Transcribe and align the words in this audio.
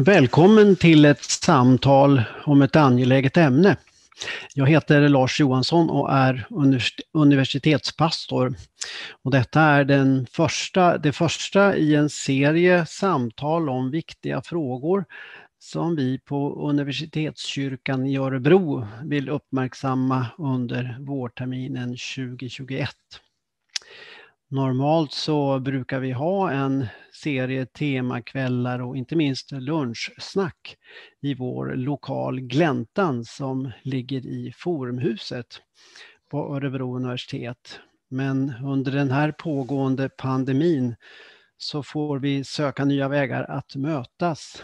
Välkommen 0.00 0.76
till 0.76 1.04
ett 1.04 1.22
samtal 1.22 2.22
om 2.44 2.62
ett 2.62 2.76
angeläget 2.76 3.36
ämne. 3.36 3.76
Jag 4.54 4.66
heter 4.66 5.08
Lars 5.08 5.40
Johansson 5.40 5.90
och 5.90 6.12
är 6.12 6.46
universitetspastor. 7.12 8.54
Och 9.22 9.30
detta 9.30 9.60
är 9.60 9.84
den 9.84 10.26
första, 10.30 10.98
det 10.98 11.12
första 11.12 11.76
i 11.76 11.94
en 11.94 12.10
serie 12.10 12.86
samtal 12.86 13.68
om 13.68 13.90
viktiga 13.90 14.42
frågor 14.42 15.04
som 15.58 15.96
vi 15.96 16.18
på 16.18 16.68
Universitetskyrkan 16.68 18.06
i 18.06 18.16
Örebro 18.16 18.86
vill 19.04 19.28
uppmärksamma 19.28 20.26
under 20.38 20.96
vårterminen 21.00 21.88
2021. 21.88 22.90
Normalt 24.50 25.12
så 25.12 25.58
brukar 25.58 26.00
vi 26.00 26.12
ha 26.12 26.50
en 26.50 26.86
serie 27.18 27.66
temakvällar 27.66 28.78
och 28.78 28.96
inte 28.96 29.16
minst 29.16 29.52
lunchsnack 29.52 30.76
i 31.20 31.34
vår 31.34 31.66
lokal 31.74 32.40
Gläntan 32.40 33.24
som 33.24 33.70
ligger 33.82 34.26
i 34.26 34.52
Forumhuset 34.56 35.46
på 36.30 36.56
Örebro 36.56 36.96
universitet. 36.96 37.80
Men 38.08 38.54
under 38.64 38.92
den 38.92 39.10
här 39.10 39.32
pågående 39.32 40.08
pandemin 40.08 40.96
så 41.56 41.82
får 41.82 42.18
vi 42.18 42.44
söka 42.44 42.84
nya 42.84 43.08
vägar 43.08 43.44
att 43.44 43.76
mötas 43.76 44.62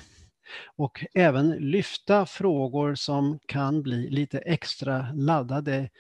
och 0.76 1.04
även 1.14 1.50
lyfta 1.50 2.26
frågor 2.26 2.94
som 2.94 3.38
kan 3.46 3.82
bli 3.82 4.10
lite 4.10 4.38
extra 4.38 5.12
laddade 5.14 5.90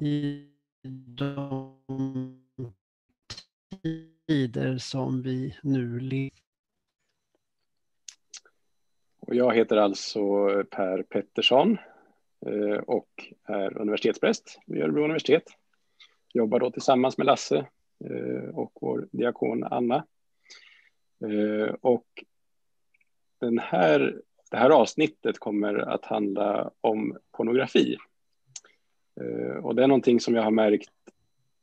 i 0.00 0.44
de 1.06 1.78
tider 4.28 4.78
som 4.78 5.22
vi 5.22 5.54
nu 5.62 6.00
lever. 6.00 6.30
Jag 9.26 9.54
heter 9.54 9.76
alltså 9.76 10.20
Per 10.70 11.02
Pettersson 11.02 11.78
eh, 12.46 12.78
och 12.78 13.08
är 13.44 13.78
universitetspräst 13.78 14.58
vid 14.66 14.82
Örebro 14.82 15.04
universitet. 15.04 15.42
Jobbar 16.32 16.60
då 16.60 16.70
tillsammans 16.70 17.18
med 17.18 17.26
Lasse 17.26 17.66
eh, 18.04 18.48
och 18.54 18.72
vår 18.80 19.08
diakon 19.12 19.64
Anna. 19.64 20.06
Eh, 21.24 21.74
och 21.80 22.24
den 23.40 23.58
här, 23.58 24.20
det 24.50 24.56
här 24.56 24.70
avsnittet 24.70 25.38
kommer 25.38 25.74
att 25.74 26.04
handla 26.04 26.70
om 26.80 27.18
pornografi. 27.30 27.96
Och 29.62 29.74
det 29.74 29.82
är 29.82 29.86
någonting 29.86 30.20
som 30.20 30.34
jag 30.34 30.42
har 30.42 30.50
märkt 30.50 30.90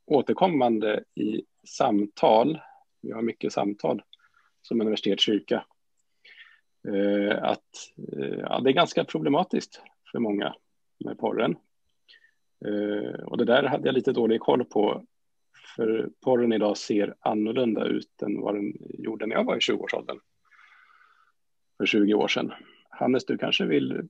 återkommande 0.06 1.04
i 1.16 1.42
samtal, 1.68 2.60
vi 3.02 3.12
har 3.12 3.22
mycket 3.22 3.54
samtal 3.54 4.02
som 4.62 4.82
universitetskyrka, 4.82 5.66
eh, 6.88 7.44
att 7.44 7.94
eh, 8.18 8.40
ja, 8.40 8.60
det 8.60 8.70
är 8.70 8.74
ganska 8.74 9.04
problematiskt 9.04 9.82
för 10.12 10.20
många 10.20 10.56
med 11.06 11.18
porren. 11.18 11.56
Eh, 12.66 13.24
och 13.24 13.38
det 13.38 13.46
där 13.46 13.64
hade 13.64 13.88
jag 13.88 13.96
lite 13.96 14.12
dålig 14.12 14.42
koll 14.42 14.66
på, 14.66 15.06
för 15.76 16.10
porren 16.24 16.54
idag 16.54 16.78
ser 16.78 17.16
annorlunda 17.20 17.86
ut 17.86 18.22
än 18.22 18.42
vad 18.42 18.56
den 18.56 18.74
gjorde 18.80 19.26
när 19.26 19.36
jag 19.36 19.44
var 19.44 19.56
i 19.56 19.60
20-årsåldern. 19.60 20.20
För 21.78 21.86
20 21.86 22.14
år 22.14 22.28
sedan. 22.28 22.54
Hannes, 22.90 23.26
du 23.26 23.38
kanske 23.38 23.66
vill 23.66 24.10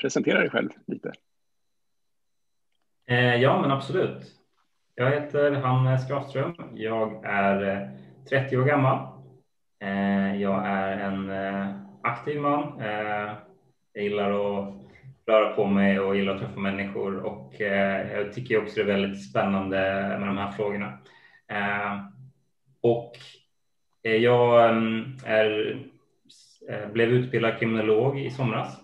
presentera 0.00 0.40
dig 0.40 0.50
själv 0.50 0.70
lite? 0.86 1.12
Ja, 3.40 3.60
men 3.60 3.70
absolut. 3.70 4.41
Jag 4.94 5.10
heter 5.10 5.52
Hannes 5.52 6.08
Grafström. 6.08 6.54
Jag 6.74 7.24
är 7.24 7.82
eh, 7.82 7.88
30 8.28 8.56
år 8.56 8.64
gammal. 8.64 9.06
Eh, 9.80 10.40
jag 10.42 10.66
är 10.66 10.98
en 10.98 11.30
eh, 11.30 11.76
aktiv 12.02 12.40
man. 12.40 12.82
Jag 13.92 14.04
gillar 14.04 14.30
att 14.30 14.74
röra 15.26 15.52
på 15.52 15.66
mig 15.66 16.00
och 16.00 16.16
gillar 16.16 16.34
att 16.34 16.40
träffa 16.40 16.60
människor 16.60 17.18
och 17.18 17.54
jag 17.58 18.32
tycker 18.32 18.62
också 18.62 18.74
det 18.74 18.92
är 18.92 18.98
väldigt 19.00 19.30
spännande 19.30 19.76
med 20.18 20.28
de 20.28 20.38
här 20.38 20.50
frågorna. 20.50 20.98
Och 22.80 23.12
jag 24.02 24.64
är, 25.24 25.78
blev 26.92 27.08
utbildad 27.08 27.58
kriminolog 27.58 28.18
i 28.18 28.30
somras 28.30 28.80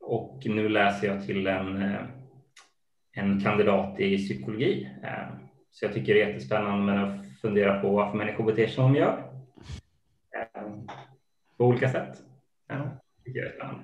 och 0.00 0.42
nu 0.44 0.68
läser 0.68 1.06
jag 1.06 1.26
till 1.26 1.46
en 1.46 1.82
en 3.14 3.40
kandidat 3.40 4.00
i 4.00 4.18
psykologi. 4.18 4.88
Eh, 5.02 5.28
så 5.70 5.84
jag 5.84 5.94
tycker 5.94 6.14
det 6.14 6.22
är 6.22 6.28
jättespännande 6.28 7.00
att 7.00 7.40
fundera 7.40 7.80
på 7.80 7.92
varför 7.92 8.18
människor 8.18 8.44
beter 8.44 8.66
sig 8.66 8.74
som 8.74 8.92
de 8.92 8.98
gör. 8.98 9.32
Eh, 10.36 10.62
på 11.56 11.64
olika 11.64 11.88
sätt. 11.88 12.22
Ja, 12.68 13.00
är 13.24 13.54
spännande. 13.56 13.82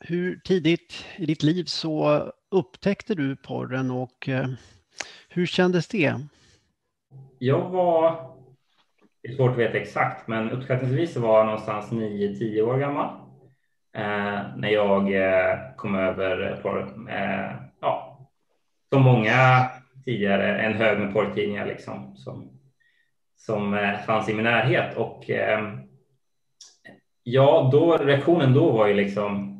Hur 0.00 0.40
tidigt 0.44 1.06
i 1.16 1.26
ditt 1.26 1.42
liv 1.42 1.64
så 1.64 2.22
upptäckte 2.50 3.14
du 3.14 3.36
porren 3.36 3.90
och 3.90 4.28
eh, 4.28 4.48
hur 5.28 5.46
kändes 5.46 5.88
det? 5.88 6.20
Jag 7.38 7.70
var, 7.70 8.30
det 9.22 9.28
är 9.28 9.36
svårt 9.36 9.50
att 9.50 9.58
veta 9.58 9.78
exakt, 9.78 10.28
men 10.28 10.50
uppskattningsvis 10.50 11.16
var 11.16 11.38
jag 11.38 11.46
någonstans 11.46 11.90
9-10 11.90 12.60
år 12.60 12.78
gammal 12.78 13.27
Eh, 13.98 14.56
när 14.56 14.68
jag 14.68 15.12
eh, 15.12 15.58
kom 15.76 15.94
över 15.94 16.60
porr. 16.62 17.08
eh, 17.10 17.50
ja, 17.80 18.18
som 18.92 19.02
många 19.02 19.70
tidigare, 20.04 20.58
en 20.58 20.74
hög 20.74 20.98
med 20.98 21.12
porrtidningar 21.12 21.66
liksom, 21.66 22.16
som, 22.16 22.50
som 23.36 23.74
eh, 23.74 23.98
fanns 23.98 24.28
i 24.28 24.34
min 24.34 24.44
närhet. 24.44 24.96
Och 24.96 25.30
eh, 25.30 25.74
ja, 27.22 27.68
då, 27.72 27.96
reaktionen 27.96 28.54
då 28.54 28.70
var 28.70 28.86
ju 28.86 28.94
liksom 28.94 29.54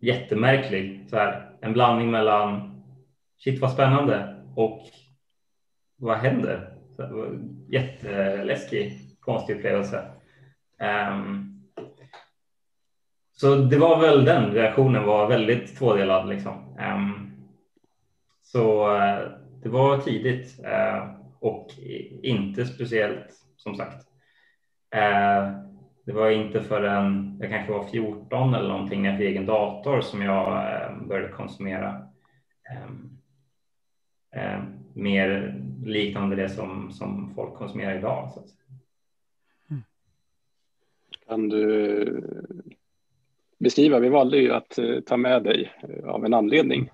jättemärklig. 0.00 1.06
Så 1.10 1.16
här, 1.16 1.50
en 1.60 1.72
blandning 1.72 2.10
mellan 2.10 2.82
shit 3.38 3.60
vad 3.60 3.72
spännande 3.72 4.36
och 4.56 4.80
vad 5.96 6.16
händer? 6.18 6.74
Så 6.96 7.38
jätteläskig, 7.68 8.98
konstig 9.20 9.56
upplevelse. 9.56 10.04
Um, 11.10 11.51
så 13.42 13.54
det 13.56 13.78
var 13.78 14.00
väl 14.00 14.24
den 14.24 14.52
reaktionen 14.52 15.06
var 15.06 15.28
väldigt 15.28 15.76
tvådelad 15.78 16.28
liksom. 16.28 16.52
Um, 16.78 17.32
så 18.42 18.94
uh, 18.96 19.30
det 19.62 19.68
var 19.68 19.98
tidigt 19.98 20.60
uh, 20.60 21.14
och 21.38 21.70
inte 22.22 22.66
speciellt 22.66 23.26
som 23.56 23.74
sagt. 23.74 24.06
Uh, 24.94 25.58
det 26.04 26.12
var 26.12 26.30
inte 26.30 26.62
förrän 26.62 27.38
jag 27.40 27.50
kanske 27.50 27.72
var 27.72 27.84
14 27.84 28.54
eller 28.54 28.68
någonting 28.68 29.02
när 29.02 29.10
jag 29.10 29.18
fick 29.18 29.28
egen 29.28 29.46
dator 29.46 30.00
som 30.00 30.22
jag 30.22 30.46
började 31.08 31.32
konsumera 31.32 32.02
um, 32.88 33.18
mer 34.94 35.60
liknande 35.84 36.36
det 36.36 36.48
som, 36.48 36.92
som 36.92 37.34
folk 37.34 37.54
konsumerar 37.54 37.98
idag. 37.98 38.30
Så 38.34 38.40
att. 38.40 38.46
Mm. 39.70 39.82
Kan 41.26 41.48
du 41.48 42.22
beskriva. 43.62 43.98
Vi 43.98 44.08
valde 44.08 44.36
ju 44.36 44.52
att 44.52 44.78
eh, 44.78 45.00
ta 45.00 45.16
med 45.16 45.42
dig 45.42 45.72
eh, 45.82 46.08
av 46.08 46.24
en 46.24 46.34
anledning 46.34 46.90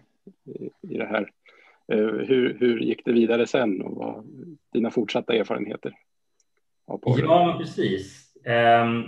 i 0.88 0.98
det 0.98 1.06
här. 1.06 1.30
Eh, 1.92 1.98
hur, 1.98 2.56
hur 2.60 2.80
gick 2.80 3.04
det 3.04 3.12
vidare 3.12 3.47
sen 3.47 3.82
och 3.82 3.97
vad 3.97 4.24
dina 4.72 4.91
fortsatta 4.91 5.34
erfarenheter? 5.34 5.92
Av 6.86 7.00
ja, 7.04 7.56
precis. 7.59 8.34
Um, 8.84 9.04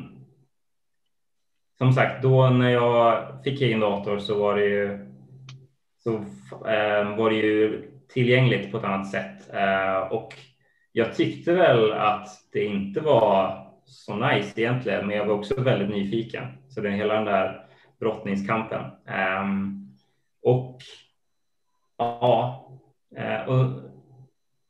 som 1.78 1.92
sagt, 1.92 2.22
då 2.22 2.50
när 2.50 2.70
jag 2.70 3.28
fick 3.44 3.60
egen 3.60 3.80
dator 3.80 4.18
så 4.18 4.38
var 4.38 4.56
det 4.56 4.64
ju, 4.64 4.98
så, 5.98 6.10
um, 6.10 7.16
var 7.16 7.30
det 7.30 7.36
ju 7.36 7.90
tillgängligt 8.08 8.72
på 8.72 8.78
ett 8.78 8.84
annat 8.84 9.10
sätt. 9.10 9.50
Uh, 9.54 10.12
och 10.12 10.34
jag 10.92 11.14
tyckte 11.14 11.52
väl 11.52 11.92
att 11.92 12.28
det 12.52 12.64
inte 12.64 13.00
var 13.00 13.59
så 13.90 14.16
nice 14.16 14.60
egentligen, 14.60 15.06
men 15.06 15.16
jag 15.16 15.26
var 15.26 15.34
också 15.34 15.60
väldigt 15.60 15.88
nyfiken. 15.88 16.46
Så 16.68 16.80
det 16.80 16.88
är 16.88 16.92
hela 16.92 17.14
den 17.14 17.24
där 17.24 17.66
brottningskampen. 18.00 18.84
Um, 19.42 19.96
och 20.42 20.78
ja, 21.98 22.70
eh, 23.16 23.48
och, 23.48 23.66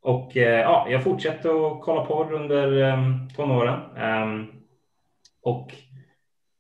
och 0.03 0.37
eh, 0.37 0.61
ja, 0.61 0.87
jag 0.91 1.05
fortsatte 1.05 1.49
att 1.49 1.81
kolla 1.81 2.05
porr 2.05 2.33
under 2.33 2.93
um, 2.93 3.29
tonåren. 3.37 3.81
Um, 3.97 4.53
och 5.43 5.75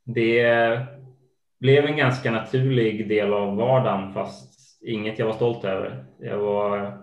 det 0.04 0.78
blev 1.60 1.86
en 1.86 1.96
ganska 1.96 2.30
naturlig 2.30 3.08
del 3.08 3.32
av 3.32 3.56
vardagen, 3.56 4.12
fast 4.12 4.82
inget 4.82 5.18
jag 5.18 5.26
var 5.26 5.32
stolt 5.32 5.64
över. 5.64 6.04
Jag 6.18 6.38
var 6.38 6.98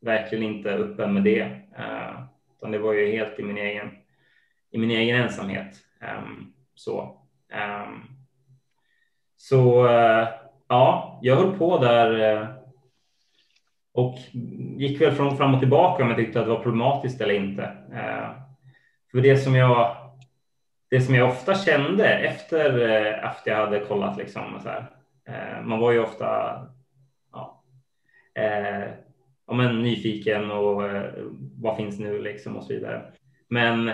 verkligen 0.00 0.44
inte 0.44 0.70
öppen 0.70 1.14
med 1.14 1.24
det, 1.24 1.42
uh, 1.78 2.22
utan 2.56 2.70
det 2.70 2.78
var 2.78 2.92
ju 2.92 3.12
helt 3.12 3.38
i 3.38 3.42
min 3.42 3.58
egen 3.58 3.90
i 4.76 4.78
min 4.78 4.90
egen 4.90 5.22
ensamhet. 5.22 5.76
Um, 6.00 6.52
så 6.74 7.18
um, 7.84 8.04
så 9.36 9.86
uh, 9.86 10.28
ja, 10.68 11.18
jag 11.22 11.36
höll 11.36 11.58
på 11.58 11.78
där 11.78 12.36
uh, 12.36 12.48
och 13.92 14.18
gick 14.78 15.00
väl 15.00 15.12
från 15.12 15.36
fram 15.36 15.54
och 15.54 15.60
tillbaka 15.60 16.02
om 16.02 16.08
jag 16.08 16.18
tyckte 16.18 16.40
att 16.40 16.46
det 16.46 16.52
var 16.52 16.62
problematiskt 16.62 17.20
eller 17.20 17.34
inte. 17.34 17.62
Uh, 17.92 18.30
för 19.10 19.20
det 19.20 19.36
som 19.36 19.54
jag 19.54 19.96
det 20.90 21.00
som 21.00 21.14
jag 21.14 21.28
ofta 21.28 21.54
kände 21.54 22.08
efter 22.08 22.88
eh, 22.88 23.24
att 23.24 23.42
jag 23.44 23.56
hade 23.56 23.80
kollat 23.80 24.16
liksom 24.16 24.60
så 24.62 24.68
här, 24.68 24.86
man 25.62 25.80
var 25.80 25.92
ju 25.92 25.98
ofta 25.98 26.26
ja, 27.32 27.64
eh, 28.34 28.88
ja, 29.46 29.54
men 29.54 29.82
nyfiken 29.82 30.50
och 30.50 30.84
eh, 30.88 31.12
vad 31.56 31.76
finns 31.76 31.98
nu 31.98 32.22
liksom 32.22 32.56
och 32.56 32.64
så 32.64 32.72
vidare. 32.72 33.02
Men 33.48 33.90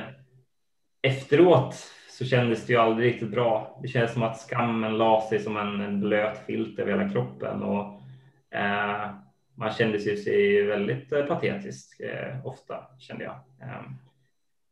efteråt 1.03 1.75
så 2.11 2.25
kändes 2.25 2.67
det 2.67 2.73
ju 2.73 2.79
aldrig 2.79 3.13
riktigt 3.13 3.31
bra. 3.31 3.79
Det 3.83 3.89
kändes 3.89 4.13
som 4.13 4.23
att 4.23 4.41
skammen 4.41 4.99
la 4.99 5.29
sig 5.29 5.39
som 5.39 5.57
en 5.57 6.01
blöt 6.01 6.47
filt 6.47 6.79
över 6.79 6.91
hela 6.93 7.11
kroppen 7.11 7.63
och 7.63 8.03
eh, 8.57 9.11
man 9.55 9.73
kände 9.73 9.99
sig 9.99 10.63
väldigt 10.63 11.13
eh, 11.13 11.27
patetisk 11.27 12.01
eh, 12.01 12.47
ofta 12.47 12.87
kände 12.99 13.25
jag. 13.25 13.35
Eh, 13.35 13.83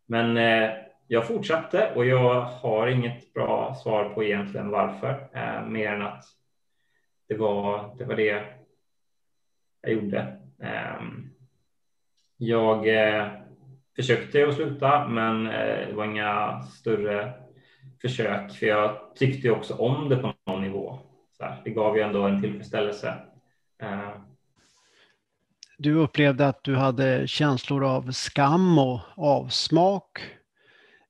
men 0.06 0.36
eh, 0.36 0.70
jag 1.06 1.26
fortsatte 1.26 1.92
och 1.94 2.06
jag 2.06 2.40
har 2.42 2.86
inget 2.86 3.34
bra 3.34 3.74
svar 3.74 4.08
på 4.08 4.24
egentligen 4.24 4.70
varför, 4.70 5.28
eh, 5.32 5.66
mer 5.66 5.92
än 5.92 6.02
att 6.02 6.24
det 7.28 7.34
var 7.34 7.94
det, 7.98 8.04
var 8.04 8.14
det 8.16 8.44
jag 9.82 9.92
gjorde. 9.92 10.36
Ehm, 10.62 11.30
jag 12.36 12.88
eh, 12.88 13.28
försökte 14.00 14.48
att 14.48 14.54
sluta, 14.54 15.08
men 15.08 15.46
eh, 15.46 15.88
det 15.88 15.92
var 15.92 16.04
inga 16.04 16.62
större 16.62 17.32
försök, 18.02 18.52
för 18.52 18.66
jag 18.66 19.16
tyckte 19.16 19.50
också 19.50 19.74
om 19.74 20.08
det 20.08 20.16
på 20.16 20.34
någon 20.46 20.62
nivå. 20.62 20.98
Så 21.38 21.44
här, 21.44 21.60
det 21.64 21.70
gav 21.70 21.96
ju 21.96 22.02
ändå 22.02 22.22
en 22.22 22.42
tillfredsställelse. 22.42 23.14
Eh. 23.82 24.10
Du 25.78 25.94
upplevde 25.94 26.48
att 26.48 26.64
du 26.64 26.76
hade 26.76 27.28
känslor 27.28 27.84
av 27.84 28.10
skam 28.10 28.78
och 28.78 29.00
avsmak. 29.16 30.20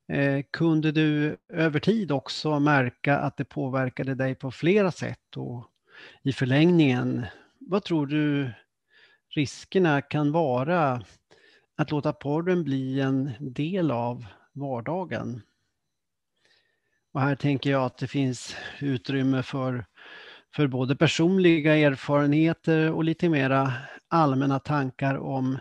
Eh, 0.09 0.45
kunde 0.51 0.93
du 0.93 1.37
över 1.53 1.81
tid 1.81 2.13
också 2.13 2.61
märka 2.61 3.19
att 3.19 3.37
det 3.37 3.45
påverkade 3.45 4.15
dig 4.15 4.35
på 4.35 4.51
flera 4.51 4.91
sätt 4.91 5.37
och 5.37 5.65
i 6.23 6.33
förlängningen, 6.33 7.27
vad 7.59 7.85
tror 7.85 8.07
du 8.07 8.51
riskerna 9.35 10.01
kan 10.01 10.33
vara 10.33 11.03
att 11.81 11.91
låta 11.91 12.13
porren 12.13 12.65
bli 12.65 13.01
en 13.01 13.31
del 13.41 13.91
av 13.91 14.27
vardagen? 14.53 15.43
Och 17.13 17.21
här 17.21 17.35
tänker 17.35 17.71
jag 17.71 17.85
att 17.85 17.99
det 17.99 18.07
finns 18.07 18.57
utrymme 18.81 19.43
för, 19.43 19.85
för 20.55 20.67
både 20.67 20.97
personliga 20.97 21.77
erfarenheter 21.77 22.93
och 22.93 23.05
lite 23.05 23.29
mera 23.29 23.73
allmänna 24.09 24.59
tankar 24.59 25.19
om 25.19 25.59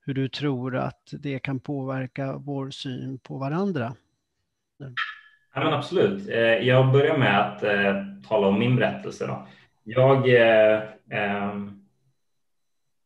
hur 0.00 0.14
du 0.14 0.28
tror 0.28 0.76
att 0.76 1.08
det 1.12 1.38
kan 1.38 1.60
påverka 1.60 2.36
vår 2.36 2.70
syn 2.70 3.18
på 3.18 3.38
varandra. 3.38 3.94
Ja, 5.54 5.64
men 5.64 5.72
absolut. 5.72 6.28
Eh, 6.28 6.38
jag 6.38 6.92
börjar 6.92 7.18
med 7.18 7.40
att 7.40 7.62
eh, 7.62 7.94
tala 8.28 8.46
om 8.46 8.58
min 8.58 8.76
berättelse. 8.76 9.26
Då. 9.26 9.46
Jag 9.84 10.28
eh, 10.28 10.82
eh, 11.10 11.54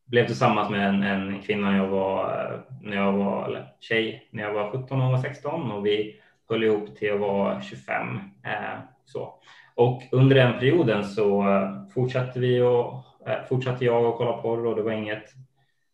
blev 0.09 0.25
tillsammans 0.25 0.69
med 0.69 0.89
en, 0.89 1.03
en, 1.03 1.41
kvinna 1.41 1.71
när 1.71 1.77
jag 1.77 1.87
var, 1.87 2.63
när 2.81 2.97
jag 2.97 3.13
var 3.13 3.45
eller 3.45 3.67
tjej 3.79 4.29
när 4.31 4.43
jag 4.43 4.53
var 4.53 4.71
17 4.71 5.01
och 5.01 5.19
16 5.19 5.71
och 5.71 5.85
vi 5.85 6.15
höll 6.49 6.63
ihop 6.63 6.95
till 6.95 7.13
att 7.13 7.19
vara 7.19 7.61
25. 7.61 8.19
Eh, 8.45 8.79
så. 9.05 9.33
Och 9.75 10.01
under 10.11 10.35
den 10.35 10.59
perioden 10.59 11.03
så 11.03 11.41
eh, 11.41 11.87
fortsatte 11.93 12.39
vi 12.39 12.61
och 12.61 13.03
eh, 13.27 13.43
fortsatte 13.49 13.85
jag 13.85 14.05
att 14.05 14.17
kolla 14.17 14.33
porr 14.33 14.65
och 14.65 14.75
det 14.75 14.81
var 14.81 14.91
inget 14.91 15.25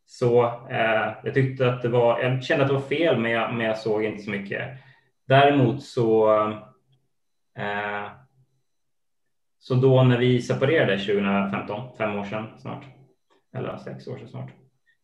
så 0.06 0.45
eh, 0.69 1.13
jag 1.23 1.33
tyckte 1.33 1.69
att 1.69 1.81
det 1.81 1.89
var, 1.89 2.19
jag 2.19 2.44
kände 2.44 2.63
att 2.63 2.69
det 2.69 2.75
var 2.75 2.81
fel, 2.81 3.19
men 3.19 3.31
jag, 3.31 3.53
men 3.53 3.65
jag 3.65 3.77
såg 3.77 4.03
inte 4.03 4.23
så 4.23 4.29
mycket. 4.29 4.69
Däremot 5.27 5.83
så, 5.83 6.39
eh, 7.57 8.06
så 9.59 9.75
då 9.75 10.03
när 10.03 10.17
vi 10.17 10.41
separerade 10.41 10.97
2015, 10.97 11.97
fem 11.97 12.19
år 12.19 12.23
sedan 12.23 12.47
snart, 12.57 12.83
eller 13.55 13.77
sex 13.77 14.07
år 14.07 14.17
sedan 14.17 14.27
snart, 14.27 14.51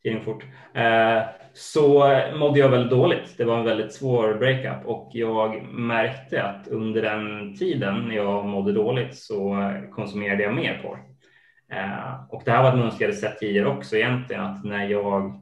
tiden 0.03 0.21
fort, 0.21 0.45
eh, 0.73 1.21
så 1.53 2.17
mådde 2.35 2.59
jag 2.59 2.69
väldigt 2.69 2.91
dåligt. 2.91 3.37
Det 3.37 3.45
var 3.45 3.57
en 3.57 3.65
väldigt 3.65 3.93
svår 3.93 4.33
breakup 4.33 4.85
och 4.85 5.09
jag 5.13 5.63
märkte 5.63 6.43
att 6.43 6.67
under 6.67 7.01
den 7.01 7.55
tiden 7.57 8.07
när 8.07 8.15
jag 8.15 8.45
mådde 8.45 8.73
dåligt 8.73 9.15
så 9.15 9.71
konsumerade 9.91 10.43
jag 10.43 10.55
mer 10.55 10.79
porr. 10.83 10.99
Eh, 11.71 12.23
och 12.29 12.41
det 12.45 12.51
här 12.51 12.63
var 12.63 12.69
ett 12.69 12.77
mönster 12.79 13.01
jag 13.01 13.09
hade 13.09 13.19
sett 13.19 13.39
tidigare 13.39 13.67
också 13.67 13.97
egentligen 13.97 14.43
att 14.43 14.63
när 14.63 14.85
jag 14.85 15.41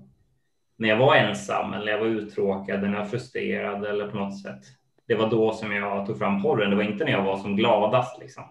när 0.78 0.90
jag 0.90 0.98
var 0.98 1.16
ensam 1.16 1.74
eller 1.74 1.86
när 1.86 1.92
jag 1.92 2.00
var 2.00 2.08
uttråkad 2.08 2.76
eller 2.76 2.88
när 2.88 2.98
jag 2.98 3.04
var 3.04 3.10
frustrerad 3.10 3.86
eller 3.86 4.08
på 4.08 4.18
något 4.18 4.42
sätt. 4.42 4.62
Det 5.08 5.16
var 5.16 5.30
då 5.30 5.54
som 5.54 5.72
jag 5.72 6.06
tog 6.06 6.18
fram 6.18 6.42
porren. 6.42 6.70
Det 6.70 6.76
var 6.76 6.84
inte 6.84 7.06
när 7.06 7.12
jag 7.12 7.24
var 7.24 7.38
som 7.38 7.56
gladast 7.56 8.20
liksom. 8.20 8.44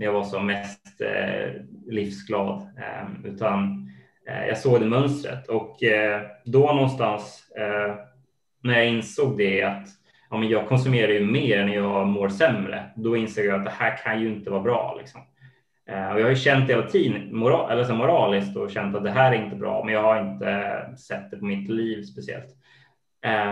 När 0.00 0.06
jag 0.06 0.12
var 0.12 0.24
som 0.24 0.46
mest 0.46 1.00
eh, 1.00 1.52
livsglad 1.86 2.68
eh, 2.78 3.30
utan 3.30 3.90
Eh, 4.30 4.46
jag 4.46 4.58
såg 4.58 4.80
det 4.80 4.86
mönstret 4.86 5.48
och 5.48 5.82
eh, 5.82 6.22
då 6.44 6.72
någonstans 6.72 7.52
eh, 7.56 7.94
när 8.62 8.78
jag 8.78 8.88
insåg 8.88 9.38
det 9.38 9.62
att 9.62 9.86
ja, 10.30 10.36
men 10.36 10.48
jag 10.48 10.68
konsumerar 10.68 11.12
ju 11.12 11.26
mer 11.26 11.64
när 11.64 11.74
jag 11.74 12.06
mår 12.06 12.28
sämre. 12.28 12.90
Då 12.96 13.16
insåg 13.16 13.44
jag 13.44 13.58
att 13.58 13.64
det 13.64 13.72
här 13.78 13.96
kan 13.96 14.20
ju 14.20 14.28
inte 14.28 14.50
vara 14.50 14.62
bra. 14.62 14.96
Liksom. 14.98 15.20
Eh, 15.86 16.12
och 16.12 16.20
jag 16.20 16.24
har 16.24 16.30
ju 16.30 16.36
känt 16.36 16.70
hela 16.70 16.82
tiden 16.82 17.36
moral, 17.36 17.70
eller 17.70 17.84
så 17.84 17.94
moraliskt 17.94 18.56
och 18.56 18.70
känt 18.70 18.96
att 18.96 19.04
det 19.04 19.10
här 19.10 19.32
är 19.32 19.44
inte 19.44 19.56
bra, 19.56 19.84
men 19.84 19.94
jag 19.94 20.02
har 20.02 20.32
inte 20.32 20.50
eh, 20.50 20.94
sett 20.94 21.30
det 21.30 21.36
på 21.36 21.44
mitt 21.44 21.70
liv 21.70 22.02
speciellt. 22.02 22.56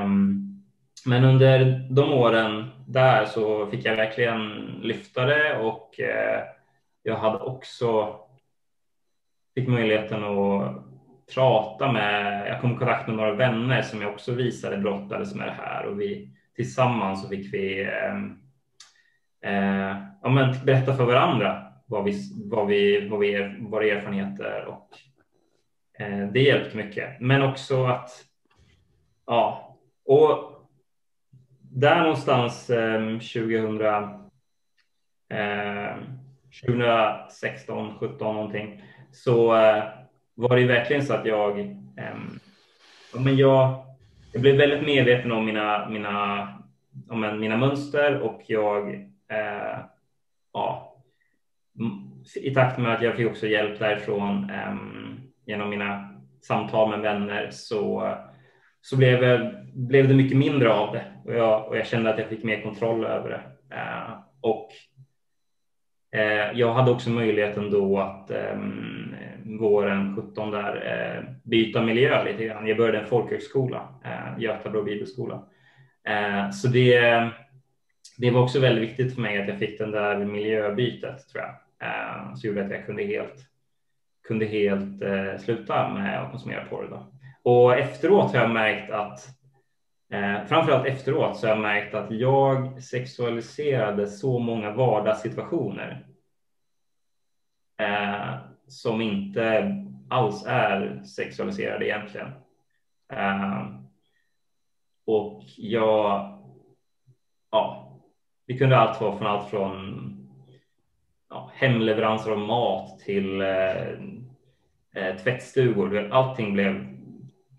Um, 0.04 0.57
men 1.06 1.24
under 1.24 1.86
de 1.90 2.12
åren 2.12 2.66
där 2.86 3.24
så 3.24 3.66
fick 3.66 3.84
jag 3.84 3.96
verkligen 3.96 4.48
lyfta 4.82 5.24
det 5.24 5.58
och 5.58 6.00
eh, 6.00 6.42
jag 7.02 7.16
hade 7.16 7.38
också 7.38 8.16
fick 9.54 9.68
möjligheten 9.68 10.24
att 10.24 10.84
prata 11.34 11.92
med, 11.92 12.48
jag 12.48 12.60
kom 12.60 12.72
i 12.72 12.76
kontakt 12.76 13.06
med 13.06 13.17
några 13.17 13.34
vänner 13.34 13.82
som 13.82 14.02
jag 14.02 14.10
också 14.10 14.32
visade 14.32 14.76
brottades 14.76 15.34
med 15.34 15.46
det 15.46 15.56
här 15.58 15.86
och 15.86 16.00
vi 16.00 16.31
tillsammans 16.56 17.22
så 17.22 17.28
fick 17.28 17.55
vi 17.55 17.81
eh, 17.81 18.14
eh, 19.52 19.96
ja, 20.22 20.28
men 20.31 20.55
berätta 20.64 20.94
för 20.94 21.05
varandra 21.05 21.64
vad 21.86 22.05
vi, 22.05 22.14
vad 22.44 22.67
vi, 22.67 23.08
vad 23.08 23.20
vi, 23.20 23.56
våra 23.60 23.84
erfarenheter 23.84 24.64
och 24.64 24.88
eh, 26.02 26.28
det 26.28 26.40
hjälpte 26.40 26.76
mycket. 26.76 27.20
Men 27.20 27.43
också 27.43 27.84
att, 27.84 28.10
ja, 29.26 29.76
och 30.05 30.57
där 31.81 32.01
någonstans 32.01 32.67
2000, 32.67 33.81
eh, 35.31 35.97
2016, 36.67 37.99
17 37.99 38.35
någonting 38.35 38.82
så 39.13 39.56
eh, 39.56 39.85
var 40.35 40.56
det 40.56 40.67
verkligen 40.67 41.05
så 41.05 41.15
att 41.15 41.27
jag, 41.27 41.61
eh, 41.61 42.17
men 43.15 43.37
jag, 43.37 43.85
jag 44.32 44.43
blev 44.43 44.56
väldigt 44.56 44.87
medveten 44.87 45.32
om 45.32 45.44
mina, 45.44 45.89
mina, 45.89 46.49
om 47.08 47.41
mina 47.41 47.56
mönster 47.56 48.20
och 48.20 48.43
jag, 48.47 48.94
eh, 49.29 49.79
ja, 50.53 50.97
i 52.43 52.55
takt 52.55 52.79
med 52.79 52.94
att 52.94 53.03
jag 53.03 53.17
fick 53.17 53.27
också 53.27 53.47
hjälp 53.47 53.79
därifrån 53.79 54.51
eh, 54.51 54.75
genom 55.47 55.70
mina 55.70 56.15
samtal 56.43 56.91
med 56.91 57.01
vänner 57.01 57.51
så, 57.51 58.15
så 58.81 58.97
blev, 58.97 59.41
blev 59.75 60.08
det 60.08 60.15
mycket 60.15 60.39
mindre 60.39 60.73
av 60.73 60.93
det 60.93 61.05
och 61.25 61.35
jag, 61.35 61.69
och 61.69 61.77
jag 61.77 61.87
kände 61.87 62.11
att 62.11 62.19
jag 62.19 62.29
fick 62.29 62.44
mer 62.44 62.63
kontroll 62.63 63.05
över 63.05 63.31
det. 63.31 63.75
Eh, 63.77 64.13
och 64.41 64.73
Eh, 66.11 66.58
jag 66.58 66.75
hade 66.75 66.91
också 66.91 67.11
möjligheten 67.11 67.70
då 67.70 67.99
att 67.99 68.31
eh, 68.31 68.58
våren 69.44 70.17
17 70.17 70.51
där 70.51 70.77
eh, 70.87 71.35
byta 71.43 71.82
miljö 71.82 72.25
lite 72.25 72.44
grann. 72.44 72.67
Jag 72.67 72.77
började 72.77 72.99
en 72.99 73.06
folkhögskola, 73.06 73.89
eh, 74.05 74.43
Götabro 74.43 74.82
bibelskola. 74.82 75.43
Eh, 76.05 76.51
så 76.51 76.69
det, 76.69 77.01
det 78.19 78.31
var 78.31 78.43
också 78.43 78.61
väldigt 78.61 78.91
viktigt 78.91 79.15
för 79.15 79.23
mig 79.23 79.43
att 79.43 79.49
jag 79.49 79.58
fick 79.58 79.79
den 79.79 79.91
där 79.91 80.25
miljöbytet 80.25 81.29
tror 81.29 81.44
jag. 81.44 81.51
Eh, 81.89 82.35
så 82.35 82.47
gjorde 82.47 82.65
att 82.65 82.70
jag 82.70 82.87
kunde 82.87 83.03
helt, 83.03 83.47
kunde 84.29 84.47
helt 84.47 85.03
eh, 85.03 85.37
sluta 85.39 85.89
med 85.94 86.23
att 86.23 86.31
konsumera 86.31 86.65
porr. 86.65 86.89
Då. 86.91 87.18
Och 87.48 87.78
efteråt 87.78 88.32
har 88.32 88.40
jag 88.40 88.50
märkt 88.50 88.90
att 88.90 89.28
eh, 90.12 90.44
framförallt 90.46 90.86
efteråt 90.86 91.36
så 91.36 91.46
har 91.46 91.55
jag 91.55 91.62
märkt 91.62 91.94
att 91.94 92.10
jag 92.10 92.82
sexualiserade 92.82 94.06
så 94.06 94.38
många 94.38 94.70
vardagssituationer 94.70 96.06
eh, 97.81 98.34
som 98.67 99.00
inte 99.00 99.74
alls 100.08 100.44
är 100.46 101.02
sexualiserade 101.05 101.86
egentligen. 101.86 102.28
Eh, 103.12 103.67
och 105.06 105.43
jag, 105.56 106.38
ja, 107.50 107.96
det 108.46 108.58
kunde 108.58 108.78
allt 108.78 109.00
vara 109.00 109.19
från 109.19 109.26
allt 109.26 109.50
från 109.50 110.05
ja, 111.31 111.50
hemleveranser 111.55 112.31
av 112.31 112.38
mat 112.38 112.98
till 112.98 113.40
eh, 113.40 113.88
eh, 114.94 115.17
tvättstugor. 115.22 116.08
Allting 116.12 116.52
blev, 116.52 116.97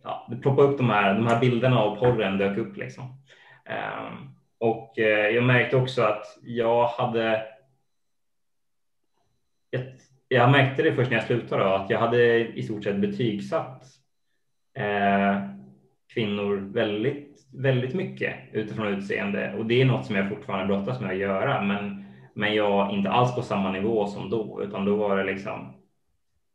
ja, 0.04 0.28
det 0.30 0.36
ploppade 0.36 0.68
upp 0.68 0.78
de 0.78 0.90
här, 0.90 1.14
de 1.14 1.28
här 1.28 1.40
bilderna 1.40 1.80
av 1.80 1.96
porren 1.96 2.38
dök 2.38 2.58
upp 2.58 2.78
liksom. 2.78 3.04
Um, 3.04 4.36
och 4.58 4.94
uh, 4.98 5.06
jag 5.06 5.44
märkte 5.44 5.78
också 5.78 6.02
att 6.02 6.26
jag 6.42 6.88
hade 6.88 7.44
ett, 9.72 10.02
jag 10.28 10.52
märkte 10.52 10.84
det 10.84 10.96
först 10.96 11.12
när 11.12 11.18
jag 11.18 11.26
slutade 11.26 11.64
då, 11.64 11.70
att 11.70 11.90
jag 11.90 12.00
hade 12.00 12.48
i 12.48 12.64
stort 12.64 12.84
sett 12.84 12.96
betygsatt 12.96 13.84
eh, 14.74 15.42
kvinnor 16.14 16.56
väldigt, 16.56 17.48
väldigt 17.54 17.94
mycket 17.94 18.36
utifrån 18.52 18.88
utseende 18.88 19.54
och 19.58 19.66
det 19.66 19.82
är 19.82 19.86
något 19.86 20.06
som 20.06 20.16
jag 20.16 20.30
fortfarande 20.30 20.76
brottas 20.76 21.02
med 21.02 21.12
att 21.12 21.18
göra. 21.18 21.62
Men, 21.62 22.06
men 22.34 22.56
jag 22.56 22.92
inte 22.94 23.10
alls 23.10 23.36
på 23.36 23.42
samma 23.42 23.72
nivå 23.72 24.08
som 24.08 24.30
då, 24.30 24.64
utan 24.64 24.86
då 24.86 24.96
var 24.96 25.18
det 25.18 25.24
liksom 25.24 25.74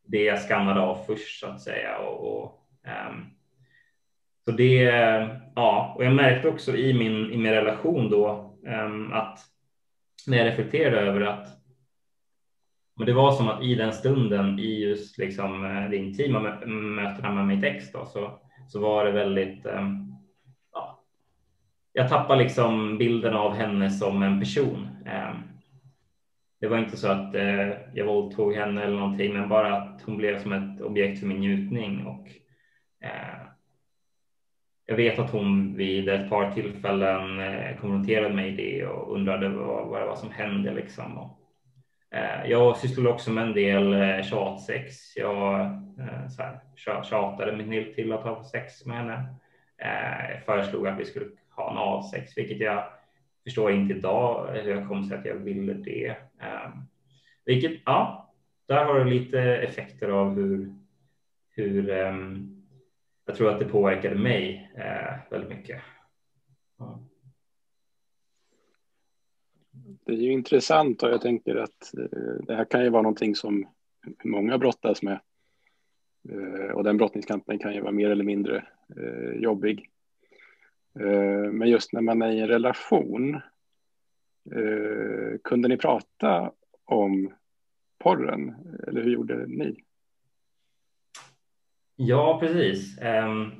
det 0.06 0.24
jag 0.24 0.40
skannade 0.40 0.80
av 0.80 1.04
först 1.06 1.40
så 1.40 1.46
att 1.46 1.60
säga. 1.60 1.98
Och, 1.98 2.44
och 2.44 2.63
Ehm, 2.84 3.24
så 4.44 4.50
det, 4.50 4.82
ja, 5.54 5.94
och 5.96 6.04
jag 6.04 6.14
märkte 6.14 6.48
också 6.48 6.76
i 6.76 6.94
min, 6.94 7.32
i 7.32 7.36
min 7.36 7.52
relation 7.52 8.10
då 8.10 8.54
ehm, 8.66 9.12
att 9.12 9.40
när 10.26 10.38
jag 10.38 10.46
reflekterade 10.46 11.00
över 11.00 11.20
att 11.20 11.46
men 12.96 13.06
det 13.06 13.12
var 13.12 13.32
som 13.32 13.48
att 13.48 13.62
i 13.62 13.74
den 13.74 13.92
stunden, 13.92 14.58
i 14.58 14.80
just 14.80 15.18
liksom 15.18 15.64
eh, 15.64 15.90
det 15.90 15.96
intima 15.96 16.40
mötena 16.66 17.32
med 17.32 17.46
mitt 17.46 17.64
ex, 17.64 17.92
då, 17.92 18.06
så, 18.06 18.40
så 18.68 18.80
var 18.80 19.04
det 19.04 19.10
väldigt. 19.12 19.66
Ehm, 19.66 20.14
ja, 20.72 21.04
jag 21.92 22.08
tappade 22.08 22.42
liksom 22.42 22.98
bilden 22.98 23.34
av 23.34 23.54
henne 23.54 23.90
som 23.90 24.22
en 24.22 24.40
person. 24.40 24.88
Det 26.64 26.68
var 26.68 26.78
inte 26.78 26.96
så 26.96 27.08
att 27.08 27.34
eh, 27.34 27.68
jag 27.94 28.06
våldtog 28.06 28.54
henne 28.54 28.82
eller 28.82 28.96
någonting, 28.96 29.32
men 29.32 29.48
bara 29.48 29.76
att 29.76 30.02
hon 30.02 30.16
blev 30.16 30.42
som 30.42 30.52
ett 30.52 30.80
objekt 30.80 31.20
för 31.20 31.26
min 31.26 31.40
njutning 31.40 32.06
och 32.06 32.28
Eh, 33.04 33.46
jag 34.86 34.96
vet 34.96 35.18
att 35.18 35.30
hon 35.30 35.76
vid 35.76 36.08
ett 36.08 36.30
par 36.30 36.50
tillfällen 36.50 37.40
eh, 37.40 37.76
konfronterade 37.80 38.34
mig 38.34 38.48
i 38.48 38.56
det 38.56 38.86
och 38.86 39.14
undrade 39.14 39.48
vad, 39.48 39.88
vad 39.88 40.00
det 40.00 40.06
var 40.06 40.16
som 40.16 40.30
hände 40.30 40.74
liksom. 40.74 41.18
Och, 41.18 41.38
eh, 42.10 42.50
jag 42.50 42.76
sysslade 42.76 43.08
också 43.08 43.30
med 43.30 43.44
en 43.44 43.52
del 43.52 44.22
tjatsex. 44.24 45.16
Jag 45.16 45.80
så 46.30 46.42
här, 46.42 46.60
tjatade 47.02 47.56
mig 47.56 47.94
till 47.94 48.12
att 48.12 48.22
ha 48.22 48.44
sex 48.44 48.86
med 48.86 48.96
henne. 48.96 49.34
Jag 50.30 50.44
föreslog 50.44 50.86
att 50.86 51.00
vi 51.00 51.04
skulle 51.04 51.26
ha 51.56 51.70
en 51.70 51.78
avsex, 51.78 52.38
vilket 52.38 52.60
jag 52.60 52.84
förstår 53.44 53.72
inte 53.72 53.94
idag 53.94 54.48
hur 54.52 54.70
jag 54.70 54.88
kom 54.88 55.04
sig 55.04 55.18
att 55.18 55.24
jag 55.24 55.34
ville 55.34 55.72
det. 55.74 56.16
Vilket, 57.44 57.72
ja, 57.84 58.34
där 58.68 58.84
har 58.84 58.98
du 58.98 59.04
lite 59.04 59.40
effekter 59.40 60.08
av 60.08 60.34
hur, 60.34 60.74
hur 61.50 61.90
ehm, 61.90 62.53
jag 63.24 63.36
tror 63.36 63.50
att 63.50 63.58
det 63.58 63.64
påverkade 63.64 64.14
mig 64.14 64.70
väldigt 65.30 65.50
mycket. 65.50 65.80
Ja 66.78 67.04
det 70.04 70.12
är 70.12 70.16
ju 70.16 70.32
intressant 70.32 71.02
och 71.02 71.10
jag 71.10 71.20
tänker 71.20 71.56
att 71.56 71.94
eh, 71.98 72.44
det 72.46 72.54
här 72.54 72.64
kan 72.64 72.84
ju 72.84 72.90
vara 72.90 73.02
någonting 73.02 73.34
som 73.34 73.66
många 74.24 74.58
brottas 74.58 75.02
med. 75.02 75.20
Eh, 76.28 76.70
och 76.70 76.84
den 76.84 76.96
brottningskampen 76.96 77.58
kan 77.58 77.74
ju 77.74 77.80
vara 77.80 77.92
mer 77.92 78.10
eller 78.10 78.24
mindre 78.24 78.66
eh, 78.96 79.40
jobbig. 79.42 79.90
Men 81.52 81.68
just 81.68 81.92
när 81.92 82.00
man 82.00 82.22
är 82.22 82.32
i 82.32 82.40
en 82.40 82.48
relation, 82.48 83.40
kunde 85.44 85.68
ni 85.68 85.76
prata 85.76 86.52
om 86.84 87.32
porren? 87.98 88.54
Eller 88.88 89.02
hur 89.02 89.10
gjorde 89.10 89.46
ni? 89.46 89.84
Ja, 91.96 92.38
precis. 92.40 92.98
Um, 93.02 93.52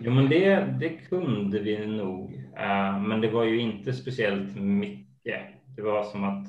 jo, 0.00 0.10
men 0.10 0.28
det, 0.28 0.76
det 0.80 0.88
kunde 0.88 1.58
vi 1.58 1.86
nog, 1.86 2.32
uh, 2.32 3.02
men 3.02 3.20
det 3.20 3.30
var 3.30 3.44
ju 3.44 3.60
inte 3.60 3.92
speciellt 3.92 4.56
mycket. 4.56 5.40
Det 5.76 5.82
var 5.82 6.04
som 6.04 6.24
att 6.24 6.46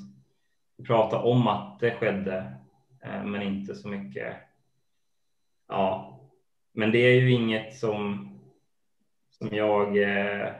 prata 0.88 1.20
om 1.22 1.48
att 1.48 1.80
det 1.80 1.92
skedde, 1.92 2.54
eh, 3.04 3.24
men 3.24 3.42
inte 3.42 3.76
så 3.76 3.88
mycket. 3.88 4.36
Ja, 5.68 6.20
men 6.74 6.92
det 6.92 6.98
är 6.98 7.22
ju 7.22 7.32
inget 7.32 7.76
som 7.76 8.30
som 9.30 9.50
jag. 9.52 9.98
Eh, 9.98 10.52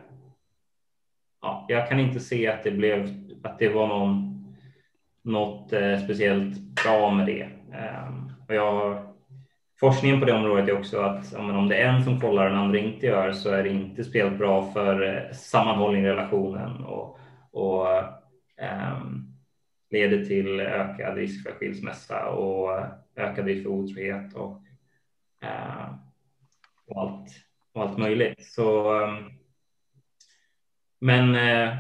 ja, 1.42 1.66
jag 1.70 1.90
kan 1.90 2.00
inte 2.00 2.20
se 2.20 2.48
att 2.48 2.64
det 2.64 2.72
blev 2.72 3.24
att 3.44 3.60
det 3.60 3.70
var 3.70 3.88
någon 3.88 4.34
något 5.22 5.68
speciellt 6.04 6.84
bra 6.84 7.12
med 7.12 7.26
det. 7.26 7.50
Ehm, 7.74 8.32
och 8.48 8.56
jag, 8.56 9.07
forskningen 9.80 10.20
på 10.20 10.26
det 10.26 10.34
området 10.34 10.70
är 10.70 10.80
också 10.80 11.02
att 11.02 11.36
om 11.36 11.68
det 11.68 11.76
är 11.76 11.88
en 11.88 12.04
som 12.04 12.20
kollar 12.20 12.46
och 12.46 12.50
den 12.50 12.60
andra 12.60 12.80
inte 12.80 13.06
gör 13.06 13.32
så 13.32 13.50
är 13.50 13.64
det 13.64 13.70
inte 13.70 14.04
speciellt 14.04 14.38
bra 14.38 14.72
för 14.72 15.16
eh, 15.16 15.32
sammanhållning 15.34 16.04
i 16.04 16.10
relationen 16.10 16.84
och, 16.84 17.20
och 17.52 17.88
Ehm, 18.58 19.34
leder 19.90 20.26
till 20.26 20.60
ökad 20.60 21.16
risk 21.16 21.44
för 21.44 21.52
skilsmässa 21.52 22.30
och 22.30 22.86
ökad 23.16 23.46
risk 23.46 23.64
för 23.64 23.70
otrohet 23.70 24.34
och, 24.34 24.62
eh, 25.42 25.94
och, 26.86 27.02
allt, 27.02 27.30
och 27.74 27.82
allt 27.82 27.98
möjligt. 27.98 28.46
Så, 28.46 28.94
ehm, 29.04 29.32
men 31.00 31.36
eh, 31.36 31.76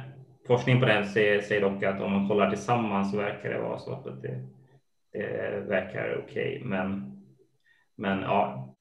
forskning 0.48 0.80
på 0.80 0.86
det 0.86 1.06
säger, 1.06 1.42
säger 1.42 1.62
dock 1.62 1.84
att 1.84 2.02
om 2.02 2.12
man 2.12 2.28
kollar 2.28 2.50
tillsammans 2.50 3.12
så 3.12 3.18
verkar 3.18 3.50
det 3.50 3.60
vara 3.60 3.80
så 3.80 3.94
att 3.94 4.22
det, 4.22 4.48
det 5.12 5.60
verkar 5.68 6.24
okej. 6.24 6.56
Okay. 6.56 6.64
Men, 6.64 7.17
men 7.98 8.20
ja. 8.20 8.74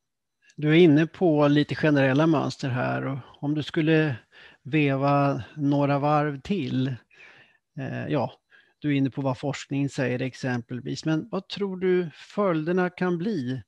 Du 0.57 0.71
är 0.71 0.75
inne 0.75 1.07
på 1.07 1.49
lite 1.49 1.75
generella 1.75 2.27
mönster 2.27 2.69
här 2.69 3.07
och 3.07 3.19
om 3.41 3.55
du 3.55 3.63
skulle 3.63 4.17
veva 4.63 5.43
några 5.57 5.99
varv 5.99 6.41
till 6.41 6.97
Eh, 7.79 8.09
ja, 8.09 8.33
du 8.79 8.93
är 8.93 8.95
inne 8.97 9.11
på 9.11 9.23
vad 9.23 9.39
forskningen 9.39 9.89
säger 9.89 10.23
exempelvis, 10.23 11.05
men 11.05 11.29
vad 11.31 11.49
tror 11.49 11.77
du 11.77 12.11
följderna 12.15 12.91
kan 12.91 13.19
bli 13.19 13.63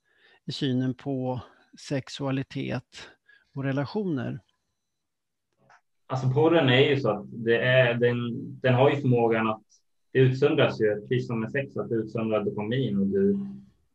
i 0.44 0.52
synen 0.52 0.94
på 0.94 1.40
sexualitet 1.88 3.08
och 3.54 3.64
relationer? 3.64 4.40
Alltså 6.06 6.30
porren 6.30 6.68
är 6.68 6.90
ju 6.90 7.00
så 7.00 7.10
att 7.10 7.26
det 7.26 7.58
är, 7.58 7.94
den, 7.94 8.18
den 8.60 8.74
har 8.74 8.90
ju 8.90 8.96
förmågan 8.96 9.48
att 9.48 9.62
det 10.12 10.18
utsöndras 10.18 10.80
ju, 10.80 11.00
precis 11.00 11.26
som 11.26 11.40
med 11.40 11.50
sex, 11.50 11.76
att 11.76 11.88
det 11.88 11.94
utsöndrar 11.94 12.44
dopamin 12.44 12.98
och 12.98 13.06
du, 13.06 13.38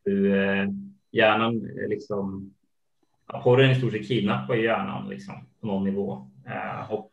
du 0.04 0.42
eh, 0.42 0.68
hjärnan 1.14 1.70
eh, 1.78 1.88
liksom, 1.88 2.54
porren 3.44 3.70
i 3.70 3.74
stort 3.74 3.92
sett 3.92 4.08
kidnappar 4.08 4.54
hjärnan 4.54 5.08
liksom 5.08 5.34
på 5.60 5.66
någon 5.66 5.84
nivå. 5.84 6.30
Eh, 6.46 6.92
och 6.92 7.10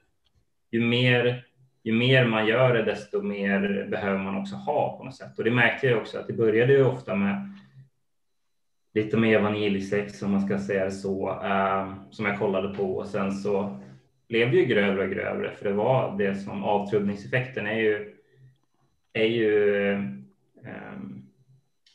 ju 0.72 0.82
mer 0.82 1.46
ju 1.84 1.94
mer 1.94 2.26
man 2.26 2.48
gör 2.48 2.74
det, 2.74 2.84
desto 2.84 3.22
mer 3.22 3.88
behöver 3.92 4.20
man 4.20 4.38
också 4.38 4.56
ha 4.56 4.98
på 4.98 5.04
något 5.04 5.16
sätt. 5.16 5.38
Och 5.38 5.44
det 5.44 5.52
märkte 5.52 5.88
jag 5.88 5.98
också 5.98 6.20
att 6.20 6.28
det 6.28 6.34
började 6.34 6.74
ju 6.74 6.86
ofta 6.86 7.16
med 7.16 7.58
lite 8.94 9.18
mer 9.18 9.40
vaniljsex 9.40 10.22
om 10.22 10.32
man 10.32 10.42
ska 10.42 10.60
säga 10.60 10.86
det 10.86 10.92
så, 10.92 11.30
eh, 11.44 11.94
som 12.10 12.26
jag 12.26 12.40
kollade 12.40 12.76
på 12.76 12.96
och 12.98 13.08
sen 13.08 13.32
så 13.32 13.80
blev 14.28 14.52
det 14.52 14.58
ju 14.58 14.66
grövre 14.66 15.04
och 15.04 15.10
grövre 15.10 15.52
för 15.52 15.66
det 15.66 15.74
var 15.74 16.18
det 16.18 16.36
som 16.36 16.64
avtrubbningseffekten 16.64 17.68
är 17.68 17.80
ju 17.80 18.16
är 19.14 19.26
ju 19.26 19.92
eh, 20.66 20.94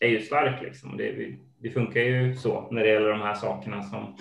är 0.00 0.08
ju 0.08 0.20
stark 0.20 0.62
liksom. 0.62 0.96
Det, 0.96 1.36
det 1.58 1.70
funkar 1.70 2.00
ju 2.00 2.34
så 2.34 2.68
när 2.70 2.82
det 2.82 2.88
gäller 2.88 3.10
de 3.10 3.20
här 3.20 3.34
sakerna 3.34 3.82
som 3.82 4.16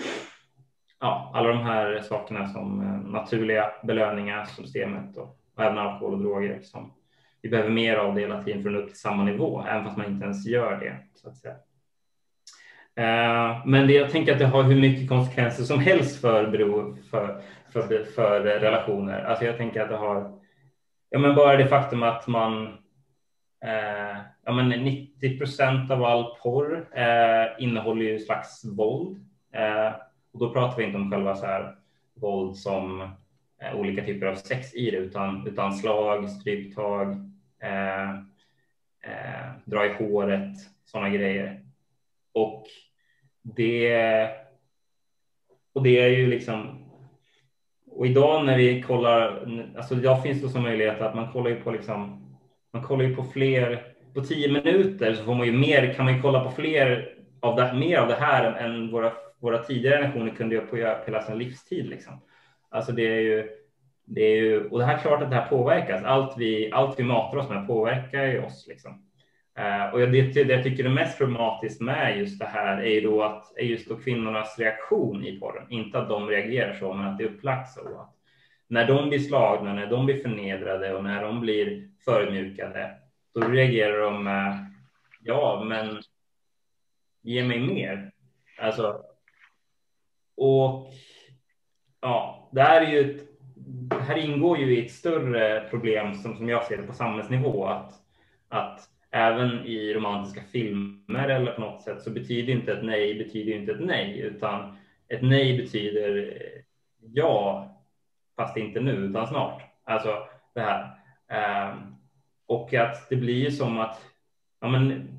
ja, 0.99 1.31
alla 1.33 1.49
de 1.49 1.57
här 1.57 2.01
sakerna 2.01 2.47
som 2.47 2.81
eh, 2.81 3.11
naturliga 3.11 3.71
belöningar 3.83 4.45
systemet 4.45 5.17
och 5.17 5.41
och 5.55 5.63
även 5.63 5.77
alkohol 5.77 6.13
och 6.13 6.19
droger. 6.19 6.55
Liksom. 6.55 6.93
Vi 7.41 7.49
behöver 7.49 7.69
mer 7.69 7.95
av 7.95 8.15
det 8.15 8.21
hela 8.21 8.43
tiden 8.43 8.63
för 8.63 8.69
att 8.69 8.73
nå 8.73 8.79
upp 8.79 8.87
till 8.87 8.99
samma 8.99 9.23
nivå, 9.23 9.65
även 9.67 9.83
fast 9.83 9.97
man 9.97 10.07
inte 10.07 10.23
ens 10.23 10.47
gör 10.47 10.79
det. 10.79 10.97
Så 11.15 11.29
att 11.29 11.37
säga. 11.37 11.55
Eh, 12.95 13.65
men 13.65 13.87
det, 13.87 13.93
jag 13.93 14.09
tänker 14.09 14.33
att 14.33 14.39
det 14.39 14.45
har 14.45 14.63
hur 14.63 14.81
mycket 14.81 15.09
konsekvenser 15.09 15.63
som 15.63 15.79
helst 15.79 16.21
för, 16.21 16.51
för, 17.09 17.41
för, 17.69 18.03
för 18.03 18.41
relationer. 18.41 19.23
Alltså 19.23 19.45
jag 19.45 19.57
tänker 19.57 19.81
att 19.81 19.89
det 19.89 19.95
har 19.95 20.39
ja, 21.09 21.19
men 21.19 21.35
bara 21.35 21.57
det 21.57 21.67
faktum 21.67 22.03
att 22.03 22.27
man 22.27 22.67
eh, 23.65 24.17
ja, 24.45 24.51
men 24.51 24.69
90 25.25 25.37
procent 25.37 25.91
av 25.91 26.03
all 26.03 26.35
porr 26.43 26.87
eh, 26.95 27.63
innehåller 27.63 28.05
ju 28.05 28.19
slags 28.19 28.65
våld. 28.65 29.17
Eh, 29.53 29.93
och 30.33 30.39
då 30.39 30.53
pratar 30.53 30.77
vi 30.77 30.83
inte 30.83 30.97
om 30.97 31.11
själva 31.11 31.35
så 31.35 31.45
här, 31.45 31.75
våld 32.13 32.57
som 32.57 33.01
eh, 33.61 33.75
olika 33.75 34.05
typer 34.05 34.25
av 34.25 34.35
sex 34.35 34.73
i 34.75 34.91
det, 34.91 34.97
utan, 34.97 35.47
utan 35.47 35.73
slag, 35.73 36.29
stryptag, 36.29 37.07
eh, 37.61 38.09
eh, 39.01 39.51
dra 39.65 39.85
i 39.85 39.93
håret, 39.93 40.57
sådana 40.85 41.09
grejer. 41.09 41.61
Och 42.33 42.65
det, 43.41 44.29
och 45.73 45.83
det 45.83 45.99
är 45.99 46.09
ju 46.09 46.27
liksom 46.27 46.81
och 47.87 48.07
idag 48.07 48.45
när 48.45 48.57
vi 48.57 48.81
kollar, 48.81 49.47
alltså 49.77 49.95
idag 49.95 50.23
finns 50.23 50.41
det 50.41 50.49
så 50.49 50.59
möjlighet 50.59 51.01
att 51.01 51.15
man 51.15 51.31
kollar 51.31 51.49
ju 51.49 51.61
på 51.61 51.71
liksom, 51.71 52.25
man 52.73 52.83
kollar 52.83 53.05
ju 53.05 53.15
på 53.15 53.23
fler, 53.23 53.94
på 54.15 54.21
tio 54.21 54.51
minuter 54.51 55.13
så 55.13 55.23
får 55.23 55.35
man 55.35 55.45
ju 55.45 55.51
mer, 55.51 55.93
kan 55.93 56.05
man 56.05 56.15
ju 56.15 56.21
kolla 56.21 56.43
på 56.43 56.51
fler 56.51 57.15
av 57.39 57.55
det, 57.55 57.73
mer 57.73 57.97
av 57.97 58.07
det 58.07 58.15
här 58.15 58.53
än 58.53 58.91
våra, 58.91 59.11
våra 59.39 59.57
tidigare 59.57 59.97
generationer 59.97 60.31
kunde 60.31 60.55
göra 60.55 60.65
på 60.65 60.75
hela 61.05 61.21
sin 61.21 61.37
livstid 61.37 61.85
liksom. 61.85 62.21
Alltså 62.69 62.91
det 62.91 63.07
är 63.17 63.21
ju 63.21 63.49
det 64.05 64.21
är 64.21 64.35
ju, 64.35 64.69
och 64.69 64.79
det 64.79 64.85
här 64.85 64.93
är 64.93 65.01
klart 65.01 65.21
att 65.21 65.29
det 65.29 65.35
här 65.35 65.47
påverkas. 65.47 66.03
Allt 66.03 66.37
vi, 66.37 66.71
allt 66.71 66.99
vi 66.99 67.03
matar 67.03 67.37
oss 67.37 67.49
med 67.49 67.67
påverkar 67.67 68.23
ju 68.23 68.41
oss. 68.41 68.65
Liksom. 68.67 68.91
Uh, 69.59 69.93
och 69.93 69.99
det, 69.99 70.21
det, 70.21 70.41
jag 70.41 70.63
tycker 70.63 70.85
är 70.85 70.89
mest 70.89 71.17
problematiskt 71.17 71.81
med 71.81 72.17
just 72.17 72.39
det 72.39 72.45
här 72.45 72.77
är 72.81 72.89
ju 72.89 73.01
då 73.01 73.23
att 73.23 73.57
är 73.57 73.63
just 73.63 73.89
då 73.89 73.95
kvinnornas 73.95 74.59
reaktion 74.59 75.25
i 75.25 75.39
porren. 75.39 75.65
Inte 75.69 75.99
att 75.99 76.09
de 76.09 76.27
reagerar 76.27 76.73
så, 76.73 76.93
men 76.93 77.07
att 77.07 77.17
det 77.17 77.23
är 77.23 77.27
upplagt 77.27 77.69
så. 77.69 77.81
Att 77.81 78.15
när 78.67 78.87
de 78.87 79.09
blir 79.09 79.19
slagna, 79.19 79.73
när 79.73 79.87
de 79.87 80.05
blir 80.05 80.21
förnedrade 80.21 80.93
och 80.93 81.03
när 81.03 81.23
de 81.23 81.41
blir 81.41 81.89
förödmjukade, 82.05 82.91
då 83.35 83.47
reagerar 83.47 84.01
de 84.01 84.23
med 84.23 84.71
ja, 85.23 85.63
men 85.67 86.01
ge 87.21 87.43
mig 87.43 87.59
mer. 87.59 88.11
Alltså, 88.57 89.01
och 90.37 90.93
ja, 92.01 92.49
det 92.51 92.61
här 92.61 92.81
är 92.81 92.91
ju 92.91 93.11
ett, 93.11 93.27
här 94.01 94.17
ingår 94.17 94.57
ju 94.57 94.77
i 94.77 94.85
ett 94.85 94.91
större 94.91 95.69
problem 95.69 96.13
som, 96.13 96.37
som 96.37 96.49
jag 96.49 96.65
ser 96.65 96.77
det 96.77 96.83
på 96.83 96.93
samhällsnivå 96.93 97.65
att, 97.65 97.93
att 98.49 98.89
även 99.11 99.65
i 99.65 99.93
romantiska 99.93 100.41
filmer 100.41 101.29
eller 101.29 101.51
på 101.51 101.61
något 101.61 101.81
sätt 101.81 102.01
så 102.01 102.11
betyder 102.11 102.53
inte 102.53 102.73
ett 102.73 102.83
nej 102.83 103.15
betyder 103.15 103.53
inte 103.53 103.71
ett 103.71 103.85
nej 103.85 104.19
utan 104.19 104.77
ett 105.07 105.21
nej 105.21 105.57
betyder 105.57 106.33
ja 106.99 107.67
fast 108.35 108.57
inte 108.57 108.79
nu 108.79 108.91
utan 108.91 109.27
snart. 109.27 109.61
Alltså 109.83 110.27
det 110.53 110.61
här. 110.61 110.91
Um, 111.71 111.94
och 112.47 112.73
att 112.73 113.09
det 113.09 113.15
blir 113.15 113.49
som 113.49 113.79
att 113.79 114.01
ja, 114.61 114.67
men, 114.67 115.09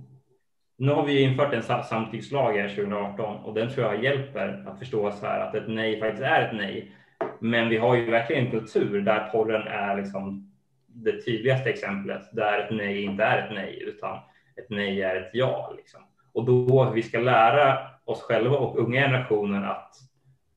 nu 0.78 0.92
har 0.92 1.06
vi 1.06 1.20
infört 1.20 1.52
en 1.52 1.62
samtyckslag 1.62 2.52
här 2.52 2.68
2018 2.68 3.36
och 3.36 3.54
den 3.54 3.70
tror 3.70 3.86
jag 3.86 4.04
hjälper 4.04 4.64
att 4.66 4.78
förstå 4.78 5.12
så 5.12 5.26
här 5.26 5.40
att 5.40 5.54
ett 5.54 5.68
nej 5.68 6.00
faktiskt 6.00 6.22
är 6.22 6.42
ett 6.42 6.56
nej. 6.56 6.92
Men 7.40 7.68
vi 7.68 7.76
har 7.76 7.96
ju 7.96 8.10
verkligen 8.10 8.44
en 8.44 8.50
kultur 8.50 9.00
där 9.00 9.28
porren 9.32 9.68
är 9.68 9.96
liksom 9.96 10.52
det 10.86 11.22
tydligaste 11.22 11.70
exemplet 11.70 12.22
där 12.32 12.58
ett 12.58 12.70
nej 12.70 13.02
inte 13.02 13.24
är 13.24 13.46
ett 13.46 13.54
nej 13.54 13.82
utan 13.82 14.18
ett 14.56 14.70
nej 14.70 15.02
är 15.02 15.16
ett 15.16 15.30
ja. 15.32 15.74
Liksom. 15.76 16.00
Och 16.32 16.44
då 16.44 16.90
vi 16.94 17.02
ska 17.02 17.18
lära 17.18 17.78
oss 18.04 18.22
själva 18.22 18.56
och 18.56 18.78
unga 18.78 19.00
generationen 19.00 19.64
att 19.64 19.94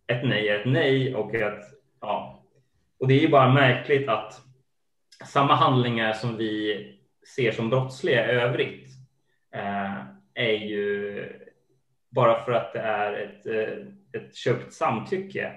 ett 0.07 0.23
nej 0.23 0.49
är 0.49 0.59
ett 0.59 0.65
nej 0.65 1.15
och 1.15 1.35
att 1.35 1.63
ja, 2.01 2.43
och 2.99 3.07
det 3.07 3.13
är 3.13 3.21
ju 3.21 3.29
bara 3.29 3.53
märkligt 3.53 4.09
att 4.09 4.41
samma 5.25 5.55
handlingar 5.55 6.13
som 6.13 6.37
vi 6.37 6.85
ser 7.35 7.51
som 7.51 7.69
brottsliga 7.69 8.31
i 8.31 8.35
övrigt 8.35 8.89
eh, 9.53 9.99
är 10.33 10.53
ju 10.53 11.25
bara 12.09 12.43
för 12.43 12.51
att 12.51 12.73
det 12.73 12.79
är 12.79 13.13
ett, 13.13 13.45
eh, 13.45 14.21
ett 14.21 14.35
köpt 14.35 14.73
samtycke 14.73 15.51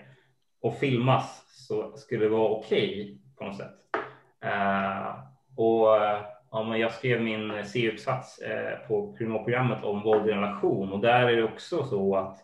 och 0.60 0.78
filmas 0.78 1.44
så 1.48 1.96
skulle 1.96 2.24
det 2.24 2.30
vara 2.30 2.50
okej 2.50 2.92
okay 2.92 3.18
på 3.38 3.44
något 3.44 3.56
sätt. 3.56 3.78
Eh, 4.44 5.14
och 5.56 5.88
ja, 6.50 6.76
jag 6.76 6.92
skrev 6.92 7.22
min 7.22 7.64
C-uppsats 7.64 8.38
eh, 8.38 8.88
på 8.88 9.16
kriminalprogrammet 9.18 9.84
om 9.84 10.02
våld 10.02 10.28
i 10.28 10.32
relation 10.32 10.92
och 10.92 11.00
där 11.00 11.28
är 11.28 11.36
det 11.36 11.42
också 11.42 11.84
så 11.84 12.16
att 12.16 12.38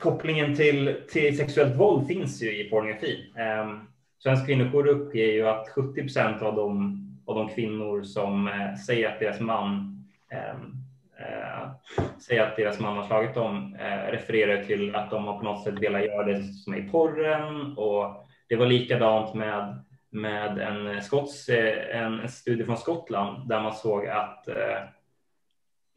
kopplingen 0.00 0.56
till, 0.56 1.02
till 1.08 1.38
sexuellt 1.38 1.76
våld 1.76 2.06
finns 2.06 2.42
ju 2.42 2.66
i 2.66 2.70
pornografin. 2.70 3.36
Ehm, 3.36 3.80
Svensk 4.18 4.46
kvinnojour 4.46 4.86
uppger 4.86 5.26
ju 5.26 5.48
att 5.48 5.68
70 5.68 6.02
procent 6.02 6.42
av 6.42 6.56
de, 6.56 6.98
av 7.26 7.34
de 7.34 7.48
kvinnor 7.48 8.02
som 8.02 8.48
eh, 8.48 8.74
säger 8.86 9.08
att 9.08 9.20
deras 9.20 9.40
man 9.40 9.96
ehm, 10.30 10.74
eh, 11.18 11.70
säger 12.18 12.42
att 12.42 12.56
deras 12.56 12.80
man 12.80 12.96
har 12.96 13.06
slagit 13.06 13.34
dem 13.34 13.76
eh, 13.80 14.10
refererar 14.10 14.64
till 14.64 14.96
att 14.96 15.10
de 15.10 15.24
har 15.24 15.38
på 15.38 15.44
något 15.44 15.64
sätt 15.64 15.82
velat 15.82 16.04
göra 16.04 16.24
det 16.24 16.42
som 16.42 16.74
är 16.74 16.78
i 16.78 16.88
porren. 16.88 17.78
Och 17.78 18.26
det 18.48 18.56
var 18.56 18.66
likadant 18.66 19.34
med 19.34 19.84
med 20.10 20.58
en, 20.58 21.02
skots, 21.02 21.48
eh, 21.48 21.96
en, 21.96 22.20
en 22.20 22.28
studie 22.28 22.64
från 22.64 22.76
Skottland 22.76 23.48
där 23.48 23.60
man 23.60 23.74
såg 23.74 24.06
att 24.06 24.48
eh, 24.48 24.78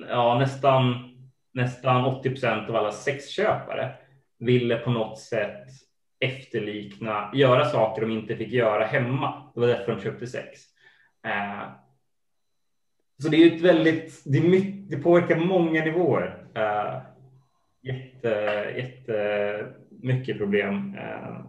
ja, 0.09 0.39
nästan, 0.39 1.09
nästan 1.53 2.05
80 2.05 2.29
procent 2.29 2.69
av 2.69 2.75
alla 2.75 2.91
sexköpare 2.91 3.91
ville 4.39 4.77
på 4.77 4.91
något 4.91 5.19
sätt 5.19 5.67
efterlikna, 6.21 7.31
göra 7.33 7.65
saker 7.65 8.01
de 8.01 8.11
inte 8.11 8.35
fick 8.35 8.51
göra 8.51 8.85
hemma. 8.85 9.51
Det 9.53 9.59
var 9.59 9.67
därför 9.67 9.95
de 9.95 10.01
köpte 10.01 10.27
sex. 10.27 10.59
Eh, 11.23 11.69
så 13.17 13.29
det 13.29 13.37
är 13.37 13.55
ett 13.55 13.61
väldigt, 13.61 14.21
det, 14.25 14.37
är 14.37 14.49
mycket, 14.49 14.89
det 14.89 14.97
påverkar 14.97 15.35
många 15.35 15.85
nivåer. 15.85 16.45
Eh, 16.55 17.01
jätte, 17.81 18.29
jätte 18.77 19.65
mycket 19.89 20.37
problem 20.37 20.95
eh, 20.97 21.45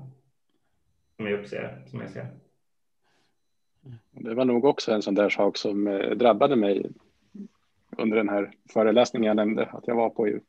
som 1.16 1.26
jag 1.26 1.40
uppser, 1.40 1.82
som 1.86 2.00
jag 2.00 2.10
ser. 2.10 2.26
Det 4.10 4.34
var 4.34 4.44
nog 4.44 4.64
också 4.64 4.92
en 4.92 5.02
sån 5.02 5.14
där 5.14 5.28
sak 5.28 5.56
som 5.56 5.86
eh, 5.86 6.10
drabbade 6.10 6.56
mig 6.56 6.90
under 7.96 8.16
den 8.16 8.28
här 8.28 8.52
föreläsningen 8.72 9.26
jag 9.26 9.36
nämnde 9.36 9.66
att 9.66 9.86
jag 9.86 9.94
var 9.94 10.10
på. 10.10 10.28
Ju, 10.28 10.40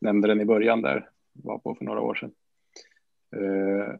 nämnde 0.00 0.28
den 0.28 0.40
i 0.40 0.44
början 0.44 0.82
där, 0.82 1.10
var 1.32 1.58
på 1.58 1.74
för 1.74 1.84
några 1.84 2.00
år 2.00 2.14
sedan. 2.14 2.32
Eh, 3.36 3.94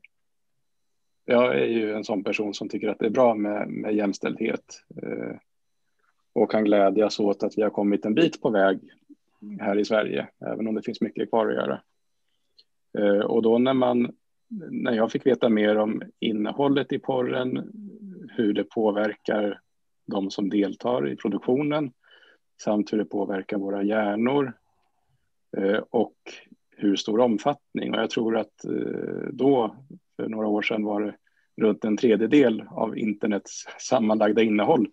jag 1.24 1.58
är 1.58 1.66
ju 1.66 1.92
en 1.94 2.04
sån 2.04 2.24
person 2.24 2.54
som 2.54 2.68
tycker 2.68 2.88
att 2.88 2.98
det 2.98 3.06
är 3.06 3.10
bra 3.10 3.34
med, 3.34 3.68
med 3.68 3.94
jämställdhet 3.94 4.84
eh, 5.02 5.36
och 6.32 6.50
kan 6.50 6.64
glädjas 6.64 7.20
åt 7.20 7.42
att 7.42 7.58
vi 7.58 7.62
har 7.62 7.70
kommit 7.70 8.04
en 8.04 8.14
bit 8.14 8.42
på 8.42 8.50
väg 8.50 8.80
här 9.60 9.78
i 9.78 9.84
Sverige, 9.84 10.28
även 10.46 10.68
om 10.68 10.74
det 10.74 10.82
finns 10.82 11.00
mycket 11.00 11.30
kvar 11.30 11.46
att 11.46 11.54
göra. 11.54 11.80
Eh, 12.98 13.24
och 13.24 13.42
då 13.42 13.58
när 13.58 13.74
man, 13.74 14.12
när 14.70 14.92
jag 14.92 15.12
fick 15.12 15.26
veta 15.26 15.48
mer 15.48 15.78
om 15.78 16.02
innehållet 16.18 16.92
i 16.92 16.98
porren, 16.98 17.72
hur 18.36 18.52
det 18.52 18.64
påverkar 18.64 19.60
de 20.06 20.30
som 20.30 20.48
deltar 20.48 21.08
i 21.08 21.16
produktionen 21.16 21.92
samt 22.62 22.92
hur 22.92 22.98
det 22.98 23.04
påverkar 23.04 23.58
våra 23.58 23.82
hjärnor 23.82 24.52
eh, 25.56 25.80
och 25.90 26.16
hur 26.80 26.96
stor 26.96 27.20
omfattning. 27.20 27.94
Och 27.94 28.00
jag 28.00 28.10
tror 28.10 28.36
att 28.36 28.64
eh, 28.64 29.28
då, 29.32 29.76
för 30.16 30.28
några 30.28 30.46
år 30.46 30.62
sedan, 30.62 30.84
var 30.84 31.00
det 31.00 31.16
runt 31.56 31.84
en 31.84 31.96
tredjedel 31.96 32.64
av 32.70 32.98
internets 32.98 33.64
sammanlagda 33.78 34.42
innehåll 34.42 34.88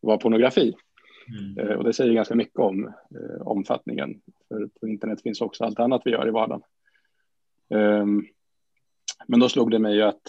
var 0.00 0.16
pornografi. 0.16 0.74
Mm. 1.28 1.58
Eh, 1.58 1.76
och 1.76 1.84
det 1.84 1.92
säger 1.92 2.12
ganska 2.12 2.34
mycket 2.34 2.58
om 2.58 2.92
omfattningen. 3.40 4.20
För 4.48 4.68
på 4.80 4.88
internet 4.88 5.22
finns 5.22 5.40
också 5.40 5.64
allt 5.64 5.78
annat 5.78 6.02
vi 6.04 6.10
gör 6.10 6.28
i 6.28 6.30
vardagen. 6.30 6.62
Ehm, 7.74 8.24
men 9.26 9.40
då 9.40 9.48
slog 9.48 9.70
det 9.70 9.78
mig 9.78 10.02
att 10.02 10.22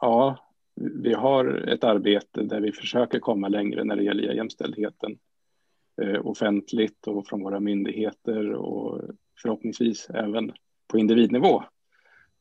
ja, 0.00 0.36
vi 0.74 1.14
har 1.14 1.68
ett 1.68 1.84
arbete 1.84 2.42
där 2.42 2.60
vi 2.60 2.72
försöker 2.72 3.18
komma 3.18 3.48
längre 3.48 3.84
när 3.84 3.96
det 3.96 4.02
gäller 4.02 4.34
jämställdheten 4.34 5.18
eh, 6.02 6.26
offentligt 6.26 7.06
och 7.06 7.26
från 7.26 7.42
våra 7.42 7.60
myndigheter 7.60 8.52
och 8.52 9.00
förhoppningsvis 9.42 10.10
även 10.10 10.52
på 10.88 10.98
individnivå. 10.98 11.62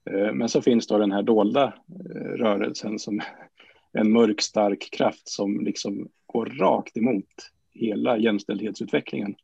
Eh, 0.09 0.33
men 0.33 0.49
så 0.49 0.61
finns 0.61 0.87
då 0.87 0.97
den 0.97 1.11
här 1.11 1.23
dolda 1.23 1.73
eh, 2.15 2.21
rörelsen 2.21 2.99
som 2.99 3.21
en 3.93 4.11
mörk 4.11 4.41
stark 4.41 4.89
kraft 4.91 5.29
som 5.29 5.59
liksom 5.59 6.09
går 6.25 6.45
rakt 6.45 6.97
emot 6.97 7.25
hela 7.73 8.17
jämställdhetsutvecklingen 8.17 9.35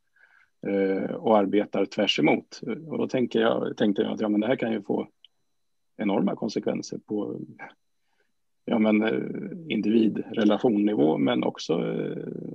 eh, 0.67 1.11
och 1.11 1.37
arbetar 1.37 1.85
tvärs 1.85 2.19
emot. 2.19 2.61
Och 2.87 2.97
då 2.97 3.07
tänker 3.07 3.41
jag, 3.41 3.77
tänkte 3.77 4.01
jag 4.01 4.11
att 4.11 4.21
ja, 4.21 4.29
men 4.29 4.41
det 4.41 4.47
här 4.47 4.55
kan 4.55 4.71
ju 4.71 4.81
få 4.81 5.07
enorma 5.97 6.35
konsekvenser 6.35 6.97
på 6.97 7.39
ja, 8.65 8.79
men, 8.79 9.03
individrelationnivå 9.71 11.17
men 11.17 11.43
också 11.43 11.77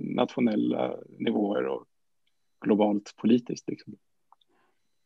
nationella 0.01 0.97
nivåer 1.19 1.67
och 1.67 1.85
globalt 2.61 3.15
politiskt. 3.17 3.69
Liksom. 3.69 3.97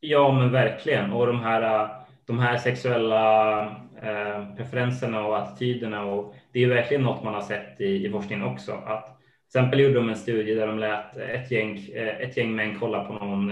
Ja, 0.05 0.31
men 0.31 0.51
verkligen. 0.51 1.11
Och 1.13 1.27
de 1.27 1.39
här, 1.39 1.83
äh, 1.83 1.89
de 2.25 2.39
här 2.39 2.57
sexuella 2.57 3.61
eh, 4.01 4.55
preferenserna 4.57 5.25
och 5.25 5.37
attityderna. 5.37 6.05
Och 6.05 6.35
det 6.51 6.63
är 6.63 6.67
verkligen 6.67 7.03
något 7.03 7.23
man 7.23 7.33
har 7.33 7.41
sett 7.41 7.81
i, 7.81 8.05
i 8.05 8.11
forskningen 8.11 8.45
också. 8.45 8.71
Att, 8.71 9.05
till 9.05 9.59
exempel 9.59 9.79
gjorde 9.79 9.93
de 9.93 10.09
en 10.09 10.15
studie 10.15 10.53
där 10.53 10.67
de 10.67 10.79
lät 10.79 11.17
ett 11.17 11.51
gäng, 11.51 11.77
äh, 11.93 12.07
ett 12.07 12.37
gäng 12.37 12.55
män 12.55 12.79
kolla 12.79 13.05
på 13.05 13.13
någon, 13.13 13.51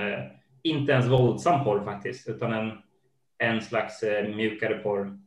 inte 0.63 0.91
ens 0.91 1.07
våldsam 1.07 1.63
porr 1.63 1.83
faktiskt, 1.85 2.29
utan 2.29 2.53
en, 2.53 2.71
en 3.37 3.61
slags 3.61 4.03
mjukare 4.35 4.73
porr 4.73 5.17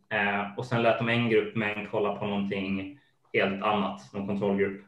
och 0.56 0.66
sen 0.66 0.82
lät 0.82 0.98
de 0.98 1.08
en 1.08 1.30
grupp 1.30 1.56
män 1.56 1.88
kolla 1.90 2.16
på 2.16 2.26
någonting 2.26 2.98
helt 3.32 3.62
annat, 3.62 4.12
någon 4.14 4.26
kontrollgrupp. 4.26 4.80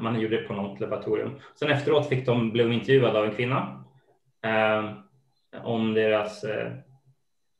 Man 0.00 0.20
gjorde 0.20 0.36
det 0.36 0.42
på 0.42 0.54
något 0.54 0.80
laboratorium. 0.80 1.30
Sen 1.54 1.70
efteråt 1.70 2.08
fick 2.08 2.26
de, 2.26 2.52
blev 2.52 2.72
intervjuade 2.72 3.18
av 3.18 3.24
en 3.24 3.34
kvinna 3.34 3.85
eh, 4.46 4.92
om 5.64 5.94
deras, 5.94 6.44
eh, 6.44 6.72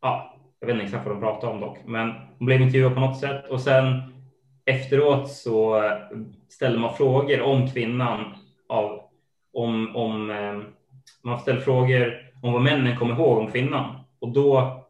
ja, 0.03 0.37
jag 0.61 0.66
vet 0.66 0.75
inte 0.75 0.85
exakt 0.85 1.07
vad 1.07 1.16
de 1.16 1.20
pratade 1.20 1.53
om 1.53 1.61
dock, 1.61 1.79
men 1.85 2.14
de 2.38 2.44
blev 2.44 2.61
intervjuade 2.61 2.94
på 2.94 3.01
något 3.01 3.20
sätt 3.20 3.49
och 3.49 3.61
sen 3.61 4.03
efteråt 4.64 5.31
så 5.31 5.85
eh, 5.85 5.99
ställde 6.49 6.79
man 6.79 6.94
frågor 6.94 7.42
om 7.42 7.70
kvinnan 7.70 8.35
av 8.68 9.01
om, 9.53 9.96
om 9.96 10.31
eh, 10.31 10.61
man 11.22 11.38
ställde 11.38 11.62
frågor 11.62 12.33
om 12.42 12.53
vad 12.53 12.62
männen 12.62 12.96
kom 12.96 13.11
ihåg 13.11 13.38
om 13.38 13.51
kvinnan 13.53 13.96
och 14.18 14.33
då 14.33 14.83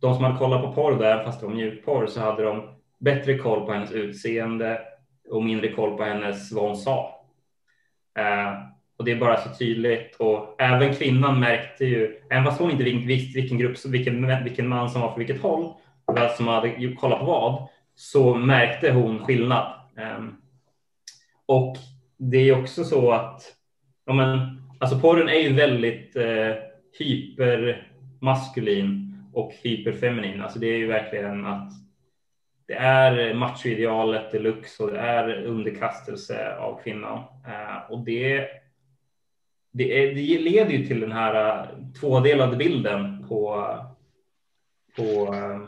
de 0.00 0.14
som 0.14 0.24
hade 0.24 0.38
kollat 0.38 0.62
på 0.62 0.72
porr 0.72 0.98
där, 0.98 1.24
fast 1.24 1.40
det 1.40 1.46
var 1.46 1.54
mjukporr, 1.54 2.06
så 2.06 2.20
hade 2.20 2.42
de 2.42 2.68
bättre 2.98 3.38
koll 3.38 3.66
på 3.66 3.72
hennes 3.72 3.92
utseende 3.92 4.80
och 5.30 5.42
mindre 5.42 5.72
koll 5.72 5.96
på 5.96 6.04
hennes 6.04 6.52
vad 6.52 6.64
hon 6.64 6.76
sa. 6.76 7.26
Eh, 8.18 8.52
och 8.98 9.04
det 9.04 9.12
är 9.12 9.16
bara 9.16 9.36
så 9.36 9.48
tydligt 9.58 10.16
och 10.18 10.56
även 10.58 10.94
kvinnan 10.94 11.40
märkte 11.40 11.84
ju, 11.84 12.16
även 12.30 12.44
fast 12.44 12.60
hon 12.60 12.70
inte 12.70 12.84
visste 12.84 13.40
vilken 13.40 13.58
grupp, 13.58 13.76
vilken, 13.86 14.44
vilken 14.44 14.68
man 14.68 14.90
som 14.90 15.00
var 15.00 15.12
för 15.12 15.18
vilket 15.18 15.42
håll, 15.42 15.74
vem 16.14 16.28
som 16.36 16.48
hade 16.48 16.94
kollat 16.94 17.18
på 17.18 17.24
vad, 17.24 17.68
så 17.94 18.34
märkte 18.34 18.92
hon 18.92 19.24
skillnad. 19.24 19.72
Ehm, 19.96 20.36
och 21.46 21.76
det 22.18 22.36
är 22.36 22.60
också 22.60 22.84
så 22.84 23.12
att, 23.12 23.42
ja 24.06 24.12
men, 24.12 24.62
alltså 24.78 24.98
porren 24.98 25.28
är 25.28 25.38
ju 25.38 25.52
väldigt 25.52 26.16
eh, 26.16 26.54
hypermaskulin 26.98 29.18
och 29.32 29.52
hyperfeminin. 29.62 30.40
Alltså 30.40 30.58
det 30.58 30.66
är 30.66 30.78
ju 30.78 30.86
verkligen 30.86 31.46
att 31.46 31.72
det 32.66 32.74
är 32.74 33.34
machoidealet 33.34 34.32
deluxe 34.32 34.82
och 34.82 34.90
det 34.90 34.98
är 34.98 35.44
underkastelse 35.44 36.56
av 36.56 36.82
kvinnan. 36.82 37.18
Eh, 37.46 37.90
och 37.90 38.04
det, 38.04 38.48
det, 39.72 40.02
är, 40.02 40.14
det 40.14 40.38
leder 40.38 40.70
ju 40.70 40.86
till 40.86 41.00
den 41.00 41.12
här 41.12 41.64
äh, 41.64 41.92
tvådelade 42.00 42.56
bilden 42.56 43.26
på, 43.28 43.66
på 44.96 45.34
äh, 45.34 45.60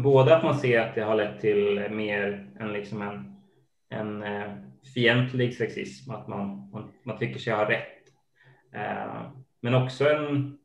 både 0.00 0.36
att 0.36 0.44
man 0.44 0.58
ser 0.58 0.80
att 0.80 0.94
det 0.94 1.02
har 1.02 1.14
lett 1.14 1.40
till 1.40 1.86
mer 1.90 2.50
än 2.60 2.72
liksom 2.72 3.02
en, 3.02 3.34
en 3.90 4.22
äh, 4.22 4.52
fientlig 4.94 5.56
sexism, 5.56 6.10
att 6.10 6.28
man, 6.28 6.70
man, 6.72 6.92
man 7.02 7.18
tycker 7.18 7.38
sig 7.38 7.52
ha 7.52 7.70
rätt. 7.70 7.92
Men 9.62 9.74
också 9.74 10.08
en 10.08 10.58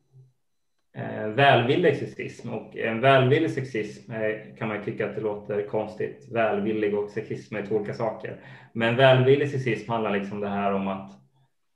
välvillig 1.36 1.98
sexism 1.98 2.50
och 2.50 2.78
en 2.78 3.02
välvillig 3.02 3.52
sexism 3.52 4.12
kan 4.58 4.68
man 4.68 4.78
ju 4.78 4.84
tycka 4.84 5.10
att 5.10 5.16
det 5.16 5.22
låter 5.22 5.68
konstigt. 5.68 6.28
Välvillig 6.32 6.98
och 6.98 7.10
sexism 7.10 7.56
är 7.56 7.66
två 7.66 7.76
olika 7.76 7.94
saker. 7.94 8.38
Men 8.74 8.96
välvillig 8.96 9.52
sexism 9.52 9.92
handlar 9.92 10.18
liksom 10.18 10.40
det 10.40 10.50
här 10.50 10.74
om 10.74 10.88
att 10.88 11.21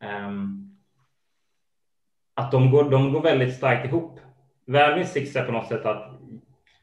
Ehm, 0.01 0.71
att 2.35 2.51
de 2.51 2.71
går, 2.71 2.89
de 2.89 3.13
går 3.13 3.21
väldigt 3.21 3.55
starkt 3.55 3.85
ihop. 3.85 4.19
Välvillig 4.67 5.35
är 5.35 5.45
på 5.45 5.51
något 5.51 5.67
sätt 5.67 5.85
att 5.85 6.15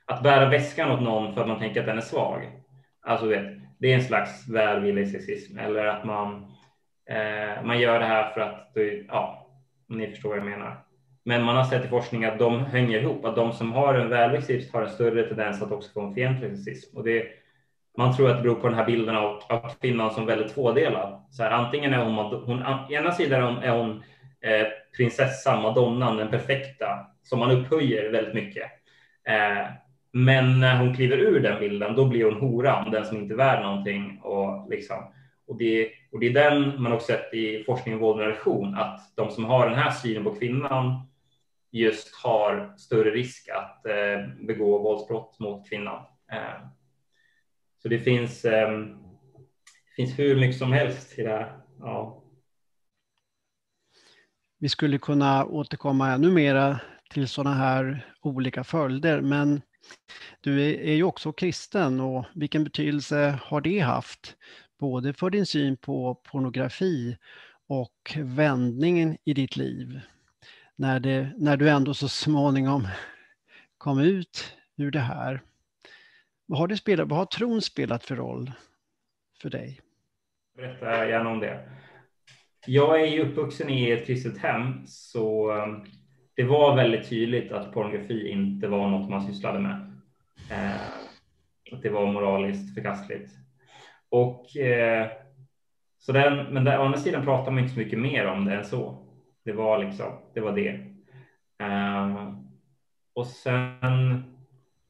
att 0.06 0.22
bära 0.22 0.48
väskan 0.48 0.90
åt 0.90 1.02
någon 1.02 1.34
för 1.34 1.40
att 1.40 1.48
man 1.48 1.58
tänker 1.58 1.80
att 1.80 1.86
den 1.86 1.96
är 1.96 2.00
svag. 2.02 2.50
Alltså 3.00 3.26
vet, 3.26 3.46
det 3.78 3.92
är 3.92 3.94
en 3.94 4.04
slags 4.04 4.48
välvillig 4.48 5.10
sexism 5.10 5.58
eller 5.58 5.86
att 5.86 6.04
man 6.04 6.52
eh, 7.10 7.64
man 7.64 7.80
gör 7.80 7.98
det 7.98 8.04
här 8.04 8.30
för 8.30 8.40
att 8.40 8.72
ja, 9.08 9.46
ni 9.88 10.10
förstår 10.10 10.28
vad 10.28 10.38
jag 10.38 10.46
menar. 10.46 10.84
Men 11.24 11.42
man 11.42 11.56
har 11.56 11.64
sett 11.64 11.84
i 11.84 11.88
forskning 11.88 12.24
att 12.24 12.38
de 12.38 12.64
hänger 12.64 13.00
ihop, 13.00 13.24
att 13.24 13.36
de 13.36 13.52
som 13.52 13.72
har 13.72 13.94
en 13.94 14.08
välvillig 14.08 14.46
sexism 14.46 14.76
har 14.76 14.82
en 14.82 14.90
större 14.90 15.28
tendens 15.28 15.62
att 15.62 15.72
också 15.72 15.92
få 15.92 16.00
en 16.00 16.14
fientlig 16.14 16.58
sexism. 16.58 16.96
Och 16.96 17.04
det, 17.04 17.26
man 17.96 18.16
tror 18.16 18.30
att 18.30 18.36
det 18.36 18.42
beror 18.42 18.54
på 18.54 18.68
den 18.68 18.76
här 18.76 18.86
bilden 18.86 19.16
av, 19.16 19.42
av 19.48 19.70
kvinnan 19.80 20.14
som 20.14 20.26
väldigt 20.26 20.54
tvådelad. 20.54 21.22
Så 21.30 21.42
här, 21.42 21.50
antingen 21.50 21.94
är 21.94 22.04
hon, 22.04 22.14
hon 22.44 22.62
ena 22.90 23.12
sidan 23.12 23.58
är 23.58 23.70
hon 23.70 24.02
eh, 24.40 24.66
prinsessan, 24.96 25.62
madonnan, 25.62 26.16
den 26.16 26.30
perfekta, 26.30 27.06
som 27.22 27.38
man 27.38 27.50
upphöjer 27.50 28.12
väldigt 28.12 28.34
mycket. 28.34 28.64
Eh, 29.28 29.66
men 30.12 30.60
när 30.60 30.78
hon 30.78 30.94
kliver 30.94 31.18
ur 31.18 31.40
den 31.40 31.60
bilden, 31.60 31.96
då 31.96 32.04
blir 32.04 32.24
hon 32.24 32.40
horan, 32.40 32.90
den 32.90 33.04
som 33.04 33.16
inte 33.16 33.34
är 33.34 33.36
värd 33.36 33.62
någonting. 33.62 34.20
Och, 34.22 34.70
liksom, 34.70 34.96
och, 35.46 35.58
det, 35.58 35.88
och 36.12 36.20
det 36.20 36.26
är 36.26 36.50
den 36.50 36.82
man 36.82 36.92
också 36.92 37.06
sett 37.06 37.34
i 37.34 37.64
forskning 37.64 37.94
om 37.94 38.00
våld 38.00 38.20
och 38.20 38.26
relation, 38.26 38.74
att 38.74 39.16
de 39.16 39.30
som 39.30 39.44
har 39.44 39.68
den 39.68 39.78
här 39.78 39.90
synen 39.90 40.24
på 40.24 40.34
kvinnan 40.34 41.08
just 41.70 42.14
har 42.24 42.74
större 42.76 43.10
risk 43.10 43.48
att 43.48 43.86
eh, 43.86 44.46
begå 44.46 44.78
våldsbrott 44.78 45.38
mot 45.38 45.68
kvinnan. 45.68 46.02
Eh, 46.32 46.66
så 47.82 47.88
det 47.88 47.98
finns, 47.98 48.44
um, 48.44 48.98
det 49.84 49.94
finns 49.96 50.18
hur 50.18 50.40
mycket 50.40 50.58
som 50.58 50.72
helst 50.72 51.18
i 51.18 51.22
det 51.22 51.28
här. 51.28 51.60
Ja. 51.78 52.22
Vi 54.58 54.68
skulle 54.68 54.98
kunna 54.98 55.44
återkomma 55.44 56.10
ännu 56.10 56.30
mera 56.30 56.80
till 57.10 57.28
sådana 57.28 57.56
här 57.56 58.06
olika 58.20 58.64
följder, 58.64 59.20
men 59.20 59.62
du 60.40 60.60
är 60.90 60.94
ju 60.94 61.02
också 61.02 61.32
kristen 61.32 62.00
och 62.00 62.24
vilken 62.34 62.64
betydelse 62.64 63.38
har 63.42 63.60
det 63.60 63.78
haft? 63.78 64.36
Både 64.78 65.12
för 65.12 65.30
din 65.30 65.46
syn 65.46 65.76
på 65.76 66.14
pornografi 66.14 67.16
och 67.68 68.16
vändningen 68.16 69.16
i 69.24 69.34
ditt 69.34 69.56
liv? 69.56 70.00
när, 70.82 71.00
det, 71.00 71.32
när 71.36 71.56
du 71.56 71.70
ändå 71.70 71.94
så 71.94 72.08
småningom 72.08 72.88
kom 73.78 73.98
ut 73.98 74.54
ur 74.76 74.90
det 74.90 75.00
här. 75.00 75.42
Vad 76.52 76.58
har, 76.58 76.68
det 76.68 76.76
spelat, 76.76 77.08
vad 77.08 77.18
har 77.18 77.26
tron 77.26 77.62
spelat 77.62 78.04
för 78.04 78.16
roll 78.16 78.52
för 79.42 79.50
dig? 79.50 79.80
Berätta 80.56 81.08
gärna 81.08 81.30
om 81.30 81.40
det. 81.40 81.68
Jag 82.66 83.00
är 83.00 83.06
ju 83.06 83.20
uppvuxen 83.20 83.70
i 83.70 83.90
ett 83.90 84.06
kristet 84.06 84.38
hem, 84.38 84.86
så 84.86 85.52
um, 85.52 85.84
det 86.36 86.44
var 86.44 86.76
väldigt 86.76 87.08
tydligt 87.08 87.52
att 87.52 87.72
pornografi 87.72 88.28
inte 88.28 88.68
var 88.68 88.90
något 88.90 89.10
man 89.10 89.26
sysslade 89.26 89.58
med. 89.58 90.00
Eh, 90.50 90.80
att 91.72 91.82
det 91.82 91.90
var 91.90 92.12
moraliskt 92.12 92.74
förkastligt. 92.74 93.30
Och, 94.08 94.56
eh, 94.56 95.10
så 95.98 96.12
den, 96.12 96.54
men 96.54 96.64
där, 96.64 96.78
å 96.78 96.82
andra 96.82 96.98
sidan 96.98 97.24
pratar 97.24 97.52
man 97.52 97.62
inte 97.62 97.74
så 97.74 97.80
mycket 97.80 97.98
mer 97.98 98.26
om 98.26 98.44
det 98.44 98.54
än 98.54 98.64
så. 98.64 99.06
Det 99.44 99.52
var 99.52 99.84
liksom, 99.84 100.12
det 100.34 100.40
var 100.40 100.52
det. 100.52 100.68
Eh, 101.58 102.34
och 103.14 103.26
sen 103.26 104.31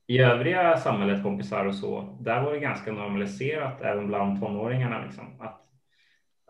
i 0.07 0.19
övriga 0.19 0.77
samhället, 0.77 1.23
kompisar 1.23 1.67
och 1.67 1.75
så, 1.75 2.19
där 2.21 2.43
var 2.43 2.53
det 2.53 2.61
ganska 2.61 2.93
normaliserat 2.93 3.83
även 3.83 4.07
bland 4.07 4.41
tonåringarna. 4.41 5.05
Liksom, 5.05 5.41
att 5.41 5.63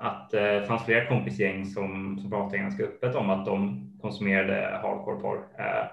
att 0.02 0.30
det 0.30 0.64
fanns 0.68 0.84
flera 0.84 1.08
kompisgäng 1.08 1.66
som, 1.66 2.18
som 2.18 2.30
pratade 2.30 2.58
ganska 2.58 2.84
öppet 2.84 3.14
om 3.14 3.30
att 3.30 3.46
de 3.46 3.88
konsumerade 4.00 4.80
hardcore 4.82 5.20
porr. 5.20 5.38
Eh, 5.58 5.86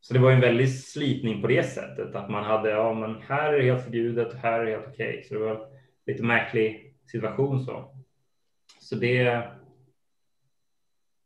så 0.00 0.14
det 0.14 0.20
var 0.20 0.32
en 0.32 0.40
väldig 0.40 0.78
slitning 0.78 1.42
på 1.42 1.46
det 1.46 1.62
sättet 1.62 2.14
att 2.14 2.30
man 2.30 2.44
hade, 2.44 2.70
ja 2.70 2.94
men 2.94 3.22
här 3.22 3.52
är 3.52 3.58
det 3.58 3.64
helt 3.64 3.84
förbjudet 3.84 4.32
och 4.32 4.38
här 4.38 4.60
är 4.60 4.64
det 4.64 4.70
helt 4.70 4.86
okej. 4.86 5.08
Okay. 5.08 5.22
Så 5.22 5.34
det 5.34 5.40
var 5.40 5.66
lite 6.06 6.22
märklig 6.22 6.94
situation 7.12 7.64
så. 7.64 7.94
Så 8.80 8.94
det, 8.94 9.42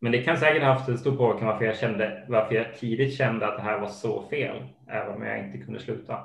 men 0.03 0.13
det 0.13 0.23
kan 0.23 0.37
säkert 0.37 0.63
ha 0.63 0.73
haft 0.73 0.89
en 0.89 0.99
stor 0.99 1.17
påverkan 1.17 1.47
varför 1.47 1.65
jag 1.65 1.77
kände, 1.77 2.25
varför 2.29 2.55
jag 2.55 2.75
tidigt 2.75 3.15
kände 3.15 3.47
att 3.47 3.57
det 3.57 3.63
här 3.63 3.79
var 3.79 3.89
så 3.89 4.29
fel, 4.29 4.63
även 4.89 5.15
om 5.15 5.23
jag 5.23 5.39
inte 5.39 5.59
kunde 5.59 5.81
sluta. 5.81 6.19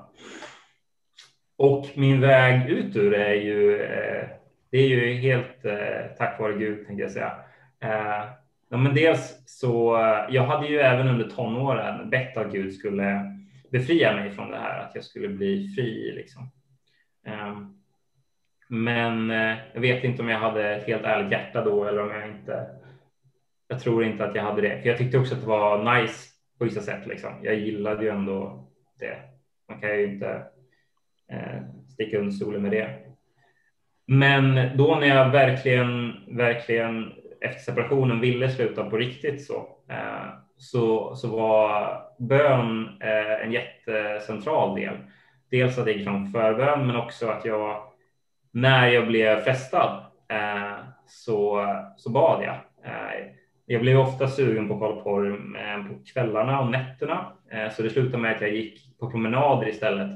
Och 1.58 1.88
min 1.96 2.22
väg 2.22 2.70
ut 2.70 2.96
ur 2.96 3.12
det 3.12 3.26
är 3.26 3.34
ju, 3.34 3.82
eh, 3.82 4.28
det 4.72 4.78
är 4.78 4.88
ju 4.88 5.13
helt 5.13 5.66
eh, 5.66 6.06
tack 6.18 6.40
vare 6.40 6.54
Gud, 6.54 6.88
tänkte 6.88 7.02
jag 7.02 7.12
säga. 7.12 7.36
Eh, 7.80 8.26
ja, 8.70 8.78
men 8.78 8.96
dels 8.96 9.44
så, 9.46 9.98
jag 10.30 10.44
hade 10.44 10.68
ju 10.68 10.80
även 10.80 11.08
under 11.08 11.30
tonåren 11.30 12.10
bett 12.10 12.38
att 12.38 12.52
Gud 12.52 12.74
skulle 12.74 13.36
befria 13.72 14.16
mig 14.16 14.32
från 14.32 14.52
det 14.52 14.58
här, 14.58 14.80
att 14.80 14.96
jag 14.96 15.04
skulle 15.04 15.28
bli 15.28 15.68
fri 15.76 16.13
liksom. 16.16 16.52
Men 18.68 19.30
jag 19.74 19.82
vet 19.82 20.04
inte 20.04 20.22
om 20.22 20.30
jag 20.30 20.40
hade 20.40 20.76
ett 20.76 20.88
helt 20.88 21.04
ärligt 21.04 21.32
hjärta 21.32 21.63
då 21.63 21.86
eller 21.86 22.02
om 22.02 22.12
jag 22.12 22.28
inte 22.28 22.77
jag 23.68 23.80
tror 23.80 24.04
inte 24.04 24.26
att 24.26 24.36
jag 24.36 24.44
hade 24.44 24.62
det. 24.62 24.82
För 24.82 24.90
jag 24.90 24.98
tyckte 24.98 25.18
också 25.18 25.36
att 25.36 25.42
det 25.42 25.48
var 25.48 26.02
nice 26.02 26.30
på 26.58 26.66
vissa 26.66 26.82
sätt. 26.82 27.08
Liksom. 27.08 27.32
Jag 27.42 27.56
gillade 27.56 28.04
ju 28.04 28.10
ändå 28.10 28.68
det. 29.00 29.18
Man 29.70 29.82
kan 29.82 29.90
ju 29.90 30.14
inte 30.14 30.44
eh, 31.32 31.62
sticka 31.94 32.20
under 32.20 32.32
stolen 32.32 32.62
med 32.62 32.72
det. 32.72 33.00
Men 34.06 34.78
då 34.78 34.96
när 34.96 35.08
jag 35.08 35.30
verkligen, 35.30 36.14
verkligen 36.28 37.14
efter 37.42 37.62
separationen 37.62 38.20
ville 38.20 38.50
sluta 38.50 38.90
på 38.90 38.98
riktigt 38.98 39.46
så, 39.46 39.68
eh, 39.90 40.28
så, 40.58 41.16
så 41.16 41.28
var 41.28 42.02
bön 42.20 43.02
eh, 43.02 43.46
en 43.46 43.52
jättecentral 43.52 44.76
del. 44.76 44.98
Dels 45.52 45.78
att 45.78 45.88
jag 45.88 45.96
gick 45.96 46.06
fram 46.06 46.32
förbön, 46.32 46.88
men 46.88 46.96
också 46.96 47.28
att 47.28 47.46
jag 47.46 47.84
när 48.52 48.88
jag 48.88 49.08
blev 49.08 49.42
frestad 49.42 50.06
eh, 50.30 50.78
så, 51.08 51.68
så 51.98 52.10
bad 52.10 52.44
jag. 52.44 52.56
Eh, 52.92 53.37
jag 53.70 53.82
blev 53.82 54.00
ofta 54.00 54.28
sugen 54.28 54.68
på 54.68 54.74
att 54.74 54.80
kolla 54.80 55.02
porr 55.02 55.56
eh, 55.58 55.88
på 55.88 55.94
kvällarna 56.14 56.60
och 56.60 56.72
nätterna, 56.72 57.34
eh, 57.52 57.72
så 57.72 57.84
det 57.84 57.90
slutade 57.90 58.18
med 58.18 58.36
att 58.36 58.42
jag 58.42 58.56
gick 58.56 58.98
på 59.00 59.12
promenader 59.12 59.70
istället 59.70 60.12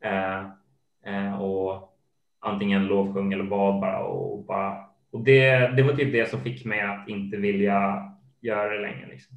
eh, 0.00 1.40
och 1.40 1.96
antingen 2.40 2.86
lovsjung 2.86 3.32
eller 3.32 3.44
bad 3.44 3.80
bara 3.80 3.98
och 3.98 4.44
bara. 4.44 4.76
Och 5.12 5.20
det, 5.20 5.66
det 5.76 5.82
var 5.82 5.92
typ 5.92 6.12
det 6.12 6.30
som 6.30 6.40
fick 6.40 6.64
mig 6.64 6.80
att 6.80 7.08
inte 7.08 7.36
vilja 7.36 8.10
göra 8.40 8.68
det 8.68 8.80
längre. 8.80 9.06
Liksom. 9.06 9.36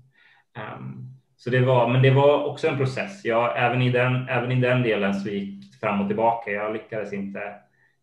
Ehm, 0.58 1.13
så 1.36 1.49
det 1.49 1.60
var, 1.60 1.89
men 1.89 2.02
det 2.02 2.12
var 2.12 2.45
också 2.45 2.67
en 2.67 2.78
process. 2.78 3.26
Jag, 3.26 3.54
även, 3.58 3.82
i 3.82 3.89
den, 3.89 4.30
även 4.30 4.52
i 4.52 4.62
den 4.62 4.84
delen 4.84 5.13
så 5.13 5.30
gick 5.30 5.71
det 5.71 5.78
fram 5.80 6.02
och 6.02 6.08
tillbaka. 6.08 6.52
Jag 6.52 6.73
lyckades 6.73 7.13
inte 7.13 7.39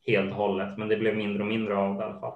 helt 0.07 0.31
och 0.31 0.37
hållet, 0.37 0.79
men 0.79 0.89
det 0.89 0.97
blev 0.97 1.17
mindre 1.17 1.43
och 1.43 1.49
mindre 1.49 1.77
av 1.77 1.95
det 1.95 2.01
i 2.01 2.05
alla 2.05 2.21
fall. 2.21 2.35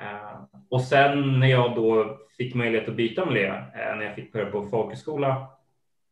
Eh, 0.00 0.44
och 0.68 0.82
sen 0.82 1.40
när 1.40 1.46
jag 1.46 1.74
då 1.74 2.18
fick 2.36 2.54
möjlighet 2.54 2.88
att 2.88 2.96
byta 2.96 3.26
miljö, 3.26 3.56
eh, 3.56 3.96
när 3.96 4.02
jag 4.02 4.14
fick 4.14 4.32
börja 4.32 4.46
på 4.46 4.62
folkhögskola 4.62 5.46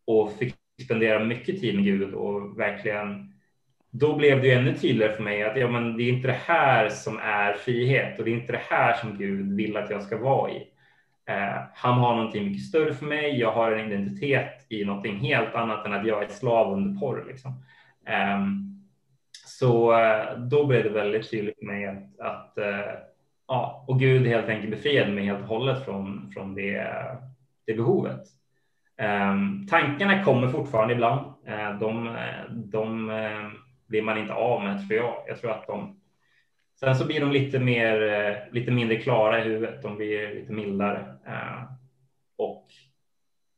och 0.07 0.33
fick 0.33 0.55
spendera 0.85 1.25
mycket 1.25 1.61
tid 1.61 1.75
med 1.75 1.85
Gud 1.85 2.15
och 2.15 2.61
verkligen 2.61 3.33
då 3.91 4.17
blev 4.17 4.41
det 4.41 4.47
ju 4.49 4.55
ännu 4.55 4.75
tydligare 4.75 5.13
för 5.13 5.23
mig 5.23 5.43
att 5.43 5.59
ja, 5.59 5.69
men 5.69 5.97
det 5.97 6.03
är 6.03 6.09
inte 6.09 6.29
det 6.29 6.41
här 6.47 6.89
som 6.89 7.19
är 7.19 7.53
frihet 7.53 8.19
och 8.19 8.25
det 8.25 8.31
är 8.31 8.35
inte 8.35 8.53
det 8.53 8.63
här 8.69 8.95
som 8.95 9.19
Gud 9.19 9.57
vill 9.57 9.77
att 9.77 9.91
jag 9.91 10.03
ska 10.03 10.19
vara 10.19 10.51
i. 10.51 10.69
Eh, 11.29 11.63
han 11.75 11.99
har 11.99 12.17
någonting 12.17 12.45
mycket 12.45 12.67
större 12.67 12.95
för 12.95 13.07
mig. 13.07 13.41
Jag 13.41 13.53
har 13.53 13.73
en 13.73 13.93
identitet 13.93 14.67
i 14.69 14.85
någonting 14.85 15.17
helt 15.17 15.55
annat 15.55 15.87
än 15.87 15.93
att 15.93 16.07
jag 16.07 16.23
är 16.23 16.29
slav 16.29 16.73
under 16.73 17.01
porr. 17.01 17.25
Liksom. 17.29 17.53
Ehm, 18.07 18.83
så 19.47 19.95
då 20.51 20.67
blev 20.67 20.85
det 20.85 20.91
väldigt 20.91 21.31
tydligt 21.31 21.59
för 21.59 21.67
mig 21.67 21.87
att, 21.87 22.21
att 22.21 22.59
ja, 23.53 23.85
och 23.89 24.01
Gud 24.01 24.27
helt 24.27 24.49
enkelt 24.49 24.71
befriade 24.71 25.13
mig 25.13 25.25
helt 25.25 25.41
och 25.43 25.49
hållet 25.49 25.85
från, 25.85 26.31
från 26.35 26.55
det, 26.55 26.97
det 27.67 27.75
behovet. 27.75 28.21
Um, 29.03 29.67
tankarna 29.67 30.25
kommer 30.25 30.49
fortfarande 30.49 30.95
ibland. 30.95 31.27
Uh, 31.49 31.79
de, 31.81 32.17
de 32.51 33.11
uh, 33.11 33.51
blir 33.87 34.03
man 34.03 34.19
inte 34.19 34.35
av 34.35 34.65
med 34.65 34.89
tror 34.89 35.01
jag. 35.01 35.25
Jag 35.27 35.41
tror 35.41 35.51
att 35.51 35.67
de 35.67 36.01
sen 36.81 36.97
så 36.97 37.07
blir 37.07 37.21
de 37.21 37.33
lite 37.33 37.59
mer, 37.59 38.03
uh, 38.03 38.53
lite 38.53 38.71
mindre 38.71 38.97
klara 38.97 39.41
i 39.41 39.45
huvudet. 39.45 39.83
De 39.83 39.97
blir 39.97 40.35
lite 40.35 40.53
mildare 40.53 40.99
ehm, 41.27 41.67
och 42.39 42.67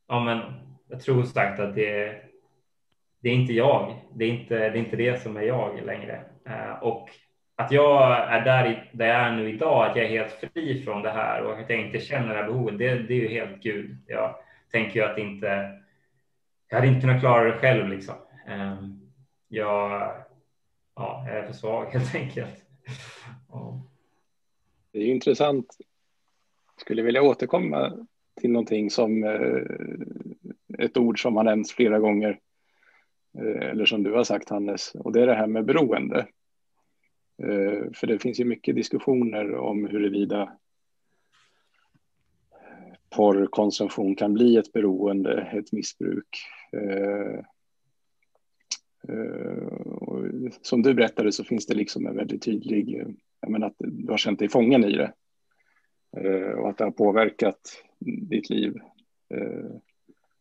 ja, 0.07 0.19
men 0.19 0.41
jag 0.89 1.01
tror 1.01 1.23
sagt 1.23 1.59
att 1.59 1.75
det, 1.75 2.21
det 3.21 3.29
är 3.29 3.33
inte 3.33 3.53
jag. 3.53 3.95
Det 4.13 4.25
är 4.25 4.29
inte, 4.29 4.55
det 4.57 4.77
är 4.77 4.83
inte 4.83 4.95
det 4.95 5.21
som 5.21 5.37
är 5.37 5.41
jag 5.41 5.85
längre 5.85 6.21
och 6.81 7.09
att 7.55 7.71
jag 7.71 8.17
är 8.33 8.45
där, 8.45 8.89
där 8.91 9.05
jag 9.05 9.15
är 9.15 9.31
nu 9.31 9.49
idag, 9.49 9.85
att 9.85 9.95
jag 9.95 10.05
är 10.05 10.09
helt 10.09 10.31
fri 10.31 10.83
från 10.83 11.01
det 11.01 11.11
här 11.11 11.43
och 11.43 11.59
att 11.59 11.69
jag 11.69 11.81
inte 11.81 11.99
känner 11.99 12.27
det 12.27 12.35
här 12.35 12.47
behovet, 12.47 12.77
det, 12.77 12.93
det 12.95 13.13
är 13.13 13.21
ju 13.21 13.27
helt 13.27 13.63
Gud. 13.63 13.97
Jag 14.07 14.35
tänker 14.71 14.99
ju 14.99 15.05
att 15.05 15.17
inte, 15.17 15.79
jag 16.69 16.77
hade 16.77 16.87
inte 16.87 17.01
kunnat 17.01 17.19
klara 17.19 17.43
det 17.43 17.57
själv 17.59 17.89
liksom. 17.89 18.15
Ehm, 18.47 18.99
jag, 19.47 20.13
ja, 20.95 21.25
jag 21.27 21.37
är 21.37 21.45
för 21.45 21.53
svag 21.53 21.85
helt 21.93 22.15
enkelt. 22.15 22.65
Det 24.91 24.99
är 24.99 25.05
intressant. 25.05 25.75
Jag 26.75 26.81
skulle 26.81 27.01
vilja 27.01 27.21
återkomma 27.21 28.07
till 28.41 28.51
någonting 28.51 28.89
som 28.89 29.23
eh, 29.23 30.85
ett 30.85 30.97
ord 30.97 31.21
som 31.21 31.35
har 31.35 31.43
nämnts 31.43 31.73
flera 31.73 31.99
gånger 31.99 32.39
eh, 33.37 33.69
eller 33.69 33.85
som 33.85 34.03
du 34.03 34.13
har 34.13 34.23
sagt 34.23 34.49
Hannes 34.49 34.95
och 34.95 35.11
det 35.11 35.21
är 35.21 35.27
det 35.27 35.35
här 35.35 35.47
med 35.47 35.65
beroende. 35.65 36.27
Eh, 37.43 37.91
för 37.93 38.07
det 38.07 38.19
finns 38.19 38.39
ju 38.39 38.45
mycket 38.45 38.75
diskussioner 38.75 39.55
om 39.55 39.85
huruvida 39.85 40.57
porrkonsumtion 43.09 44.15
kan 44.15 44.33
bli 44.33 44.57
ett 44.57 44.71
beroende, 44.73 45.41
ett 45.41 45.71
missbruk. 45.71 46.27
Eh, 46.71 47.39
eh, 49.07 50.51
som 50.61 50.81
du 50.81 50.93
berättade 50.93 51.31
så 51.31 51.43
finns 51.43 51.65
det 51.65 51.75
liksom 51.75 52.07
en 52.07 52.15
väldigt 52.15 52.41
tydlig, 52.41 53.03
jag 53.41 53.51
menar 53.51 53.67
att 53.67 53.75
du 53.77 54.11
har 54.11 54.17
känt 54.17 54.39
dig 54.39 54.49
fången 54.49 54.83
i 54.83 54.91
det 54.91 55.13
och 56.57 56.69
att 56.69 56.77
det 56.77 56.83
har 56.83 56.91
påverkat 56.91 57.83
ditt 58.29 58.49
liv. 58.49 58.73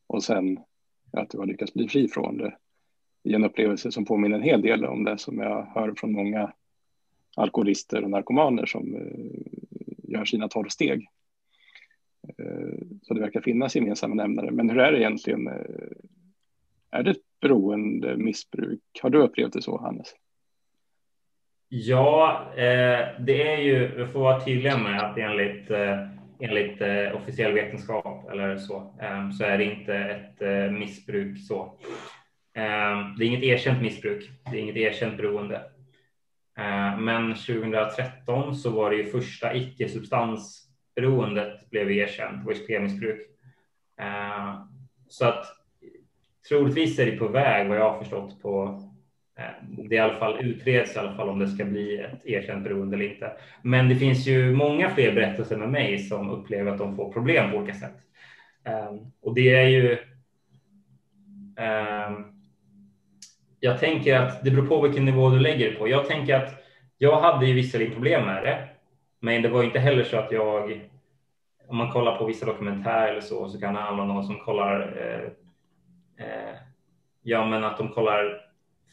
Och 0.07 0.25
sen 0.25 0.59
att 1.13 1.31
du 1.31 1.39
har 1.39 1.47
lyckats 1.47 1.75
bli 1.75 1.89
fri 1.89 2.09
från 2.09 2.39
det 2.39 2.57
i 3.23 3.35
en 3.35 3.45
upplevelse 3.45 3.93
som 3.93 4.05
påminner 4.05 4.37
en 4.37 4.43
hel 4.43 4.63
del 4.63 4.85
om 4.85 5.05
det 5.05 5.19
som 5.19 5.39
jag 5.39 5.63
hör 5.75 5.95
från 5.97 6.13
många 6.13 6.53
alkoholister 7.37 8.05
och 8.05 8.11
narkomaner 8.11 8.66
som 8.66 8.94
eh, 8.94 10.12
gör 10.12 10.25
sina 10.25 10.49
tolv 10.49 10.68
steg. 10.68 11.09
Eh, 12.38 12.87
så 13.03 13.14
det 13.14 13.20
verkar 13.20 13.40
finnas 13.40 13.77
gemensamma 13.77 14.14
nämnare. 14.14 14.51
Men 14.51 14.70
hur 14.70 14.79
är 14.79 14.92
det 14.92 14.99
egentligen? 14.99 15.49
Eh, 15.49 15.55
är 16.90 17.03
det 17.03 17.11
ett 17.11 17.40
beroende 17.40 18.16
missbruk? 18.16 18.81
Har 19.03 19.11
du 19.11 19.18
upplevt 19.18 19.53
det 19.53 19.62
så, 19.62 19.81
Hannes? 19.81 20.14
Ja, 21.68 22.47
det 23.18 23.53
är 23.53 23.59
ju, 23.59 23.97
vi 23.97 24.07
får 24.07 24.20
vara 24.20 24.44
tydliga 24.44 24.79
med 24.79 25.03
att 25.03 25.18
enligt, 25.18 25.70
enligt 26.38 26.83
officiell 27.14 27.53
vetenskap 27.53 28.31
eller 28.31 28.57
så, 28.57 28.94
så 29.38 29.44
är 29.44 29.59
det 29.59 29.64
inte 29.64 29.94
ett 29.94 30.73
missbruk 30.73 31.38
så. 31.38 31.79
Det 32.53 32.61
är 32.61 33.23
inget 33.23 33.42
erkänt 33.42 33.83
missbruk, 33.83 34.31
det 34.51 34.57
är 34.57 34.61
inget 34.61 34.77
erkänt 34.77 35.16
beroende. 35.16 35.62
Eh, 36.59 36.99
men 36.99 37.35
2013 37.35 38.55
så 38.55 38.71
var 38.71 38.90
det 38.90 38.97
ju 38.97 39.05
första 39.05 39.55
icke-substansberoendet 39.55 41.71
blev 41.71 41.90
erkänt, 41.90 42.45
HSP-missbruk. 42.45 43.21
Eh, 44.01 44.64
så 45.09 45.27
att 45.27 45.45
troligtvis 46.49 46.99
är 46.99 47.07
det 47.07 47.17
på 47.17 47.29
väg 47.29 47.69
vad 47.69 47.79
jag 47.79 47.90
har 47.90 47.99
förstått 47.99 48.43
på 48.43 48.83
eh, 49.38 49.45
det 49.88 49.95
i 49.95 49.99
alla 49.99 50.14
fall 50.14 50.45
utreds 50.45 50.97
i 50.97 50.99
alla 50.99 51.14
fall 51.14 51.29
om 51.29 51.38
det 51.38 51.49
ska 51.49 51.64
bli 51.64 51.99
ett 51.99 52.27
erkänt 52.27 52.64
beroende 52.64 52.97
eller 52.97 53.12
inte. 53.12 53.33
Men 53.62 53.88
det 53.88 53.97
finns 53.97 54.27
ju 54.27 54.53
många 54.53 54.90
fler 54.90 55.14
berättelser 55.14 55.57
med 55.57 55.71
mig 55.71 55.99
som 55.99 56.31
upplever 56.31 56.73
att 56.73 56.79
de 56.79 56.97
får 56.97 57.12
problem 57.12 57.51
på 57.51 57.57
olika 57.57 57.75
sätt. 57.75 57.97
Och 59.21 59.35
det 59.35 59.55
är 59.55 59.69
ju 59.69 59.99
jag 63.64 63.79
tänker 63.79 64.16
att 64.16 64.44
det 64.44 64.50
beror 64.50 64.66
på 64.66 64.81
vilken 64.81 65.05
nivå 65.05 65.31
du 65.31 65.38
lägger 65.38 65.70
det 65.70 65.77
på. 65.77 65.88
Jag 65.88 66.07
tänker 66.07 66.35
att 66.35 66.64
jag 66.98 67.20
hade 67.20 67.46
ju 67.46 67.55
visserligen 67.55 67.92
problem 67.92 68.27
med 68.27 68.42
det, 68.42 68.68
men 69.20 69.42
det 69.42 69.48
var 69.48 69.62
inte 69.62 69.79
heller 69.79 70.05
så 70.05 70.16
att 70.16 70.33
jag, 70.33 70.81
om 71.68 71.77
man 71.77 71.90
kollar 71.90 72.16
på 72.16 72.24
vissa 72.24 72.46
dokumentärer 72.46 73.11
eller 73.11 73.20
så, 73.20 73.48
så 73.48 73.61
kan 73.61 73.74
det 73.74 73.81
handla 73.81 74.03
om 74.03 74.09
någon 74.09 74.24
som 74.24 74.38
kollar, 74.38 74.81
eh, 74.81 76.27
eh, 76.27 76.55
ja 77.22 77.46
men 77.46 77.64
att 77.64 77.79
de 77.79 77.88
kollar 77.88 78.40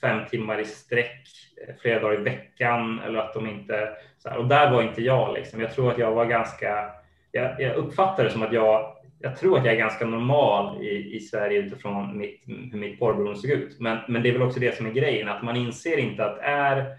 fem 0.01 0.25
timmar 0.29 0.59
i 0.59 0.65
sträck 0.65 1.27
eh, 1.67 1.75
flera 1.81 1.99
dagar 1.99 2.19
i 2.19 2.23
veckan 2.23 2.99
eller 2.99 3.19
att 3.19 3.33
de 3.33 3.49
inte, 3.49 3.89
så 4.17 4.29
här, 4.29 4.37
och 4.37 4.47
där 4.47 4.71
var 4.71 4.81
inte 4.81 5.01
jag 5.01 5.33
liksom. 5.33 5.61
Jag 5.61 5.73
tror 5.73 5.91
att 5.91 5.97
jag 5.97 6.11
var 6.11 6.25
ganska, 6.25 6.91
jag, 7.31 7.61
jag 7.61 7.75
uppfattade 7.75 8.27
det 8.27 8.33
som 8.33 8.43
att 8.43 8.53
jag 8.53 9.00
jag 9.21 9.37
tror 9.37 9.57
att 9.57 9.65
jag 9.65 9.73
är 9.73 9.79
ganska 9.79 10.05
normal 10.05 10.83
i, 10.83 11.15
i 11.15 11.19
Sverige 11.19 11.59
utifrån 11.59 12.17
mitt, 12.17 12.43
hur 12.45 12.79
mitt 12.79 12.99
porrberoende 12.99 13.39
såg 13.39 13.51
ut. 13.51 13.79
Men, 13.79 13.99
men 14.07 14.23
det 14.23 14.29
är 14.29 14.33
väl 14.33 14.41
också 14.41 14.59
det 14.59 14.77
som 14.77 14.85
är 14.85 14.91
grejen, 14.91 15.29
att 15.29 15.43
man 15.43 15.55
inser 15.55 15.97
inte 15.97 16.25
att 16.25 16.37
är 16.41 16.97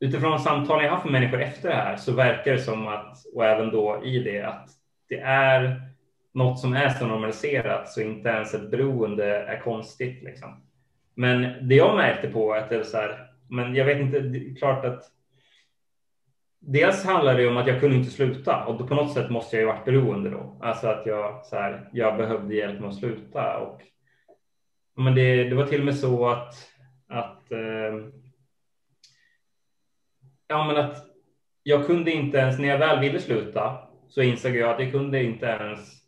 utifrån 0.00 0.40
samtalen 0.40 0.84
jag 0.84 0.92
haft 0.92 1.04
med 1.04 1.12
människor 1.12 1.42
efter 1.42 1.68
det 1.68 1.74
här 1.74 1.96
så 1.96 2.12
verkar 2.12 2.52
det 2.52 2.58
som 2.58 2.88
att, 2.88 3.18
och 3.34 3.44
även 3.46 3.70
då 3.70 4.02
i 4.04 4.18
det, 4.18 4.42
att 4.42 4.68
det 5.08 5.18
är 5.18 5.82
något 6.34 6.58
som 6.58 6.72
är 6.72 6.88
så 6.88 7.06
normaliserat 7.06 7.88
så 7.88 8.00
inte 8.00 8.28
ens 8.28 8.54
ett 8.54 8.70
beroende 8.70 9.36
är 9.36 9.60
konstigt. 9.60 10.22
Liksom. 10.22 10.62
Men 11.14 11.68
det 11.68 11.74
jag 11.74 11.96
märkte 11.96 12.28
på 12.28 12.52
att 12.52 12.68
det 12.68 12.76
är 12.76 12.82
så 12.82 12.96
här, 12.96 13.26
men 13.48 13.74
jag 13.74 13.84
vet 13.84 14.00
inte, 14.00 14.20
det 14.20 14.38
är 14.38 14.54
klart 14.54 14.84
att 14.84 15.02
dels 16.64 17.04
handlar 17.04 17.36
det 17.36 17.48
om 17.48 17.56
att 17.56 17.66
jag 17.66 17.80
kunde 17.80 17.96
inte 17.96 18.10
sluta 18.10 18.64
och 18.64 18.88
på 18.88 18.94
något 18.94 19.12
sätt 19.12 19.30
måste 19.30 19.56
jag 19.56 19.60
ju 19.60 19.66
varit 19.66 19.84
beroende 19.84 20.30
då. 20.30 20.58
Alltså 20.60 20.86
att 20.86 21.06
jag, 21.06 21.46
så 21.46 21.56
här, 21.56 21.88
jag 21.92 22.16
behövde 22.16 22.54
hjälp 22.54 22.80
med 22.80 22.88
att 22.88 22.94
sluta. 22.94 23.58
Och, 23.58 23.82
men 24.96 25.14
det, 25.14 25.44
det 25.44 25.54
var 25.54 25.66
till 25.66 25.80
och 25.80 25.86
med 25.86 25.96
så 25.96 26.28
att, 26.28 26.54
att, 27.08 27.52
eh, 27.52 28.06
ja, 30.46 30.66
men 30.66 30.76
att 30.76 31.06
jag 31.62 31.86
kunde 31.86 32.10
inte 32.10 32.38
ens, 32.38 32.58
när 32.58 32.68
jag 32.68 32.78
väl 32.78 33.00
ville 33.00 33.20
sluta 33.20 33.78
så 34.08 34.22
insåg 34.22 34.56
jag 34.56 34.70
att 34.70 34.80
jag 34.80 34.90
kunde 34.90 35.22
inte 35.22 35.46
ens 35.46 36.02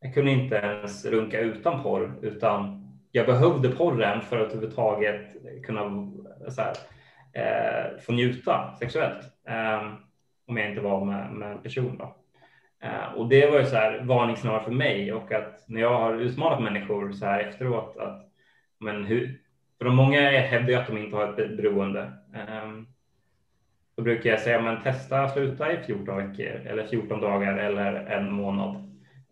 jag 0.00 0.14
kunde 0.14 0.30
inte 0.30 0.54
ens 0.56 1.04
runka 1.04 1.40
utan 1.40 1.82
porr 1.82 2.18
utan 2.22 2.84
jag 3.12 3.26
behövde 3.26 3.68
porren 3.68 4.22
för 4.22 4.36
att 4.36 4.52
överhuvudtaget 4.52 5.36
kunna 5.64 6.10
så 6.48 6.62
här, 6.62 6.74
eh, 7.38 8.00
få 8.00 8.12
njuta 8.12 8.74
sexuellt 8.78 9.24
eh, 9.48 9.92
om 10.46 10.56
jag 10.56 10.68
inte 10.68 10.80
var 10.80 11.04
med, 11.04 11.32
med 11.32 11.52
en 11.52 11.62
person. 11.62 11.96
Då. 11.98 12.16
Eh, 12.82 13.12
och 13.16 13.28
det 13.28 13.50
var 13.50 13.58
ju 13.58 13.66
så 13.66 13.76
här 13.76 14.00
varningssignal 14.00 14.64
för 14.64 14.70
mig 14.70 15.12
och 15.12 15.32
att 15.32 15.64
när 15.68 15.80
jag 15.80 15.98
har 15.98 16.14
utmanat 16.14 16.62
människor 16.62 17.12
så 17.12 17.26
här 17.26 17.40
efteråt 17.40 17.96
att 17.96 18.24
men 18.80 19.04
hur, 19.04 19.40
för 19.78 19.84
de 19.84 19.96
många 19.96 20.20
hävdar 20.30 20.68
ju 20.68 20.74
att 20.74 20.86
de 20.86 20.98
inte 20.98 21.16
har 21.16 21.40
ett 21.40 21.56
beroende. 21.56 22.12
Eh, 22.34 22.72
då 23.96 24.02
brukar 24.02 24.30
jag 24.30 24.40
säga 24.40 24.60
men 24.60 24.82
testa 24.82 25.28
sluta 25.28 25.72
i 25.72 25.76
14 25.76 26.16
veckor 26.16 26.66
eller 26.66 26.86
14 26.86 27.20
dagar 27.20 27.58
eller 27.58 27.94
en 27.94 28.32
månad 28.32 28.74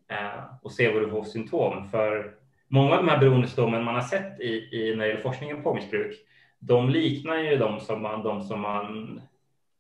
eh, 0.08 0.44
och 0.62 0.72
se 0.72 0.92
vad 0.92 1.02
du 1.02 1.10
får 1.10 1.24
symptom. 1.24 1.88
För 1.90 2.34
många 2.68 2.90
av 2.90 3.04
de 3.04 3.08
här 3.08 3.18
beroendesymptomen 3.18 3.84
man 3.84 3.94
har 3.94 4.02
sett 4.02 4.40
i, 4.40 4.68
i 4.72 4.94
när 4.96 5.04
det 5.04 5.08
gäller 5.08 5.22
forskningen 5.22 5.62
på 5.62 5.74
missbruk 5.74 6.16
de 6.66 6.90
liknar 6.90 7.36
ju 7.36 7.56
de 7.56 7.80
som 7.80 8.02
man, 8.02 8.22
de 8.22 8.42
som 8.42 8.60
man 8.60 9.20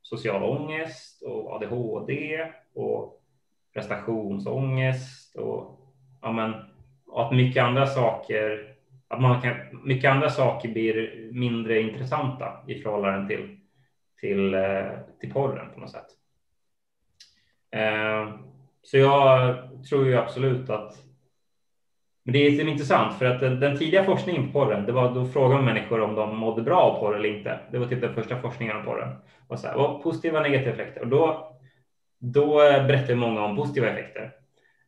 social 0.02 0.42
ångest 0.42 1.22
och 1.22 1.52
ADHD 1.52 2.40
och 2.74 3.22
prestationsångest 3.74 5.36
och, 5.36 5.80
ja, 6.22 6.32
men, 6.32 6.54
och 7.06 7.26
att 7.26 7.32
mycket 7.32 7.62
andra 7.62 7.86
saker 7.86 8.76
att 9.08 9.20
man 9.20 9.42
kan, 9.42 9.56
mycket 9.84 10.10
andra 10.10 10.30
saker 10.30 10.68
blir 10.68 11.28
mindre 11.32 11.80
intressanta 11.80 12.64
i 12.66 12.82
förhållande 12.82 13.28
till, 13.28 13.58
till, 14.20 14.54
eh, 14.54 14.98
till 15.20 15.32
porren 15.32 15.70
på 15.74 15.80
något 15.80 15.90
sätt. 15.90 16.06
Eh, 17.70 18.34
så 18.82 18.96
jag 18.96 19.56
tror 19.88 20.06
ju 20.06 20.16
absolut 20.16 20.70
att 20.70 21.05
men 22.26 22.32
det 22.32 22.38
är 22.38 22.68
intressant 22.68 23.18
för 23.18 23.26
att 23.26 23.40
den, 23.40 23.60
den, 23.60 23.78
tidiga 23.78 24.04
forskningen 24.04 24.46
på 24.46 24.52
porren, 24.52 24.86
det 24.86 24.92
var 24.92 25.14
då 25.14 25.26
frågade 25.26 25.62
människor 25.62 26.00
om 26.00 26.14
de 26.14 26.36
mådde 26.36 26.62
bra 26.62 26.80
av 26.80 27.00
porr 27.00 27.16
eller 27.16 27.28
inte. 27.28 27.58
Det 27.70 27.78
var 27.78 27.86
typ 27.86 28.00
den 28.00 28.14
första 28.14 28.40
forskningen 28.40 28.76
om 28.76 28.84
porren. 28.84 29.14
Och 29.48 29.58
så 29.58 29.66
här, 29.66 29.76
vad 29.76 30.02
positiva 30.02 30.38
och 30.38 30.42
negativa 30.42 30.72
effekter. 30.72 31.00
Och 31.00 31.08
då, 31.08 31.52
då 32.18 32.56
berättade 32.58 33.14
många 33.14 33.44
om 33.44 33.56
positiva 33.56 33.88
effekter. 33.88 34.32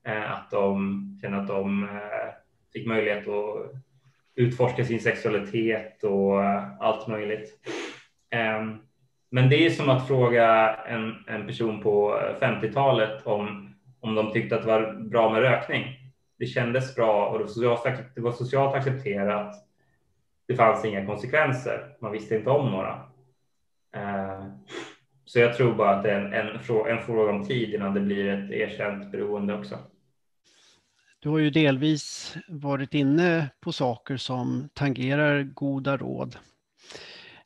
Eh, 0.07 0.33
att 0.33 0.51
de 0.51 1.19
kände 1.23 1.39
att 1.39 1.49
de 1.49 1.85
eh, 1.85 2.29
fick 2.73 2.87
möjlighet 2.87 3.29
att 3.29 3.73
utforska 4.35 4.85
sin 4.85 5.01
sexualitet 5.01 6.05
och 6.05 6.45
eh, 6.45 6.63
allt 6.81 7.07
möjligt. 7.07 7.51
Eh, 8.31 8.67
men 9.31 9.51
det 9.51 9.67
är 9.67 9.71
som 9.71 9.89
att 9.89 10.09
fråga 10.09 10.75
en, 10.75 11.15
en 11.27 11.47
person 11.47 11.83
på 11.83 12.21
eh, 12.21 12.49
50-talet 12.49 13.27
om, 13.27 13.75
om 14.01 14.15
de 14.15 14.33
tyckte 14.33 14.57
att 14.57 14.63
det 14.63 14.69
var 14.69 14.93
bra 14.93 15.33
med 15.33 15.43
rökning 15.43 15.98
det 16.39 16.47
kändes 16.47 16.95
bra 16.95 17.29
och 17.29 17.39
det 17.39 17.45
var, 17.45 17.51
socialt, 17.51 18.15
det 18.15 18.21
var 18.21 18.33
socialt 18.33 18.75
accepterat. 18.75 19.55
Det 20.47 20.57
fanns 20.57 20.85
inga 20.85 21.07
konsekvenser. 21.07 21.97
Man 22.01 22.13
visste 22.13 22.37
inte 22.37 22.51
om 22.51 22.71
några. 22.71 23.03
Eh, 23.95 24.47
så 25.25 25.39
jag 25.39 25.57
tror 25.57 25.75
bara 25.75 25.97
att 25.97 26.03
det 26.03 26.11
är 26.11 26.21
en, 26.21 26.33
en, 26.33 26.57
en 26.87 27.03
fråga 27.03 27.31
om 27.31 27.45
tid 27.45 27.75
innan 27.75 27.95
det 27.95 28.01
blir 28.01 28.29
ett 28.29 28.51
erkänt 28.51 29.13
beroende 29.13 29.55
också. 29.55 29.79
Du 31.21 31.29
har 31.29 31.39
ju 31.39 31.51
delvis 31.51 32.37
varit 32.49 32.95
inne 32.95 33.51
på 33.61 33.73
saker 33.73 34.17
som 34.17 34.69
tangerar 34.75 35.43
goda 35.43 35.97
råd. 35.97 36.37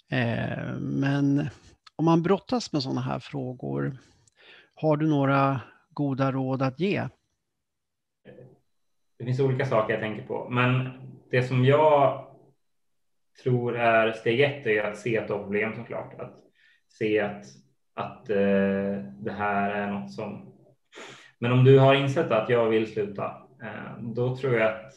Eh, 0.09 0.75
men 0.79 1.49
om 1.97 2.05
man 2.05 2.23
brottas 2.23 2.73
med 2.73 2.83
sådana 2.83 3.01
här 3.01 3.19
frågor, 3.19 3.99
har 4.75 4.97
du 4.97 5.07
några 5.07 5.61
goda 5.91 6.33
råd 6.33 6.63
att 6.63 6.81
ge? 6.81 7.09
Det 9.23 9.27
finns 9.27 9.41
olika 9.41 9.65
saker 9.65 9.93
jag 9.93 10.03
tänker 10.03 10.27
på, 10.27 10.49
men 10.51 10.91
det 11.31 11.43
som 11.43 11.65
jag 11.65 12.27
tror 13.43 13.77
är 13.77 14.13
steg 14.13 14.41
ett 14.41 14.67
är 14.67 14.83
att 14.83 14.99
se 14.99 15.19
att 15.19 15.27
problem 15.27 15.75
såklart. 15.75 16.21
Att 16.21 16.35
se 16.89 17.21
att, 17.21 17.45
att 17.95 18.31
eh, 18.31 19.05
det 19.21 19.33
här 19.33 19.71
är 19.71 19.91
något 19.91 20.13
som... 20.13 20.53
Men 21.39 21.53
om 21.53 21.65
du 21.65 21.79
har 21.79 21.95
insett 21.95 22.31
att 22.31 22.49
jag 22.49 22.69
vill 22.69 22.93
sluta, 22.93 23.25
eh, 23.63 23.99
då 24.01 24.37
tror 24.37 24.59
jag 24.59 24.69
att 24.69 24.93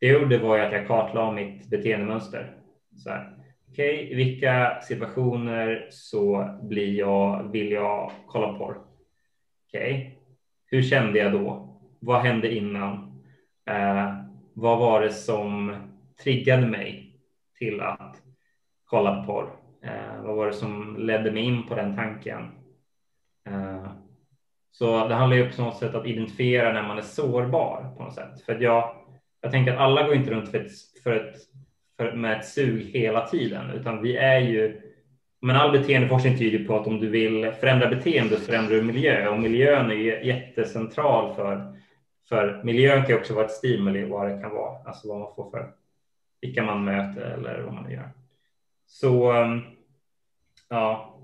det 0.00 0.06
jag 0.06 0.22
gjorde 0.22 0.38
var 0.38 0.58
att 0.58 0.72
jag 0.72 0.86
kartlade 0.86 1.34
mitt 1.34 1.70
beteendemönster. 1.70 2.56
Okej, 3.70 3.94
okay, 3.94 4.12
i 4.12 4.14
vilka 4.14 4.80
situationer 4.82 5.88
så 5.90 6.58
blir 6.62 6.98
jag, 6.98 7.52
vill 7.52 7.70
jag 7.70 8.12
kolla 8.26 8.58
på? 8.58 8.64
Okej, 8.64 8.84
okay. 9.70 10.10
hur 10.66 10.82
kände 10.82 11.18
jag 11.18 11.32
då? 11.32 11.78
Vad 11.98 12.22
hände 12.22 12.54
innan? 12.54 13.11
Eh, 13.70 14.14
vad 14.54 14.78
var 14.78 15.00
det 15.00 15.12
som 15.12 15.76
triggade 16.22 16.66
mig 16.66 17.16
till 17.58 17.80
att 17.80 18.22
kolla 18.84 19.14
på 19.14 19.26
porr? 19.26 19.50
Eh, 19.82 20.22
vad 20.22 20.36
var 20.36 20.46
det 20.46 20.52
som 20.52 20.96
ledde 20.98 21.32
mig 21.32 21.42
in 21.42 21.66
på 21.66 21.74
den 21.74 21.96
tanken? 21.96 22.50
Eh, 23.48 23.86
så 24.70 25.08
det 25.08 25.14
handlar 25.14 25.36
ju 25.36 25.52
på 25.52 25.62
något 25.62 25.78
sätt 25.78 25.94
att 25.94 26.06
identifiera 26.06 26.72
när 26.72 26.88
man 26.88 26.98
är 26.98 27.02
sårbar 27.02 27.94
på 27.96 28.02
något 28.02 28.14
sätt. 28.14 28.40
För 28.40 28.60
jag, 28.60 28.96
jag 29.40 29.50
tänker 29.50 29.72
att 29.72 29.78
alla 29.78 30.06
går 30.06 30.14
inte 30.14 30.30
runt 30.30 30.50
för 30.50 30.58
ett, 30.58 30.72
för 31.02 31.16
ett, 31.16 31.36
för, 31.96 32.12
med 32.12 32.38
ett 32.38 32.46
sug 32.46 32.82
hela 32.82 33.26
tiden, 33.26 33.70
utan 33.70 34.02
vi 34.02 34.16
är 34.16 34.40
ju 34.40 34.80
men 35.44 35.56
all 35.56 35.72
beteendeforskning 35.72 36.38
tyder 36.38 36.64
på 36.64 36.76
att 36.76 36.86
om 36.86 37.00
du 37.00 37.08
vill 37.08 37.52
förändra 37.60 37.88
beteende 37.88 38.36
så 38.36 38.42
förändrar 38.42 38.76
du 38.76 38.82
miljö 38.82 39.28
och 39.28 39.40
miljön 39.40 39.90
är 39.90 40.24
jättecentral 40.24 41.34
för 41.34 41.76
för 42.28 42.62
miljön 42.64 43.06
kan 43.06 43.18
också 43.18 43.34
vara 43.34 43.44
ett 43.44 43.50
stimuli 43.50 44.04
vad 44.04 44.28
det 44.28 44.40
kan 44.40 44.54
vara, 44.54 44.84
alltså 44.84 45.08
vad 45.08 45.20
man 45.20 45.34
får 45.34 45.50
för 45.50 45.72
vilka 46.40 46.62
man 46.62 46.84
möter 46.84 47.20
eller 47.20 47.62
vad 47.62 47.74
man 47.74 47.90
gör. 47.90 48.10
Så 48.86 49.32
ehm, 49.32 49.60
ja. 50.68 51.18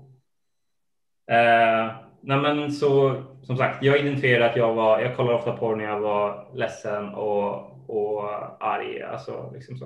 Eh, 1.31 1.95
nej 2.21 2.37
men 2.37 2.71
så 2.71 3.23
som 3.43 3.57
sagt, 3.57 3.83
jag 3.83 3.99
identifierade 3.99 4.49
att 4.49 4.57
jag 4.57 4.73
var, 4.73 4.99
jag 4.99 5.15
kollade 5.15 5.37
ofta 5.37 5.57
på 5.57 5.75
när 5.75 5.83
jag 5.83 5.99
var 5.99 6.51
ledsen 6.55 7.09
och, 7.09 7.55
och 7.89 8.23
arg, 8.65 9.01
alltså 9.01 9.51
liksom 9.53 9.77
så. 9.77 9.85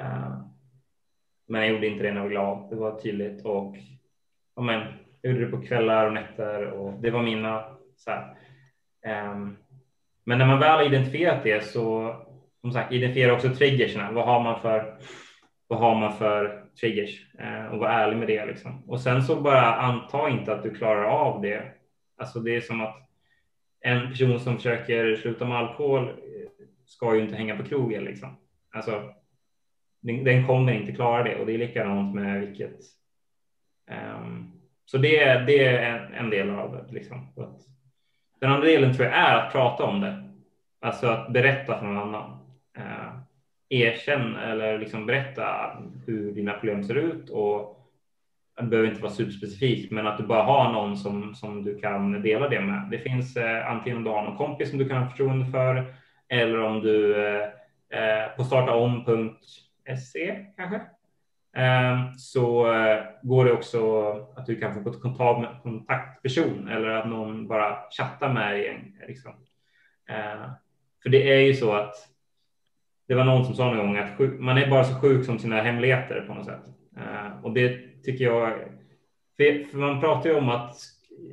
Eh, 0.00 0.38
men 1.48 1.60
jag 1.60 1.70
gjorde 1.70 1.86
inte 1.86 2.02
det 2.02 2.12
när 2.12 2.16
jag 2.16 2.22
var 2.22 2.30
glad. 2.30 2.70
Det 2.70 2.76
var 2.76 3.00
tydligt 3.00 3.44
och 3.44 3.76
ja, 4.56 4.62
men, 4.62 4.86
jag 5.20 5.32
gjorde 5.32 5.44
det 5.44 5.50
på 5.50 5.62
kvällar 5.62 6.06
och 6.06 6.12
nätter 6.12 6.66
och 6.70 6.92
det 7.00 7.10
var 7.10 7.22
mina 7.22 7.64
så 7.96 8.10
här, 8.10 8.36
eh, 9.06 9.48
men 10.24 10.38
när 10.38 10.46
man 10.46 10.58
väl 10.58 10.78
har 10.78 10.86
identifierat 10.86 11.44
det 11.44 11.64
så 11.64 12.16
som 12.64 12.72
sagt 12.72 12.92
identifiera 12.92 13.32
också 13.32 13.54
triggerserna. 13.54 14.12
Vad 14.12 14.24
har 14.24 14.40
man 14.40 14.60
för 14.60 14.98
vad 15.68 15.78
har 15.78 15.94
man 15.94 16.12
för 16.12 16.64
triggers 16.80 17.34
eh, 17.38 17.66
och 17.66 17.78
var 17.78 17.88
ärlig 17.88 18.16
med 18.16 18.28
det 18.28 18.46
liksom. 18.46 18.82
Och 18.88 19.00
sen 19.00 19.22
så 19.22 19.40
bara 19.40 19.74
anta 19.74 20.28
inte 20.28 20.52
att 20.52 20.62
du 20.62 20.74
klarar 20.74 21.04
av 21.04 21.42
det. 21.42 21.72
Alltså 22.18 22.40
det 22.40 22.56
är 22.56 22.60
som 22.60 22.80
att 22.80 22.96
en 23.80 24.08
person 24.08 24.40
som 24.40 24.56
försöker 24.56 25.16
sluta 25.16 25.44
med 25.44 25.56
alkohol 25.56 26.08
eh, 26.08 26.14
ska 26.84 27.14
ju 27.14 27.22
inte 27.22 27.36
hänga 27.36 27.56
på 27.56 27.64
krogen 27.64 28.04
liksom. 28.04 28.36
Alltså 28.74 29.14
den, 30.00 30.24
den 30.24 30.46
kommer 30.46 30.72
inte 30.72 30.92
klara 30.92 31.22
det 31.22 31.36
och 31.36 31.46
det 31.46 31.54
är 31.54 31.58
likadant 31.58 32.14
med 32.14 32.40
vilket. 32.40 32.80
Um, 33.90 34.52
så 34.84 34.98
det, 34.98 35.44
det 35.46 35.64
är 35.64 35.98
en, 35.98 36.14
en 36.14 36.30
del 36.30 36.50
av 36.50 36.72
det 36.72 36.94
liksom. 36.94 37.32
Att, 37.36 37.73
den 38.44 38.52
andra 38.52 38.66
delen 38.66 38.94
tror 38.94 39.06
jag 39.08 39.16
är 39.16 39.36
att 39.36 39.52
prata 39.52 39.84
om 39.84 40.00
det. 40.00 40.24
Alltså 40.80 41.06
att 41.06 41.32
berätta 41.32 41.78
för 41.78 41.86
någon 41.86 41.98
annan. 41.98 42.30
Eh, 42.76 43.14
erkänn 43.68 44.36
eller 44.36 44.78
liksom 44.78 45.06
berätta 45.06 45.76
hur 46.06 46.32
dina 46.32 46.52
problem 46.52 46.84
ser 46.84 46.94
ut 46.94 47.30
och 47.30 47.80
det 48.56 48.66
behöver 48.66 48.88
inte 48.88 49.02
vara 49.02 49.12
superspecifikt, 49.12 49.92
men 49.92 50.06
att 50.06 50.18
du 50.18 50.24
bara 50.24 50.42
har 50.42 50.72
någon 50.72 50.96
som, 50.96 51.34
som 51.34 51.64
du 51.64 51.78
kan 51.78 52.22
dela 52.22 52.48
det 52.48 52.60
med. 52.60 52.88
Det 52.90 52.98
finns 52.98 53.36
eh, 53.36 53.70
antingen 53.70 53.96
om 53.96 54.04
du 54.04 54.10
har 54.10 54.22
någon 54.22 54.36
kompis 54.36 54.70
som 54.70 54.78
du 54.78 54.88
kan 54.88 55.02
ha 55.02 55.10
förtroende 55.10 55.46
för 55.46 55.94
eller 56.28 56.60
om 56.60 56.80
du 56.80 57.26
eh, 57.26 57.42
eh 57.90 58.36
på 58.36 58.44
startaom.se 58.44 60.36
kanske 60.56 60.80
Ehm, 61.54 62.14
så 62.18 62.72
eh, 62.74 63.02
går 63.22 63.44
det 63.44 63.52
också 63.52 64.06
att 64.36 64.46
du 64.46 64.60
kan 64.60 64.84
få 64.84 64.92
kontakt 64.92 65.40
med 65.40 65.62
kontaktperson 65.62 66.68
eller 66.68 66.88
att 66.88 67.08
någon 67.08 67.48
bara 67.48 67.76
chattar 67.90 68.32
med 68.32 68.52
dig. 68.52 68.94
Liksom. 69.08 69.32
Ehm, 70.08 70.50
för 71.02 71.10
det 71.10 71.32
är 71.32 71.40
ju 71.40 71.54
så 71.54 71.72
att 71.72 71.94
det 73.08 73.14
var 73.14 73.24
någon 73.24 73.44
som 73.44 73.54
sa 73.54 73.74
någon 73.74 73.86
gång 73.86 73.96
att 73.96 74.40
man 74.40 74.58
är 74.58 74.70
bara 74.70 74.84
så 74.84 74.94
sjuk 75.00 75.26
som 75.26 75.38
sina 75.38 75.62
hemligheter 75.62 76.24
på 76.28 76.34
något 76.34 76.46
sätt. 76.46 76.64
Ehm, 76.96 77.44
och 77.44 77.52
det 77.52 77.78
tycker 78.02 78.24
jag, 78.24 78.52
för 79.36 79.76
man 79.78 80.00
pratar 80.00 80.30
ju 80.30 80.36
om 80.36 80.48
att 80.48 80.76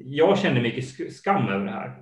jag 0.02 0.40
känner 0.40 0.62
mycket 0.62 1.14
skam 1.14 1.50
över 1.50 1.66
det 1.66 1.72
här. 1.72 1.96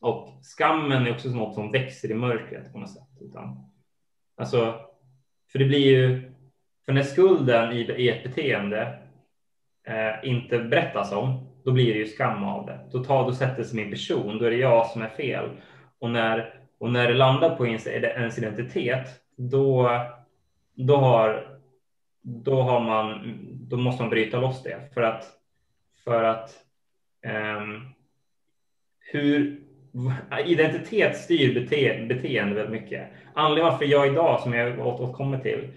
Och 0.00 0.40
skammen 0.42 1.06
är 1.06 1.10
också 1.10 1.28
något 1.28 1.54
som 1.54 1.72
växer 1.72 2.10
i 2.10 2.14
mörkret 2.14 2.72
på 2.72 2.78
något 2.78 2.90
sätt. 2.90 3.08
Utan, 3.20 3.70
alltså, 4.36 4.80
för 5.52 5.58
det 5.58 5.64
blir 5.64 5.86
ju 5.86 6.32
för 6.88 6.92
när 6.92 7.02
skulden 7.02 7.72
i, 7.72 8.08
ett 8.08 8.22
beteende 8.22 8.98
eh, 9.86 10.28
inte 10.28 10.58
berättas 10.58 11.12
om, 11.12 11.46
då 11.64 11.72
blir 11.72 11.94
det 11.94 11.98
ju 11.98 12.06
skam 12.06 12.44
av 12.44 12.66
det. 12.66 12.78
Då, 12.92 13.04
tar, 13.04 13.24
då 13.24 13.32
sätter 13.32 13.62
sig 13.62 13.76
min 13.76 13.90
person, 13.90 14.38
då 14.38 14.44
är 14.44 14.50
det 14.50 14.56
jag 14.56 14.86
som 14.86 15.02
är 15.02 15.08
fel. 15.08 15.50
Och 15.98 16.10
när, 16.10 16.54
och 16.78 16.92
när 16.92 17.08
det 17.08 17.14
landar 17.14 17.56
på 17.56 17.66
ens, 17.66 17.86
ens 17.86 18.38
identitet, 18.38 19.08
då, 19.36 19.90
då, 20.74 20.96
har, 20.96 21.58
då, 22.22 22.62
har 22.62 22.80
man, 22.80 23.38
då 23.52 23.76
måste 23.76 24.02
man 24.02 24.10
bryta 24.10 24.40
loss 24.40 24.62
det. 24.62 24.94
För 24.94 25.02
att, 25.02 25.24
för 26.04 26.24
att 26.24 26.50
eh, 27.22 27.60
hur 28.98 29.62
identitet 30.44 31.16
styr 31.16 31.54
bete, 31.54 32.06
beteende 32.08 32.54
väldigt 32.54 32.82
mycket. 32.82 33.08
Anledningen 33.34 33.72
varför 33.72 33.84
jag 33.84 34.06
idag, 34.06 34.40
som 34.40 34.54
jag 34.54 34.86
återkommer 34.86 35.38
till, 35.38 35.68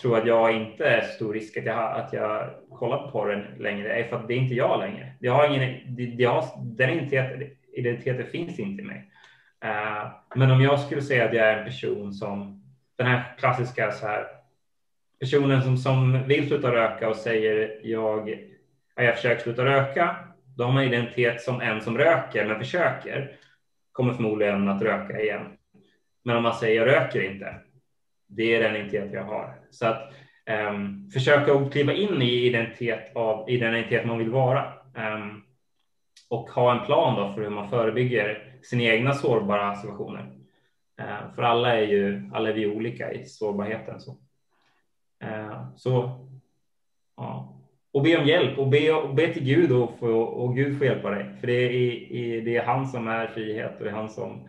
tro 0.00 0.10
tror 0.10 0.18
att 0.18 0.26
jag 0.26 0.56
inte 0.56 0.84
är 0.84 1.00
så 1.00 1.12
stor 1.12 1.34
risk 1.34 1.56
att 1.56 1.66
jag, 1.66 1.96
att 1.96 2.12
jag 2.12 2.50
kollar 2.78 2.98
på 2.98 3.10
porren 3.10 3.44
längre 3.58 3.92
är 3.92 4.08
för 4.08 4.16
att 4.16 4.28
det 4.28 4.34
är 4.34 4.38
inte 4.38 4.54
jag 4.54 4.78
längre. 4.78 5.12
Jag 5.20 5.32
har 5.32 5.48
ingen, 5.48 5.96
jag 6.18 6.30
har, 6.30 6.44
den 6.56 6.90
identiteten, 6.90 7.50
identiteten 7.72 8.26
finns 8.26 8.58
inte 8.58 8.82
i 8.82 8.84
mig. 8.84 9.10
Uh, 9.64 10.10
men 10.34 10.50
om 10.50 10.62
jag 10.62 10.80
skulle 10.80 11.02
säga 11.02 11.24
att 11.24 11.34
jag 11.34 11.46
är 11.46 11.58
en 11.58 11.64
person 11.64 12.12
som 12.12 12.62
den 12.98 13.06
här 13.06 13.34
klassiska 13.38 13.92
så 13.92 14.06
här, 14.06 14.26
personen 15.20 15.62
som, 15.62 15.76
som 15.76 16.28
vill 16.28 16.48
sluta 16.48 16.72
röka 16.72 17.08
och 17.08 17.16
säger 17.16 17.80
jag, 17.82 18.44
jag 18.96 19.16
försöker 19.16 19.42
sluta 19.42 19.64
röka. 19.64 20.16
Då 20.56 20.64
har 20.64 20.72
man 20.72 20.84
identitet 20.84 21.40
som 21.42 21.60
en 21.60 21.80
som 21.80 21.98
röker 21.98 22.44
men 22.44 22.58
försöker 22.58 23.36
kommer 23.92 24.12
förmodligen 24.12 24.68
att 24.68 24.82
röka 24.82 25.20
igen. 25.20 25.42
Men 26.24 26.36
om 26.36 26.42
man 26.42 26.54
säger 26.54 26.76
jag 26.76 26.86
röker 26.86 27.20
inte, 27.20 27.54
det 28.28 28.54
är 28.54 28.60
den 28.60 28.76
identitet 28.76 29.12
jag 29.12 29.24
har. 29.24 29.54
Så 29.70 29.86
att 29.86 30.12
um, 30.70 31.10
försöka 31.10 31.68
kliva 31.70 31.92
in 31.92 32.22
i 32.22 32.46
identitet 32.46 33.16
av 33.16 33.50
i 33.50 33.56
den 33.56 33.74
identitet 33.74 34.06
man 34.06 34.18
vill 34.18 34.30
vara 34.30 34.72
um, 34.94 35.42
och 36.30 36.50
ha 36.50 36.80
en 36.80 36.86
plan 36.86 37.16
då 37.16 37.34
för 37.34 37.42
hur 37.42 37.50
man 37.50 37.70
förebygger 37.70 38.52
sina 38.62 38.82
egna 38.82 39.14
sårbara 39.14 39.74
situationer. 39.74 40.32
Uh, 41.00 41.34
för 41.34 41.42
alla 41.42 41.76
är 41.76 41.86
ju 41.86 42.30
alla 42.34 42.48
är 42.48 42.52
vi 42.52 42.66
olika 42.66 43.12
i 43.12 43.24
sårbarheten. 43.24 44.00
Så, 44.00 44.10
uh, 45.24 45.74
så 45.76 46.10
ja. 47.16 47.54
Och 47.92 48.02
be 48.02 48.18
om 48.18 48.26
hjälp 48.26 48.58
och 48.58 48.68
be, 48.68 48.92
och 48.92 49.14
be 49.14 49.32
till 49.32 49.44
Gud 49.44 49.72
och, 49.72 49.98
få, 49.98 50.20
och 50.20 50.56
Gud 50.56 50.78
får 50.78 50.86
hjälpa 50.86 51.10
dig. 51.10 51.26
För 51.40 51.46
det 51.46 51.52
är, 51.52 52.42
det 52.42 52.56
är 52.56 52.64
han 52.64 52.86
som 52.86 53.08
är 53.08 53.26
frihet 53.26 53.78
och 53.78 53.84
det 53.84 53.90
är 53.90 53.94
han 53.94 54.10
som, 54.10 54.48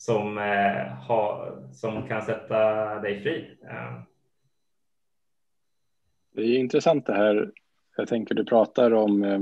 som, 0.00 0.38
eh, 0.38 0.92
har, 1.06 1.58
som 1.72 2.08
kan 2.08 2.22
sätta 2.22 2.94
dig 3.00 3.22
fri. 3.22 3.58
Eh. 3.62 4.02
Det 6.32 6.42
är 6.42 6.58
intressant 6.58 7.06
det 7.06 7.14
här. 7.14 7.52
Jag 7.96 8.08
tänker 8.08 8.34
du 8.34 8.44
pratar 8.44 8.92
om, 8.94 9.24
eh, 9.24 9.40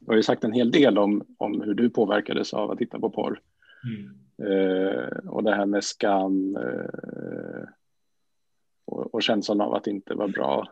du 0.00 0.06
har 0.06 0.16
ju 0.16 0.22
sagt 0.22 0.44
en 0.44 0.52
hel 0.52 0.70
del 0.70 0.98
om, 0.98 1.26
om 1.38 1.60
hur 1.60 1.74
du 1.74 1.90
påverkades 1.90 2.54
av 2.54 2.70
att 2.70 2.78
titta 2.78 3.00
på 3.00 3.10
porr. 3.10 3.40
Mm. 3.84 4.52
Eh, 4.52 5.28
och 5.28 5.44
det 5.44 5.54
här 5.54 5.66
med 5.66 5.84
skam 5.84 6.56
eh, 6.56 7.68
och, 8.84 9.14
och, 9.14 9.22
känslan 9.22 9.60
av 9.60 9.74
att 9.74 9.86
inte 9.86 10.14
var 10.14 10.28
bra. 10.28 10.68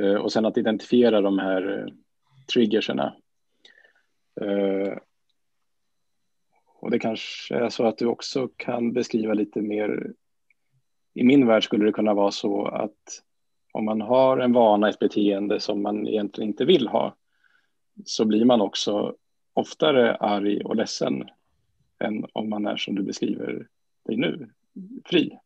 Eh, 0.00 0.14
och 0.14 0.32
sen 0.32 0.46
att 0.46 0.58
identifiera 0.58 1.20
de 1.20 1.38
här 1.38 1.92
triggerserna. 2.52 3.14
Och 6.82 6.90
det 6.90 6.98
kanske 6.98 7.54
är 7.54 7.68
så 7.68 7.86
att 7.86 7.98
du 7.98 8.06
också 8.06 8.48
kan 8.56 8.92
beskriva 8.92 9.34
lite 9.34 9.62
mer. 9.62 10.12
I 11.14 11.24
min 11.24 11.46
värld 11.46 11.64
skulle 11.64 11.84
det 11.84 11.92
kunna 11.92 12.14
vara 12.14 12.30
så 12.30 12.66
att 12.66 13.22
om 13.72 13.84
man 13.84 14.00
har 14.00 14.38
en 14.38 14.52
vana, 14.52 14.88
ett 14.88 14.98
beteende 14.98 15.60
som 15.60 15.82
man 15.82 16.08
egentligen 16.08 16.50
inte 16.50 16.64
vill 16.64 16.88
ha, 16.88 17.16
så 18.04 18.24
blir 18.24 18.44
man 18.44 18.60
också 18.60 19.16
oftare 19.52 20.16
arg 20.16 20.60
och 20.64 20.76
ledsen 20.76 21.24
än 21.98 22.26
om 22.32 22.50
man 22.50 22.66
är 22.66 22.76
som 22.76 22.94
du 22.94 23.02
beskriver 23.02 23.68
dig 24.06 24.16
nu, 24.16 24.50
fri. 25.04 25.38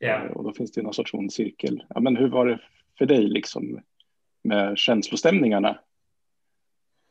Yeah. 0.00 0.30
Och 0.30 0.44
då 0.44 0.52
finns 0.52 0.72
det 0.72 0.82
någon 0.82 0.94
sorts 0.94 1.14
ond 1.14 1.32
cirkel. 1.32 1.84
Ja, 1.88 2.00
men 2.00 2.16
hur 2.16 2.28
var 2.28 2.46
det 2.46 2.60
för 2.98 3.06
dig 3.06 3.28
liksom 3.28 3.80
med 4.42 4.78
känslostämningarna 4.78 5.78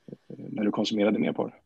eh, 0.07 0.45
när 0.49 0.63
du 0.63 0.71
konsumerade 0.71 1.19
mer 1.19 1.33
porr? 1.33 1.61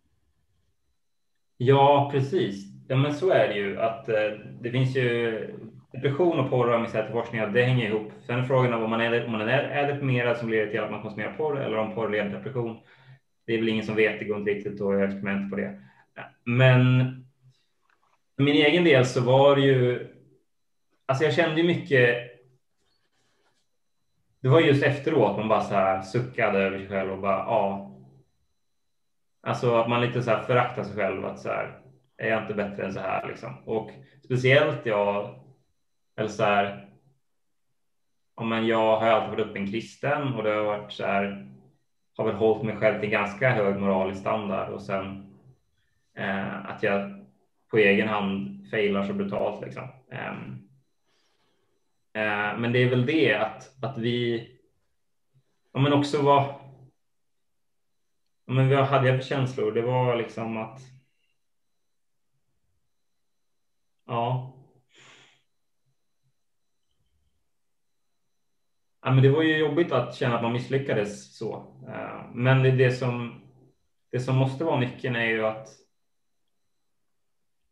Ja, 1.63 2.09
precis. 2.11 2.65
Ja, 2.87 2.95
men 2.95 3.13
så 3.13 3.29
är 3.29 3.47
det 3.47 3.53
ju 3.53 3.79
att 3.79 4.09
eh, 4.09 4.31
det 4.61 4.71
finns 4.71 4.95
ju 4.95 5.47
depression 5.93 6.39
och 6.39 6.49
porr 6.49 6.73
om 6.73 6.83
vi 6.83 6.89
säger 6.89 7.11
forskning 7.11 7.53
det 7.53 7.63
hänger 7.63 7.87
ihop. 7.87 8.11
Sen 8.25 8.39
är 8.39 8.43
frågan 8.43 8.73
om 8.73 8.89
man 8.89 9.01
är, 9.01 9.25
om 9.25 9.31
man 9.31 9.41
är, 9.41 9.63
är 9.63 9.93
deprimerad 9.93 10.37
som 10.37 10.49
leder 10.49 10.71
till 10.71 10.79
att 10.79 10.91
man 10.91 11.01
konsumerar 11.01 11.33
porr 11.33 11.59
eller 11.59 11.77
om 11.77 11.95
porr 11.95 12.09
leder 12.09 12.23
till 12.23 12.37
depression. 12.37 12.77
Det 13.45 13.53
är 13.53 13.57
väl 13.57 13.69
ingen 13.69 13.85
som 13.85 13.95
vet, 13.95 14.19
det 14.19 14.25
går 14.25 14.37
inte 14.37 14.51
riktigt 14.51 14.73
att 14.73 14.79
göra 14.79 15.05
experiment 15.05 15.49
på 15.49 15.55
det. 15.55 15.79
Men 16.45 16.99
för 18.35 18.43
min 18.43 18.55
egen 18.55 18.83
del 18.83 19.05
så 19.05 19.21
var 19.21 19.55
det 19.55 19.61
ju, 19.61 20.07
alltså 21.05 21.23
jag 21.23 21.33
kände 21.33 21.61
ju 21.61 21.67
mycket, 21.67 22.17
det 24.41 24.49
var 24.49 24.59
just 24.59 24.83
efteråt 24.83 25.37
man 25.37 25.47
bara 25.47 25.61
så 25.61 25.73
här 25.73 26.01
suckade 26.01 26.59
över 26.59 26.77
sig 26.77 26.87
själv 26.87 27.11
och 27.11 27.19
bara 27.19 27.37
ja. 27.37 27.90
Alltså 29.41 29.75
att 29.75 29.89
man 29.89 30.01
lite 30.01 30.23
så 30.23 30.31
här 30.31 30.43
föraktar 30.43 30.83
sig 30.83 30.95
själv 30.95 31.25
att 31.25 31.39
så 31.39 31.49
här 31.49 31.79
är 32.17 32.29
jag 32.29 32.43
inte 32.43 32.53
bättre 32.53 32.85
än 32.85 32.93
så 32.93 32.99
här 32.99 33.27
liksom. 33.27 33.57
Och 33.65 33.91
speciellt 34.25 34.85
jag, 34.85 35.39
eller 36.17 36.29
så 36.29 36.43
här, 36.43 36.89
ja, 38.35 38.43
men 38.43 38.67
jag 38.67 38.99
har 38.99 39.07
alltid 39.07 39.29
varit 39.29 39.49
upp 39.49 39.55
en 39.55 39.71
kristen 39.71 40.33
och 40.33 40.43
det 40.43 40.49
har 40.51 40.63
varit 40.63 40.91
så 40.91 41.05
här, 41.05 41.47
har 42.17 42.25
väl 42.25 42.35
hållit 42.35 42.63
mig 42.63 42.75
själv 42.75 42.99
till 42.99 43.09
ganska 43.09 43.49
hög 43.49 43.79
moralisk 43.79 44.19
standard 44.19 44.69
och 44.69 44.81
sen 44.81 45.31
Eh, 46.17 46.65
att 46.65 46.83
jag 46.83 47.25
på 47.71 47.77
egen 47.77 48.07
hand 48.07 48.67
failar 48.71 49.03
så 49.03 49.13
brutalt. 49.13 49.65
Liksom. 49.65 49.83
Eh, 50.11 50.33
eh, 52.23 52.57
men 52.57 52.73
det 52.73 52.79
är 52.79 52.89
väl 52.89 53.05
det 53.05 53.33
att, 53.33 53.83
att 53.83 53.97
vi 53.97 54.47
ja, 55.73 55.79
men 55.79 55.93
också 55.93 56.21
vad, 56.21 56.60
men 58.51 58.69
vad 58.69 58.85
hade 58.85 59.07
jag 59.07 59.17
för 59.17 59.23
känslor? 59.23 59.71
Det 59.71 59.81
var 59.81 60.15
liksom 60.15 60.57
att 60.57 60.79
ja. 64.05 64.57
Ja, 69.01 69.11
men 69.11 69.23
det 69.23 69.29
var 69.29 69.41
ju 69.41 69.57
jobbigt 69.57 69.91
att 69.91 70.15
känna 70.15 70.35
att 70.35 70.41
man 70.41 70.53
misslyckades 70.53 71.37
så. 71.37 71.75
Eh, 71.87 72.29
men 72.33 72.63
det, 72.63 72.71
det, 72.71 72.91
som, 72.91 73.41
det 74.11 74.19
som 74.19 74.35
måste 74.37 74.63
vara 74.63 74.79
nyckeln 74.79 75.15
är 75.15 75.25
ju 75.25 75.45
att 75.45 75.67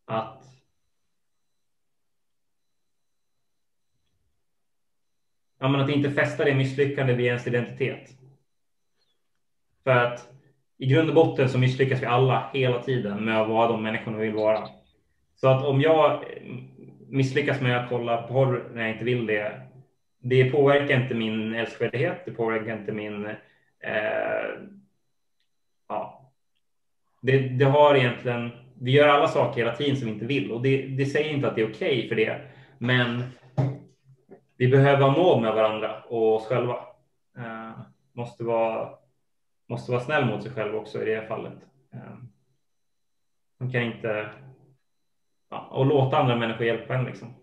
att 0.06 0.44
ja, 5.60 5.68
men 5.68 5.80
att 5.82 5.90
inte 5.90 6.12
fästa 6.12 6.46
det 6.46 6.56
misslyckande 6.56 7.14
vid 7.14 7.26
ens 7.26 7.48
identitet. 7.48 8.10
För 9.84 9.92
att 9.92 10.39
i 10.80 10.86
grund 10.86 11.10
och 11.10 11.16
botten 11.16 11.50
så 11.50 11.58
misslyckas 11.58 12.02
vi 12.02 12.06
alla 12.06 12.50
hela 12.54 12.84
tiden 12.84 13.26
med 13.26 13.42
att 13.42 13.50
vara 13.50 13.68
de 13.68 13.84
människorna 13.84 14.18
vi 14.18 14.26
vill 14.26 14.36
vara. 14.36 14.68
Så 15.36 15.48
att 15.48 15.66
om 15.66 15.82
jag 15.82 16.12
eh, 16.12 16.20
misslyckas 17.10 17.62
med 17.62 17.78
att 17.78 17.90
kolla 17.90 18.22
porr 18.22 18.70
när 18.74 18.82
jag 18.82 18.92
inte 18.92 19.06
vill 19.06 19.26
det, 19.26 19.62
det 20.22 20.52
påverkar 20.52 21.02
inte 21.02 21.16
min 21.16 21.56
älskvärdhet, 21.56 22.26
det 22.26 22.32
påverkar 22.32 22.78
inte 22.78 22.92
min... 22.92 23.26
Eh, 23.80 24.50
ja. 25.90 26.32
Det, 27.22 27.40
det 27.40 27.66
har 27.66 27.96
egentligen 27.96 28.52
vi 28.82 28.92
gör 28.92 29.08
alla 29.08 29.28
saker 29.28 29.62
hela 29.62 29.76
tiden 29.76 29.98
som 29.98 30.06
vi 30.06 30.14
inte 30.14 30.26
vill 30.26 30.52
och 30.52 30.62
det, 30.62 30.88
det 30.88 31.06
säger 31.06 31.34
inte 31.34 31.48
att 31.48 31.56
det 31.56 31.62
är 31.62 31.72
okej 31.72 31.98
okay 31.98 32.10
för 32.10 32.16
det. 32.16 32.42
Men 32.78 33.24
vi 34.58 34.68
behöver 34.68 35.04
ha 35.04 35.12
nåd 35.12 35.42
med 35.42 35.54
varandra 35.54 36.04
och 36.10 36.36
oss 36.36 36.48
själva. 36.48 36.76
Eh, 37.38 37.80
måste, 38.14 38.44
vara, 38.44 38.90
måste 39.70 39.92
vara 39.92 40.02
snäll 40.02 40.26
mot 40.26 40.44
sig 40.44 40.52
själv 40.52 40.76
också 40.76 41.02
i 41.02 41.06
det 41.06 41.28
fallet. 41.28 41.54
Ehm, 41.92 42.28
Man 43.60 43.72
kan 43.72 43.82
inte 43.82 44.30
ja, 45.50 45.68
och 45.72 45.86
låta 45.86 46.18
andra 46.18 46.36
människor 46.36 46.66
hjälpa 46.66 46.96
en. 46.96 47.06
Liksom. 47.06 47.34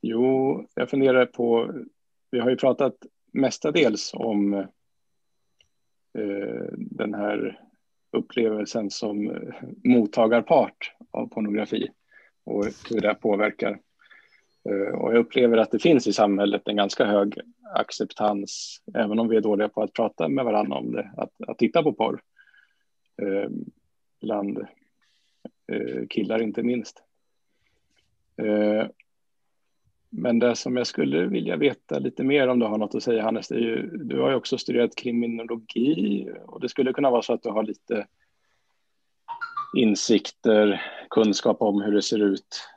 Jo, 0.00 0.66
jag 0.74 0.90
funderar 0.90 1.26
på, 1.26 1.74
vi 2.30 2.40
har 2.40 2.50
ju 2.50 2.56
pratat 2.56 2.94
mestadels 3.32 4.14
om 4.14 4.54
eh, 4.54 4.66
den 6.76 7.14
här 7.14 7.60
upplevelsen 8.12 8.90
som 8.90 9.30
eh, 9.30 9.54
mottagarpart 9.84 10.94
av 11.10 11.26
pornografi 11.26 11.88
och 12.44 12.64
hur 12.90 13.00
det 13.00 13.14
påverkar. 13.14 13.80
Eh, 14.68 14.94
och 14.94 15.12
jag 15.12 15.18
upplever 15.18 15.56
att 15.56 15.70
det 15.70 15.78
finns 15.78 16.06
i 16.06 16.12
samhället 16.12 16.68
en 16.68 16.76
ganska 16.76 17.04
hög 17.04 17.38
acceptans, 17.74 18.82
även 18.94 19.18
om 19.18 19.28
vi 19.28 19.36
är 19.36 19.40
dåliga 19.40 19.68
på 19.68 19.82
att 19.82 19.92
prata 19.92 20.28
med 20.28 20.44
varandra 20.44 20.76
om 20.76 20.92
det, 20.92 21.10
att, 21.16 21.32
att 21.48 21.58
titta 21.58 21.82
på 21.82 21.92
porr. 21.92 22.20
Eh, 23.22 23.50
bland 24.20 24.58
eh, 25.72 26.06
killar 26.10 26.42
inte 26.42 26.62
minst. 26.62 27.02
Eh, 28.36 28.86
men 30.10 30.38
det 30.38 30.56
som 30.56 30.76
jag 30.76 30.86
skulle 30.86 31.26
vilja 31.26 31.56
veta 31.56 31.98
lite 31.98 32.24
mer 32.24 32.48
om 32.48 32.58
du 32.58 32.66
har 32.66 32.78
något 32.78 32.94
att 32.94 33.02
säga 33.02 33.22
Hannes, 33.22 33.48
det 33.48 33.54
är 33.54 33.60
ju, 33.60 33.90
du 33.96 34.20
har 34.20 34.30
ju 34.30 34.36
också 34.36 34.58
studerat 34.58 34.96
kriminologi 34.96 36.28
och 36.46 36.60
det 36.60 36.68
skulle 36.68 36.92
kunna 36.92 37.10
vara 37.10 37.22
så 37.22 37.32
att 37.32 37.42
du 37.42 37.48
har 37.48 37.62
lite 37.62 38.06
insikter, 39.76 40.82
kunskap 41.10 41.62
om 41.62 41.82
hur 41.82 41.92
det 41.92 42.02
ser 42.02 42.18
ut 42.18 42.68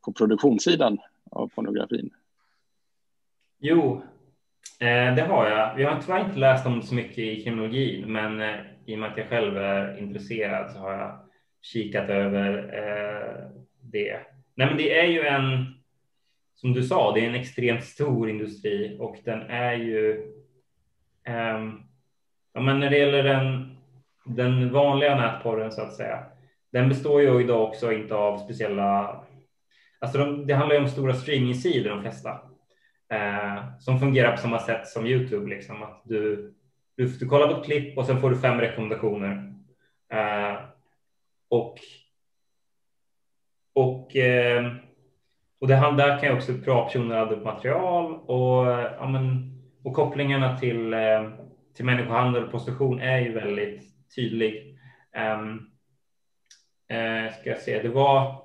på 0.00 0.12
produktionssidan 0.12 0.98
av 1.30 1.48
pornografin. 1.48 2.10
Jo, 3.58 4.02
eh, 4.80 5.14
det 5.14 5.22
har 5.22 5.48
jag. 5.48 5.80
Jag 5.80 5.90
har 5.90 6.02
tyvärr 6.02 6.24
inte 6.24 6.38
läst 6.38 6.66
om 6.66 6.82
så 6.82 6.94
mycket 6.94 7.18
i 7.18 7.42
kriminologin, 7.42 8.12
men 8.12 8.40
eh, 8.40 8.56
i 8.86 8.94
och 8.94 8.98
med 8.98 9.10
att 9.10 9.18
jag 9.18 9.28
själv 9.28 9.56
är 9.56 9.98
intresserad 9.98 10.70
så 10.72 10.78
har 10.78 10.92
jag 10.92 11.18
kikat 11.62 12.08
över 12.08 12.58
eh, 12.58 13.50
det. 13.80 14.20
Nej, 14.54 14.66
men 14.66 14.76
det 14.76 14.98
är 14.98 15.06
ju 15.06 15.20
en 15.20 15.74
som 16.54 16.72
du 16.72 16.82
sa, 16.82 17.12
det 17.12 17.20
är 17.20 17.28
en 17.28 17.34
extremt 17.34 17.84
stor 17.84 18.30
industri 18.30 18.96
och 19.00 19.16
den 19.24 19.40
är 19.40 19.74
ju. 19.74 20.32
Ehm, 21.24 21.82
ja, 22.52 22.60
men 22.60 22.80
när 22.80 22.90
det 22.90 22.98
gäller 22.98 23.22
den, 23.22 23.76
den 24.24 24.72
vanliga 24.72 25.16
nätporren 25.16 25.72
så 25.72 25.82
att 25.82 25.94
säga. 25.94 26.24
Den 26.72 26.88
består 26.88 27.22
ju 27.22 27.40
idag 27.40 27.68
också 27.68 27.92
inte 27.92 28.14
av 28.14 28.38
speciella. 28.38 29.24
Alltså 30.00 30.18
de, 30.18 30.46
det 30.46 30.54
handlar 30.54 30.76
ju 30.76 30.82
om 30.82 30.88
stora 30.88 31.14
streamingsidor 31.14 31.90
de 31.90 32.02
flesta 32.02 32.30
eh, 33.12 33.78
som 33.78 34.00
fungerar 34.00 34.32
på 34.32 34.42
samma 34.42 34.58
sätt 34.58 34.88
som 34.88 35.06
Youtube, 35.06 35.50
liksom 35.50 35.82
att 35.82 36.02
du, 36.04 36.54
du, 36.96 37.06
du 37.06 37.28
kollar 37.28 37.48
på 37.48 37.60
ett 37.60 37.64
klipp 37.64 37.98
och 37.98 38.06
sen 38.06 38.20
får 38.20 38.30
du 38.30 38.38
fem 38.38 38.60
rekommendationer. 38.60 39.54
Eh, 40.12 40.56
och 41.48 41.78
och 43.74 44.16
eh, 44.16 44.72
och 45.60 45.68
det 45.68 45.76
handlar 45.76 46.08
där 46.08 46.18
kan 46.18 46.28
jag 46.28 46.36
också 46.36 46.52
bra 46.52 46.84
personer 46.84 47.16
ladda 47.16 47.36
upp 47.36 47.44
material 47.44 48.14
och, 48.14 48.66
ja, 48.70 49.08
men, 49.08 49.52
och 49.84 49.94
kopplingarna 49.94 50.58
till, 50.58 50.92
eh, 50.92 51.30
till 51.74 51.84
människohandel 51.84 52.44
och 52.44 52.50
prostitution 52.50 53.00
är 53.00 53.18
ju 53.18 53.32
väldigt 53.32 53.82
tydlig. 54.14 54.78
Um, 55.40 55.70
ska 57.40 57.50
jag 57.50 57.58
se, 57.58 57.82
det 57.82 57.88
var 57.88 58.42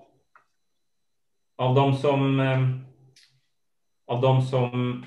av 1.56 1.76
de 1.76 1.94
som 1.94 2.40
eh, 2.40 2.86
av 4.08 4.22
de 4.22 4.42
som 4.42 5.06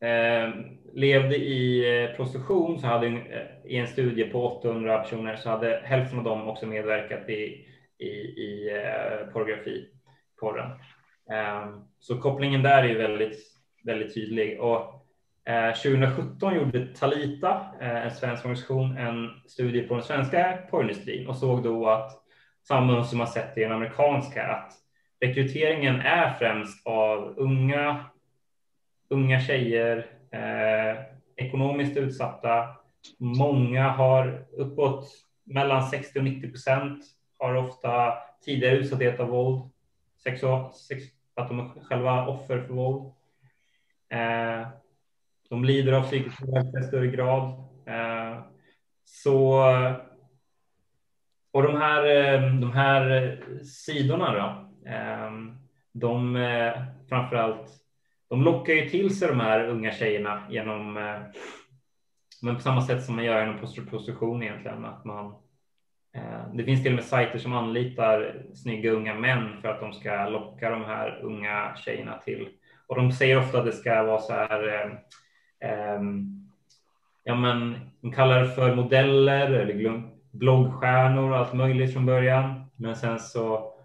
eh, 0.00 0.54
levde 0.92 1.36
i 1.36 1.92
eh, 2.04 2.16
prostitution 2.16 2.80
så 2.80 2.86
hade 2.86 3.06
eh, 3.06 3.72
i 3.72 3.76
en 3.76 3.86
studie 3.86 4.24
på 4.24 4.46
800 4.46 4.98
personer 4.98 5.36
så 5.36 5.50
hade 5.50 5.80
hälften 5.84 6.18
av 6.18 6.24
dem 6.24 6.48
också 6.48 6.66
medverkat 6.66 7.28
i, 7.28 7.66
i, 7.98 8.06
i 8.06 8.70
eh, 8.76 9.32
pornografi, 9.32 9.88
porren. 10.40 10.70
Eh, 11.30 11.68
så 11.98 12.20
kopplingen 12.20 12.62
där 12.62 12.84
är 12.84 12.94
väldigt, 12.94 13.38
väldigt 13.84 14.14
tydlig. 14.14 14.60
Och 14.60 14.92
2017 15.82 16.54
gjorde 16.54 16.86
Talita, 16.86 17.66
en 17.80 18.10
svensk 18.10 18.44
organisation, 18.44 18.96
en 18.96 19.30
studie 19.46 19.82
på 19.82 19.94
den 19.94 20.02
svenska 20.02 20.58
porrindustrin 20.70 21.28
och 21.28 21.36
såg 21.36 21.62
då 21.62 21.88
att 21.88 22.12
samma 22.68 23.04
som 23.04 23.18
man 23.18 23.26
sett 23.26 23.58
i 23.58 23.60
den 23.60 23.72
amerikanska, 23.72 24.46
att 24.46 24.72
rekryteringen 25.20 26.00
är 26.00 26.34
främst 26.34 26.86
av 26.86 27.34
unga, 27.36 28.04
unga 29.08 29.40
tjejer, 29.40 30.06
eh, 30.30 31.02
ekonomiskt 31.36 31.96
utsatta. 31.96 32.68
Många 33.18 33.88
har 33.88 34.46
uppåt 34.52 35.08
mellan 35.44 35.82
60 35.82 36.18
och 36.18 36.24
90 36.24 36.50
procent 36.50 37.04
har 37.38 37.54
ofta 37.54 38.14
tidigare 38.44 38.76
utsatthet 38.76 39.20
av 39.20 39.28
våld, 39.28 39.70
sexual, 40.22 40.74
sex, 40.74 41.04
att 41.34 41.48
de 41.48 41.60
är 41.60 41.84
själva 41.84 42.26
offer 42.26 42.60
för 42.60 42.74
våld. 42.74 43.12
Eh, 44.08 44.68
de 45.48 45.64
lider 45.64 45.92
av 45.92 46.02
psykisk 46.02 46.42
ohälsa 46.42 46.78
i 46.78 46.82
större 46.82 47.06
grad. 47.06 47.64
Eh, 47.86 48.40
så 49.04 49.64
och 51.56 51.62
de 51.62 51.76
här, 51.76 52.04
eh, 52.04 52.54
de 52.54 52.72
här 52.72 53.38
sidorna 53.64 54.34
då, 54.34 54.65
Ehm, 54.86 55.58
de 55.92 56.36
eh, 56.36 56.82
framförallt, 57.08 57.70
de 58.28 58.42
lockar 58.42 58.72
ju 58.72 58.88
till 58.88 59.18
sig 59.18 59.28
de 59.28 59.40
här 59.40 59.68
unga 59.68 59.92
tjejerna 59.92 60.42
genom, 60.50 60.96
eh, 60.96 61.20
men 62.42 62.54
på 62.54 62.60
samma 62.60 62.82
sätt 62.82 63.04
som 63.04 63.16
man 63.16 63.24
gör 63.24 63.42
inom 63.42 63.58
prostitution 63.88 64.42
egentligen, 64.42 64.84
att 64.84 65.04
man 65.04 65.26
eh, 66.16 66.52
det 66.54 66.64
finns 66.64 66.82
till 66.82 66.92
och 66.92 66.96
med 66.96 67.04
sajter 67.04 67.38
som 67.38 67.52
anlitar 67.52 68.42
snygga 68.54 68.90
unga 68.90 69.14
män 69.14 69.60
för 69.62 69.68
att 69.68 69.80
de 69.80 69.92
ska 69.92 70.28
locka 70.28 70.70
de 70.70 70.84
här 70.84 71.20
unga 71.22 71.76
tjejerna 71.76 72.18
till. 72.18 72.48
Och 72.86 72.96
de 72.96 73.12
säger 73.12 73.38
ofta 73.38 73.58
att 73.58 73.64
det 73.64 73.72
ska 73.72 74.02
vara 74.02 74.20
så 74.20 74.32
här. 74.32 74.68
Eh, 74.68 75.70
ehm, 75.70 76.48
ja, 77.24 77.34
men 77.34 77.76
de 78.00 78.12
kallar 78.12 78.40
det 78.42 78.48
för 78.48 78.74
modeller 78.74 79.50
eller 79.50 80.02
bloggstjärnor 80.30 81.30
och 81.30 81.36
allt 81.36 81.54
möjligt 81.54 81.92
från 81.92 82.06
början. 82.06 82.64
Men 82.76 82.96
sen 82.96 83.18
så 83.18 83.75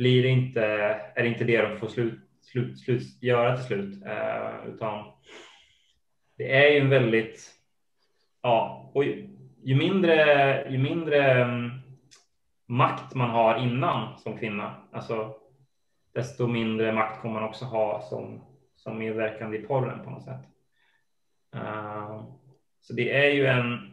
blir 0.00 0.22
det 0.22 0.28
inte, 0.28 0.64
är 1.14 1.22
det 1.22 1.28
inte 1.28 1.44
det 1.44 1.62
de 1.62 1.78
får 1.78 1.88
slut, 1.88 2.20
slut, 2.42 2.78
slut 2.78 3.22
göra 3.22 3.56
till 3.56 3.66
slut, 3.66 4.06
eh, 4.06 4.68
utan 4.68 5.12
det 6.36 6.56
är 6.56 6.70
ju 6.70 6.78
en 6.78 6.90
väldigt, 6.90 7.50
ja, 8.42 8.90
och 8.94 9.04
ju, 9.04 9.28
ju 9.62 9.76
mindre, 9.76 10.70
ju 10.70 10.78
mindre 10.78 11.44
um, 11.44 11.70
makt 12.66 13.14
man 13.14 13.30
har 13.30 13.58
innan 13.58 14.18
som 14.18 14.38
kvinna, 14.38 14.74
alltså 14.92 15.34
desto 16.14 16.46
mindre 16.46 16.92
makt 16.92 17.20
kommer 17.20 17.34
man 17.34 17.48
också 17.48 17.64
ha 17.64 18.02
som, 18.02 18.40
som 18.76 18.98
medverkande 18.98 19.58
i 19.58 19.62
porren 19.62 20.04
på 20.04 20.10
något 20.10 20.24
sätt. 20.24 20.44
Uh, 21.56 22.24
så 22.80 22.92
det 22.92 23.26
är 23.26 23.30
ju 23.30 23.46
en, 23.46 23.92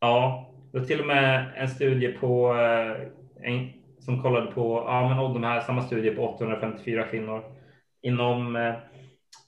ja, 0.00 0.50
det 0.72 0.78
var 0.78 0.86
till 0.86 1.00
och 1.00 1.06
med 1.06 1.52
en 1.56 1.68
studie 1.68 2.12
på 2.12 2.54
eh, 2.54 3.08
en, 3.40 3.72
som 4.00 4.22
kollade 4.22 4.52
på 4.52 4.84
ja, 4.86 5.08
men 5.08 5.34
de 5.34 5.44
här 5.44 5.60
samma 5.60 5.82
studie 5.82 6.10
på 6.10 6.28
854 6.28 7.02
kvinnor 7.02 7.44
inom 8.02 8.56
eh, 8.56 8.74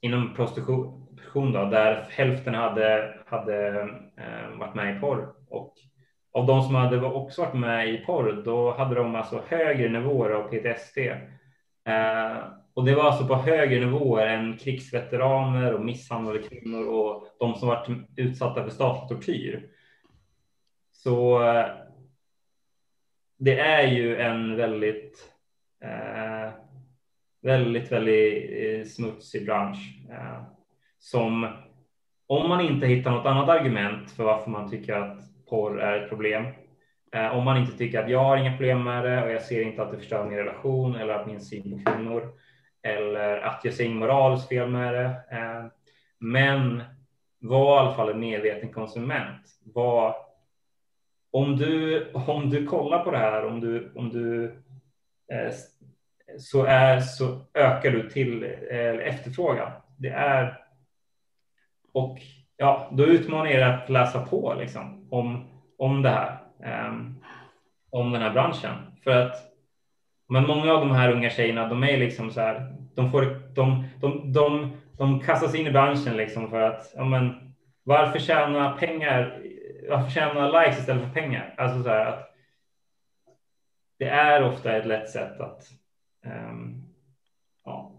inom 0.01 0.35
prostitution 0.35 1.53
då, 1.53 1.65
där 1.65 2.07
hälften 2.11 2.55
hade 2.55 3.15
hade 3.27 3.81
eh, 4.17 4.59
varit 4.59 4.75
med 4.75 4.97
i 4.97 5.01
porr 5.01 5.29
och 5.49 5.75
av 6.33 6.47
de 6.47 6.63
som 6.63 6.75
hade 6.75 7.07
också 7.07 7.43
varit 7.43 7.55
med 7.55 7.89
i 7.89 7.99
porr, 7.99 8.43
då 8.45 8.73
hade 8.73 8.95
de 8.95 9.15
alltså 9.15 9.43
högre 9.49 9.89
nivåer 9.89 10.31
av 10.31 10.43
PTSD. 10.43 10.99
Eh, 11.85 12.37
och 12.75 12.85
det 12.85 12.95
var 12.95 13.05
alltså 13.05 13.27
på 13.27 13.35
högre 13.35 13.81
nivåer 13.81 14.27
än 14.27 14.57
krigsveteraner 14.57 15.75
och 15.75 15.85
misshandlade 15.85 16.39
kvinnor 16.39 16.87
och 16.87 17.27
de 17.39 17.55
som 17.55 17.69
varit 17.69 17.89
utsatta 18.17 18.65
för 18.65 18.71
statlig 18.71 19.09
tortyr. 19.09 19.69
Så 20.93 21.43
eh, 21.43 21.67
det 23.41 23.59
är 23.59 23.87
ju 23.87 24.17
en 24.17 24.57
väldigt, 24.57 25.33
eh, 25.85 26.53
väldigt, 27.43 27.93
väldigt 27.93 28.51
eh, 28.51 28.87
smutsig 28.87 29.47
bransch 29.47 29.79
eh, 30.11 30.43
som 30.99 31.49
om 32.27 32.49
man 32.49 32.61
inte 32.61 32.87
hittar 32.87 33.11
något 33.11 33.27
annat 33.27 33.49
argument 33.49 34.11
för 34.11 34.25
varför 34.25 34.51
man 34.51 34.71
tycker 34.71 34.95
att 34.95 35.19
porr 35.51 35.81
är 35.81 36.03
ett 36.03 36.09
problem. 36.09 36.45
Eh, 37.13 37.37
om 37.37 37.45
man 37.45 37.57
inte 37.57 37.79
tycker 37.79 38.03
att 38.03 38.11
jag 38.11 38.25
har 38.25 38.37
inga 38.37 38.57
problem 38.57 38.85
med 38.85 39.05
det 39.05 39.25
och 39.25 39.31
jag 39.31 39.43
ser 39.43 39.63
inte 39.63 39.83
att 39.83 39.91
det 39.91 39.99
förstör 39.99 40.25
min 40.25 40.39
relation 40.39 40.95
eller 40.95 41.15
att 41.15 41.27
min 41.27 41.41
syn 41.41 41.85
på 41.85 41.91
kvinnor 41.91 42.33
eller 42.83 43.37
att 43.39 43.61
jag 43.65 43.75
ser 43.75 43.85
inget 43.85 43.97
moraliskt 43.97 44.49
fel 44.49 44.69
med 44.69 44.95
det. 44.95 45.05
Eh, 45.31 45.65
men 46.19 46.83
var 47.41 47.77
i 47.77 47.79
alla 47.79 47.95
fall 47.95 48.09
en 48.09 48.21
medveten 48.21 48.73
konsument. 48.73 49.47
Var 49.75 50.17
om 51.33 51.57
du, 51.57 52.05
om 52.13 52.51
du 52.51 52.67
kollar 52.67 53.05
på 53.05 53.11
det 53.11 53.19
här, 53.19 53.47
om 53.47 53.61
du, 53.61 53.93
om 53.95 54.11
du 54.11 54.45
eh, 55.33 55.53
så, 56.39 56.65
är, 56.65 57.01
så 57.01 57.39
ökar 57.55 57.91
du 57.91 58.11
till 58.11 58.45
eh, 58.71 59.09
efterfrågan. 59.09 59.71
Det 59.97 60.09
är 60.09 60.61
och 61.93 62.19
ja, 62.57 62.89
då 62.93 63.05
utmanar 63.05 63.47
jag 63.47 63.55
er 63.55 63.63
att 63.63 63.91
läsa 63.91 64.27
på 64.27 64.55
liksom, 64.59 65.07
om, 65.11 65.45
om 65.79 66.03
det 66.03 66.09
här, 66.09 66.39
eh, 66.63 66.95
om 67.91 68.13
den 68.13 68.23
här 68.23 68.33
branschen. 68.33 68.75
För 69.05 69.11
att 69.11 69.51
men 70.33 70.47
många 70.47 70.73
av 70.73 70.81
de 70.81 70.91
här 70.91 71.13
unga 71.13 71.31
tjejerna, 71.31 71.69
de 71.69 71.85
är 71.85 71.99
liksom 71.99 72.31
så 72.31 72.41
här, 72.41 72.75
de, 72.95 73.11
får, 73.11 73.23
de, 73.55 73.85
de, 74.01 74.33
de, 74.33 74.71
de 74.99 75.21
kastas 75.21 75.55
in 75.55 75.67
i 75.67 75.71
branschen 75.71 76.17
liksom 76.17 76.51
för 76.51 76.61
att, 76.61 76.93
ja, 76.97 77.05
men, 77.05 77.55
varför 77.83 78.19
tjäna 78.19 78.71
pengar 78.71 79.43
varför 79.89 80.05
förtjänar 80.05 80.65
likes 80.65 80.79
istället 80.79 81.05
för 81.05 81.21
pengar. 81.21 81.55
Alltså 81.59 81.83
så 81.83 81.89
här 81.89 82.07
att 82.07 82.35
det 83.99 84.09
är 84.09 84.45
ofta 84.45 84.77
ett 84.77 84.87
lätt 84.87 85.11
sätt 85.11 85.41
att 85.41 85.71
um, 86.27 86.83
ja. 87.65 87.93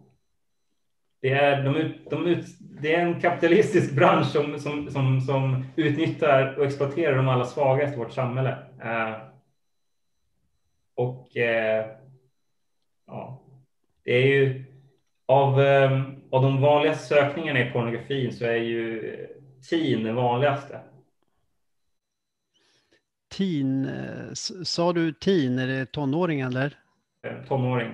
Det 1.22 1.30
är, 1.30 1.64
de 1.64 1.76
ut, 1.76 2.10
de 2.10 2.28
ut, 2.28 2.46
det 2.60 2.96
är 2.96 3.02
en 3.02 3.22
kapitalistisk 3.22 3.96
bransch 3.96 4.28
som, 4.28 4.60
som, 4.60 4.90
som, 4.92 5.22
som 5.22 5.66
utnyttjar 5.76 6.56
och 6.58 6.66
exploaterar 6.66 7.16
de 7.16 7.28
allra 7.28 7.46
svagaste 7.46 7.96
i 7.96 8.00
vårt 8.00 8.12
samhälle. 8.12 8.58
Uh, 8.86 9.18
och 10.96 11.28
uh, 11.36 11.86
ja, 13.08 13.42
det 14.04 14.12
är 14.12 14.28
ju 14.28 14.66
av, 15.26 15.60
um, 15.60 16.22
av 16.32 16.42
de 16.42 16.62
vanligaste 16.62 17.08
sökningarna 17.08 17.60
i 17.60 17.72
pornografin 17.72 18.34
så 18.34 18.46
är 18.46 18.56
ju 18.56 19.28
teen 19.70 20.04
det 20.04 20.14
vanligaste 20.14 20.80
teen, 23.32 23.86
eh, 23.86 24.34
sa 24.64 24.94
du 24.94 25.14
teen, 25.14 25.60
är 25.60 25.68
det 25.68 25.86
tonåring 25.86 26.42
eller? 26.42 26.78
Eh, 27.28 27.44
tonåring. 27.48 27.92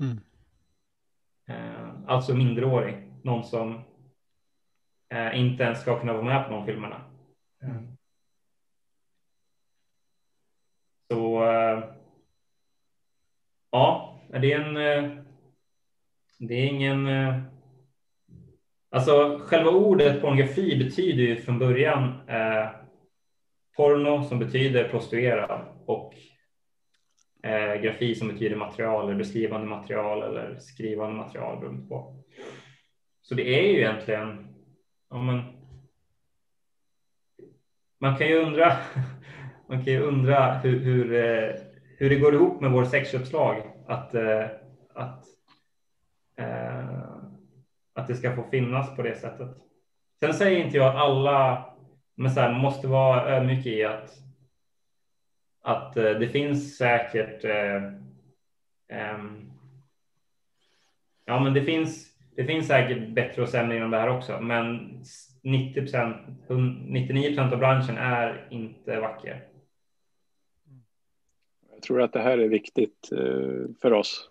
Mm. 0.00 0.20
Eh, 1.48 1.90
alltså 2.06 2.34
minderårig, 2.34 3.12
någon 3.22 3.44
som 3.44 3.80
inte 5.34 5.62
ens 5.62 5.80
ska 5.80 6.00
kunna 6.00 6.12
vara 6.12 6.24
med 6.24 6.46
på 6.46 6.52
de 6.52 6.66
filmerna. 6.66 7.00
Mm. 7.62 7.96
Så 11.10 11.42
ja, 13.70 14.20
det 14.28 14.52
är 14.52 14.60
en. 14.60 14.74
Det 16.38 16.54
är 16.54 16.66
ingen. 16.66 17.08
Alltså 18.90 19.40
själva 19.42 19.70
ordet 19.70 20.20
pornografi 20.20 20.84
betyder 20.84 21.22
ju 21.22 21.36
från 21.36 21.58
början 21.58 22.20
porno 23.80 24.24
som 24.24 24.38
betyder 24.38 24.88
prostituerad 24.88 25.60
och 25.86 26.14
eh, 27.42 27.80
grafi 27.80 28.14
som 28.14 28.28
betyder 28.28 28.56
material 28.56 29.04
eller 29.04 29.18
beskrivande 29.18 29.66
material 29.66 30.22
eller 30.22 30.58
skrivande 30.58 31.16
material 31.16 31.60
beroende 31.60 31.88
på. 31.88 32.24
Så 33.22 33.34
det 33.34 33.58
är 33.58 33.62
ju 33.62 33.78
egentligen, 33.78 34.48
ja, 35.10 35.22
men, 35.22 35.42
man 38.00 38.16
kan 38.16 38.28
ju 38.28 38.38
undra, 38.38 38.72
man 39.68 39.84
kan 39.84 39.92
ju 39.92 40.00
undra 40.00 40.52
hur, 40.52 40.78
hur, 40.78 41.14
eh, 41.14 41.54
hur 41.98 42.10
det 42.10 42.16
går 42.16 42.34
ihop 42.34 42.60
med 42.60 42.70
vår 42.70 42.84
sexköpslag 42.84 43.62
att, 43.86 44.14
eh, 44.14 44.46
att, 44.94 45.24
eh, 46.36 46.88
att 47.94 48.08
det 48.08 48.14
ska 48.14 48.36
få 48.36 48.42
finnas 48.50 48.96
på 48.96 49.02
det 49.02 49.14
sättet. 49.14 49.56
Sen 50.20 50.34
säger 50.34 50.64
inte 50.64 50.76
jag 50.76 50.88
att 50.88 50.96
alla 50.96 51.69
men 52.20 52.30
så 52.30 52.40
här, 52.40 52.52
man 52.52 52.60
måste 52.60 52.88
vara 52.88 53.36
ödmjuk 53.36 53.66
i 53.66 53.84
att 53.84 54.20
att 55.62 55.96
eh, 55.96 56.10
det 56.10 56.28
finns 56.28 56.76
säkert. 56.76 57.44
Eh, 57.44 57.84
eh, 58.88 59.18
ja, 61.24 61.40
men 61.40 61.54
det 61.54 61.62
finns. 61.62 62.06
Det 62.36 62.44
finns 62.44 62.66
säkert 62.66 63.08
bättre 63.08 63.42
och 63.42 63.48
sämre 63.48 63.76
inom 63.76 63.90
det 63.90 63.96
här 63.96 64.08
också, 64.08 64.40
men 64.40 65.00
90% 65.42 66.36
99 66.86 67.28
procent 67.28 67.52
av 67.52 67.58
branschen 67.58 67.96
är 67.96 68.48
inte 68.50 69.00
vacker. 69.00 69.48
Jag 71.72 71.82
tror 71.82 72.02
att 72.02 72.12
det 72.12 72.20
här 72.20 72.38
är 72.38 72.48
viktigt 72.48 73.12
eh, 73.12 73.74
för 73.82 73.92
oss. 73.92 74.30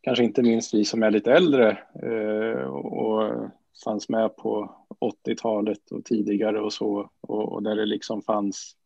Kanske 0.00 0.24
inte 0.24 0.42
minst 0.42 0.74
vi 0.74 0.84
som 0.84 1.02
är 1.02 1.10
lite 1.10 1.32
äldre 1.32 1.78
eh, 2.02 2.66
och 2.66 3.50
fanns 3.84 4.08
med 4.08 4.36
på 4.36 4.85
80-talet 5.00 5.90
och 5.90 6.04
tidigare 6.04 6.60
och 6.60 6.72
så 6.72 7.10
och 7.20 7.62
där 7.62 7.76
det 7.76 7.86
liksom 7.86 8.22
fanns 8.22 8.76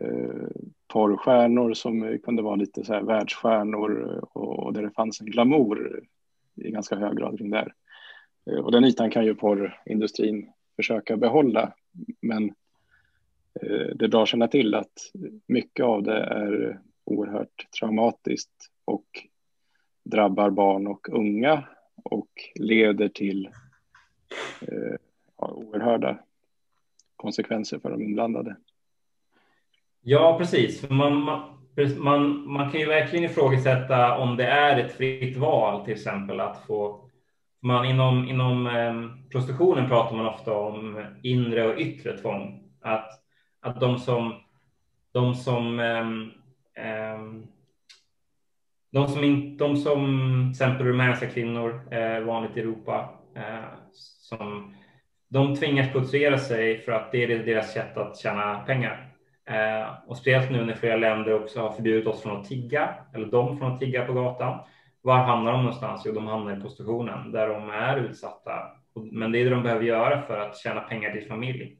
eh, 0.00 0.48
porrstjärnor 0.92 1.74
som 1.74 2.18
kunde 2.22 2.42
vara 2.42 2.56
lite 2.56 2.84
så 2.84 2.92
här 2.92 3.02
världsstjärnor 3.02 4.14
eh, 4.14 4.18
och, 4.18 4.58
och 4.58 4.72
där 4.72 4.82
det 4.82 4.90
fanns 4.90 5.20
en 5.20 5.26
glamour 5.26 6.02
i 6.54 6.70
ganska 6.70 6.96
hög 6.96 7.16
grad 7.16 7.38
kring 7.38 7.50
där. 7.50 7.74
Eh, 8.50 8.58
och 8.58 8.72
den 8.72 8.84
ytan 8.84 9.10
kan 9.10 9.24
ju 9.24 9.34
porrindustrin 9.34 10.52
försöka 10.76 11.16
behålla, 11.16 11.72
men 12.20 12.44
eh, 13.60 13.86
det 13.94 14.08
att 14.22 14.26
känna 14.28 14.48
till 14.48 14.74
att 14.74 15.10
mycket 15.46 15.84
av 15.84 16.02
det 16.02 16.20
är 16.20 16.80
oerhört 17.04 17.66
traumatiskt 17.78 18.70
och 18.84 19.06
drabbar 20.04 20.50
barn 20.50 20.86
och 20.86 21.08
unga 21.08 21.64
och 22.04 22.30
leder 22.54 23.08
till 23.08 23.48
eh, 24.60 24.96
oerhörda 25.36 26.18
konsekvenser 27.16 27.78
för 27.78 27.90
de 27.90 28.02
inblandade. 28.02 28.56
Ja, 30.02 30.38
precis. 30.38 30.90
Man, 30.90 31.14
man, 31.98 32.52
man 32.52 32.70
kan 32.70 32.80
ju 32.80 32.86
verkligen 32.86 33.24
ifrågasätta 33.24 34.18
om 34.18 34.36
det 34.36 34.46
är 34.46 34.78
ett 34.78 34.92
fritt 34.92 35.36
val, 35.36 35.84
till 35.84 35.94
exempel 35.94 36.40
att 36.40 36.66
få 36.66 37.08
man 37.62 37.84
inom, 37.84 38.28
inom 38.28 38.66
eh, 38.66 38.94
prostitutionen 39.30 39.88
pratar 39.88 40.16
man 40.16 40.26
ofta 40.26 40.52
om 40.52 41.04
inre 41.22 41.66
och 41.66 41.78
yttre 41.78 42.18
tvång. 42.18 42.70
Att, 42.80 43.08
att 43.60 43.80
de 43.80 43.98
som, 43.98 44.34
de 45.12 45.34
som, 45.34 45.80
eh, 45.80 46.08
eh, 46.86 47.20
de 48.90 49.08
som, 49.08 49.24
inte 49.24 49.64
de 49.64 49.76
som 49.76 50.06
till 50.44 50.50
exempel 50.50 50.86
rumänska 50.86 51.26
kvinnor, 51.26 51.80
eh, 51.90 52.20
vanligt 52.20 52.56
i 52.56 52.60
Europa, 52.60 53.08
eh, 53.34 53.64
som 54.36 54.74
de 55.28 55.56
tvingas 55.56 55.92
prostituera 55.92 56.38
sig 56.38 56.78
för 56.78 56.92
att 56.92 57.12
det 57.12 57.24
är 57.24 57.28
deras 57.28 57.72
sätt 57.72 57.96
att 57.96 58.16
tjäna 58.16 58.58
pengar. 58.58 59.08
Eh, 59.44 59.88
och 60.06 60.16
speciellt 60.16 60.50
nu 60.50 60.64
när 60.64 60.74
flera 60.74 60.96
länder 60.96 61.42
också 61.42 61.60
har 61.60 61.72
förbjudit 61.72 62.06
oss 62.06 62.22
från 62.22 62.40
att 62.40 62.48
tigga, 62.48 62.94
eller 63.14 63.26
de 63.26 63.58
från 63.58 63.72
att 63.72 63.80
tigga 63.80 64.04
på 64.04 64.12
gatan. 64.12 64.58
Var 65.02 65.16
hamnar 65.16 65.52
de 65.52 65.62
någonstans? 65.62 66.02
Jo, 66.04 66.12
de 66.12 66.26
hamnar 66.26 66.56
i 66.56 66.60
prostitutionen 66.60 67.32
där 67.32 67.48
de 67.48 67.70
är 67.70 67.96
utsatta. 67.96 68.52
Men 68.94 69.32
det 69.32 69.38
är 69.38 69.44
det 69.44 69.50
de 69.50 69.62
behöver 69.62 69.84
göra 69.84 70.22
för 70.22 70.38
att 70.38 70.56
tjäna 70.56 70.80
pengar 70.80 71.12
till 71.12 71.28
familj. 71.28 71.76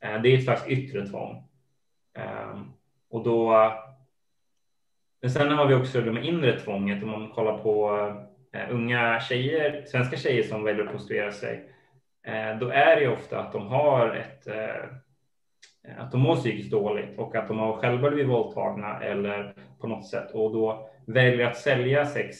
Eh, 0.00 0.22
det 0.22 0.28
är 0.28 0.38
ett 0.38 0.44
slags 0.44 0.68
yttre 0.68 1.06
tvång. 1.06 1.48
Eh, 2.18 2.60
och 3.10 3.24
då. 3.24 3.72
Men 5.20 5.30
sen 5.30 5.50
har 5.50 5.66
vi 5.66 5.74
också 5.74 6.00
det 6.00 6.12
med 6.12 6.24
inre 6.24 6.58
tvånget. 6.60 7.02
Om 7.02 7.10
man 7.10 7.30
kollar 7.30 7.58
på 7.58 7.96
eh, 8.52 8.74
unga 8.74 9.20
tjejer, 9.20 9.84
svenska 9.86 10.16
tjejer 10.16 10.42
som 10.42 10.64
väljer 10.64 10.84
att 10.84 10.90
prostituera 10.90 11.32
sig, 11.32 11.71
Eh, 12.26 12.58
då 12.58 12.68
är 12.68 13.00
det 13.00 13.08
ofta 13.08 13.40
att 13.40 13.52
de 13.52 13.66
har 13.66 14.14
ett 14.14 14.46
eh, 14.46 14.84
att 15.96 16.12
de 16.12 16.20
mår 16.20 16.36
psykiskt 16.36 16.70
dåligt 16.70 17.18
och 17.18 17.36
att 17.36 17.48
de 17.48 17.58
har 17.58 17.76
själva 17.76 18.10
blivit 18.10 18.30
våldtagna 18.30 19.00
eller 19.00 19.54
på 19.80 19.86
något 19.86 20.08
sätt 20.08 20.30
och 20.30 20.52
då 20.52 20.88
väljer 21.06 21.46
att 21.46 21.56
sälja 21.56 22.06
sex 22.06 22.36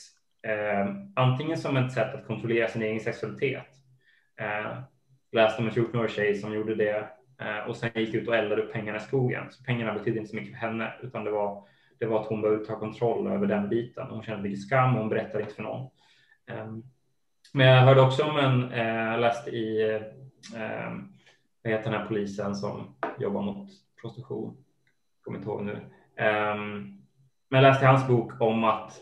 eh, 0.47 0.95
antingen 1.17 1.59
som 1.59 1.77
ett 1.77 1.93
sätt 1.93 2.15
att 2.15 2.27
kontrollera 2.27 2.69
sin 2.69 2.83
egen 2.83 3.01
sexualitet. 3.01 3.67
Eh, 4.41 4.79
läste 5.33 5.63
om 5.63 5.69
en 5.69 5.75
14-årig 5.75 6.11
tjej 6.11 6.35
som 6.35 6.55
gjorde 6.55 6.75
det 6.75 7.09
eh, 7.41 7.69
och 7.69 7.77
sen 7.77 7.91
gick 7.95 8.15
ut 8.15 8.29
och 8.29 8.37
eldade 8.37 8.63
upp 8.63 8.73
pengarna 8.73 8.99
i 8.99 9.01
skogen. 9.01 9.51
Så 9.51 9.65
pengarna 9.65 9.95
betydde 9.95 10.19
inte 10.19 10.31
så 10.31 10.37
mycket 10.37 10.61
för 10.61 10.67
henne 10.67 10.93
utan 11.03 11.25
det 11.25 11.31
var, 11.31 11.65
det 11.99 12.07
var 12.07 12.21
att 12.21 12.27
hon 12.27 12.43
behövde 12.43 12.67
ta 12.67 12.79
kontroll 12.79 13.27
över 13.27 13.47
den 13.47 13.69
biten. 13.69 14.07
Hon 14.11 14.23
kände 14.23 14.43
mycket 14.43 14.63
skam 14.63 14.95
och 14.95 15.01
hon 15.01 15.09
berättade 15.09 15.43
inte 15.43 15.55
för 15.55 15.63
någon. 15.63 15.91
Eh, 16.51 16.67
men 17.53 17.67
jag 17.67 17.83
hörde 17.83 18.01
också 18.01 18.25
om 18.25 18.37
en, 18.37 18.73
eh, 18.73 19.19
läste 19.19 19.51
i 19.51 19.95
eh, 20.55 20.93
vad 21.63 21.73
heter 21.73 21.91
den 21.91 22.01
här 22.01 22.07
polisen 22.07 22.55
som 22.55 22.95
jobbar 23.19 23.43
mot 23.43 23.69
prostitution? 24.01 24.57
Kommer 25.21 25.39
inte 25.39 25.51
ihåg 25.51 25.63
nu. 25.63 25.73
Eh, 26.17 26.57
men 26.57 27.03
jag 27.49 27.63
läste 27.63 27.85
i 27.85 27.89
hans 27.89 28.09
bok 28.09 28.41
om 28.41 28.65
att, 28.65 29.01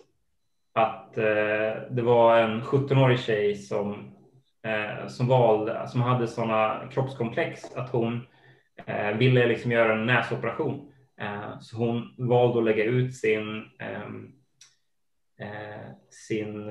att 0.73 1.19
eh, 1.19 1.83
det 1.91 2.03
var 2.03 2.39
en 2.39 2.63
17-årig 2.63 3.21
tjej 3.21 3.57
som, 3.57 4.15
eh, 4.63 5.09
som 5.09 5.29
valde, 5.29 5.89
som 5.89 6.01
hade 6.03 6.29
sådana 6.29 6.89
kroppskomplex 6.93 7.77
att 7.77 7.91
hon 7.91 8.27
eh, 8.87 9.17
ville 9.17 9.47
liksom 9.47 9.73
göra 9.73 9.93
en 9.93 10.07
näsoperation. 10.07 10.93
Eh, 11.21 11.59
så 11.61 11.77
hon 11.77 12.15
valde 12.19 12.59
att 12.59 12.65
lägga 12.65 12.85
ut 12.85 13.17
sin 13.17 13.65
ehm, 13.79 14.33
sin 16.11 16.71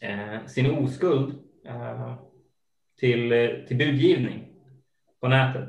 sin, 0.00 0.48
sin 0.48 0.78
oskuld 0.78 1.38
eh, 1.66 2.14
till, 2.98 3.30
till 3.68 3.76
budgivning 3.76 4.46
på 5.20 5.28
nätet. 5.28 5.68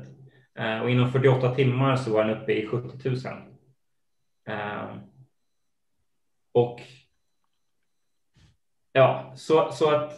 Eh, 0.58 0.80
och 0.80 0.90
inom 0.90 1.12
48 1.12 1.54
timmar 1.54 1.96
så 1.96 2.12
var 2.12 2.24
han 2.24 2.42
uppe 2.42 2.52
i 2.52 2.66
70 2.66 3.08
000. 3.08 3.18
Eh, 4.48 4.96
och 6.52 6.80
ja, 8.92 9.32
så, 9.36 9.72
så 9.72 9.90
att 9.94 10.12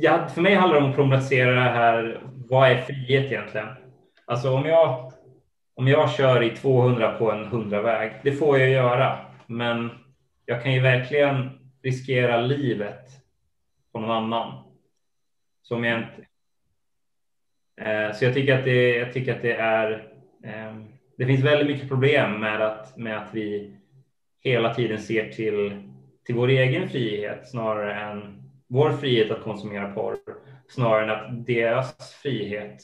ja, 0.00 0.28
för 0.28 0.40
mig 0.40 0.54
handlar 0.54 0.80
det 0.80 0.84
om 0.84 0.90
att 0.90 0.96
problematisera 0.96 1.54
det 1.54 1.70
här. 1.70 2.22
Vad 2.48 2.70
är 2.70 2.82
frihet 2.82 3.32
egentligen? 3.32 3.68
Alltså 4.24 4.50
om 4.50 4.66
jag, 4.66 5.12
om 5.74 5.88
jag 5.88 6.10
kör 6.10 6.42
i 6.42 6.56
200 6.56 7.18
på 7.18 7.32
en 7.32 7.44
100-väg, 7.44 8.12
det 8.22 8.32
får 8.32 8.58
jag 8.58 8.70
göra, 8.70 9.18
men 9.46 9.90
jag 10.46 10.62
kan 10.62 10.72
ju 10.72 10.80
verkligen 10.80 11.50
riskera 11.82 12.40
livet 12.40 13.08
på 13.92 14.00
någon 14.00 14.10
annan. 14.10 14.64
Så 15.62 15.74
jag 15.84 15.98
inte... 15.98 16.26
Eh, 17.80 18.12
så 18.12 18.24
jag 18.24 18.34
tycker 18.34 18.58
att 18.58 18.64
det, 18.64 18.96
jag 18.96 19.12
tycker 19.12 19.36
att 19.36 19.42
det 19.42 19.54
är... 19.54 20.12
Ehm, 20.44 20.88
det 21.16 21.26
finns 21.26 21.44
väldigt 21.44 21.66
mycket 21.66 21.88
problem 21.88 22.40
med 22.40 22.60
att, 22.60 22.96
med 22.96 23.18
att 23.18 23.34
vi 23.34 23.76
hela 24.40 24.74
tiden 24.74 24.98
ser 24.98 25.32
till, 25.32 25.82
till 26.24 26.34
vår 26.34 26.48
egen 26.48 26.88
frihet 26.88 27.50
snarare 27.50 27.94
än 27.94 28.42
vår 28.66 28.92
frihet 28.92 29.30
att 29.30 29.42
konsumera 29.42 29.92
porr 29.92 30.18
snarare 30.68 31.04
än 31.04 31.10
att 31.10 31.46
deras 31.46 32.14
frihet 32.14 32.82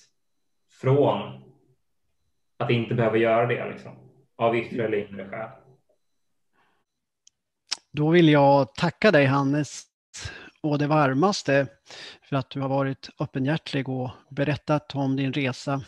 från 0.81 1.43
att 2.59 2.71
inte 2.71 2.95
behöva 2.95 3.17
göra 3.17 3.47
det 3.47 3.71
liksom, 3.71 3.93
av 4.37 4.57
yttre 4.57 4.85
eller 4.85 5.09
inre 5.09 5.29
skäl. 5.29 5.49
Då 7.97 8.11
vill 8.11 8.29
jag 8.29 8.75
tacka 8.75 9.11
dig 9.11 9.27
Hannes 9.27 9.83
å 10.63 10.77
det 10.77 10.87
varmaste 10.87 11.67
för 12.23 12.37
att 12.37 12.51
du 12.51 12.61
har 12.61 12.69
varit 12.69 13.11
öppenhjärtig 13.21 13.89
och 13.89 14.11
berättat 14.31 14.95
om 14.95 15.17
din 15.17 15.33
resa 15.33 15.83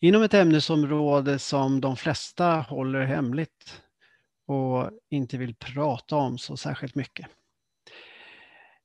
inom 0.00 0.22
ett 0.22 0.34
ämnesområde 0.34 1.38
som 1.38 1.80
de 1.80 1.96
flesta 1.96 2.56
håller 2.56 3.04
hemligt 3.04 3.82
och 4.46 4.90
inte 5.10 5.36
vill 5.36 5.54
prata 5.54 6.16
om 6.16 6.38
så 6.38 6.56
särskilt 6.56 6.94
mycket. 6.94 7.26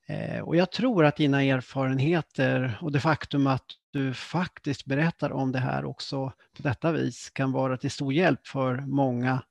Eh, 0.08 0.40
och 0.40 0.56
jag 0.56 0.72
tror 0.72 1.06
att 1.06 1.16
dina 1.16 1.44
erfarenheter 1.44 2.78
och 2.82 2.92
det 2.92 3.00
faktum 3.00 3.48
att 3.48 3.66
du 3.92 4.14
faktiskt 4.14 4.86
berättar 4.86 5.32
om 5.32 5.52
det 5.52 5.60
här 5.60 5.86
också 5.86 6.34
på 6.58 6.64
detta 6.64 6.92
vis 6.92 7.30
kan 7.30 7.52
vara 7.52 7.78
till 7.78 7.92
stor 7.92 8.14
hjälp 8.14 8.48
för 8.48 8.76
många 8.76 9.42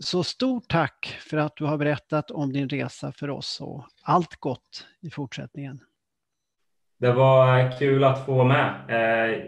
så 0.00 0.24
stort 0.24 0.68
tack 0.68 1.18
för 1.20 1.36
att 1.36 1.56
du 1.56 1.64
har 1.64 1.78
berättat 1.78 2.30
om 2.30 2.52
din 2.52 2.68
resa 2.68 3.12
för 3.12 3.30
oss 3.30 3.60
och 3.60 3.84
allt 4.02 4.36
gott 4.36 4.86
i 5.00 5.10
fortsättningen. 5.10 5.80
Det 6.98 7.12
var 7.12 7.78
kul 7.78 8.04
att 8.04 8.26
få 8.26 8.34
vara 8.34 8.48
med. 8.48 8.74
Eh, 8.88 9.44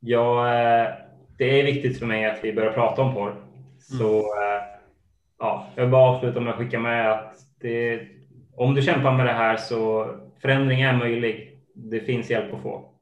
ja, 0.00 0.54
eh, 0.54 0.94
det 1.38 1.60
är 1.60 1.64
viktigt 1.64 1.98
för 1.98 2.06
mig 2.06 2.24
att 2.24 2.44
vi 2.44 2.52
börjar 2.52 2.72
prata 2.72 3.02
om 3.02 3.14
porr. 3.14 3.34
Så 3.78 4.36
mm. 4.36 4.64
ja, 5.38 5.66
jag 5.74 5.82
vill 5.82 5.90
bara 5.90 6.10
avsluta 6.10 6.40
med 6.40 6.52
att 6.52 6.58
skicka 6.58 6.78
med 6.78 7.12
att 7.12 7.36
det, 7.60 8.08
om 8.56 8.74
du 8.74 8.82
kämpar 8.82 9.12
med 9.12 9.26
det 9.26 9.32
här 9.32 9.56
så 9.56 10.10
förändring 10.42 10.80
är 10.80 10.96
möjlig. 10.96 11.58
Det 11.74 12.00
finns 12.00 12.30
hjälp 12.30 12.54
att 12.54 12.62
få. 12.62 12.93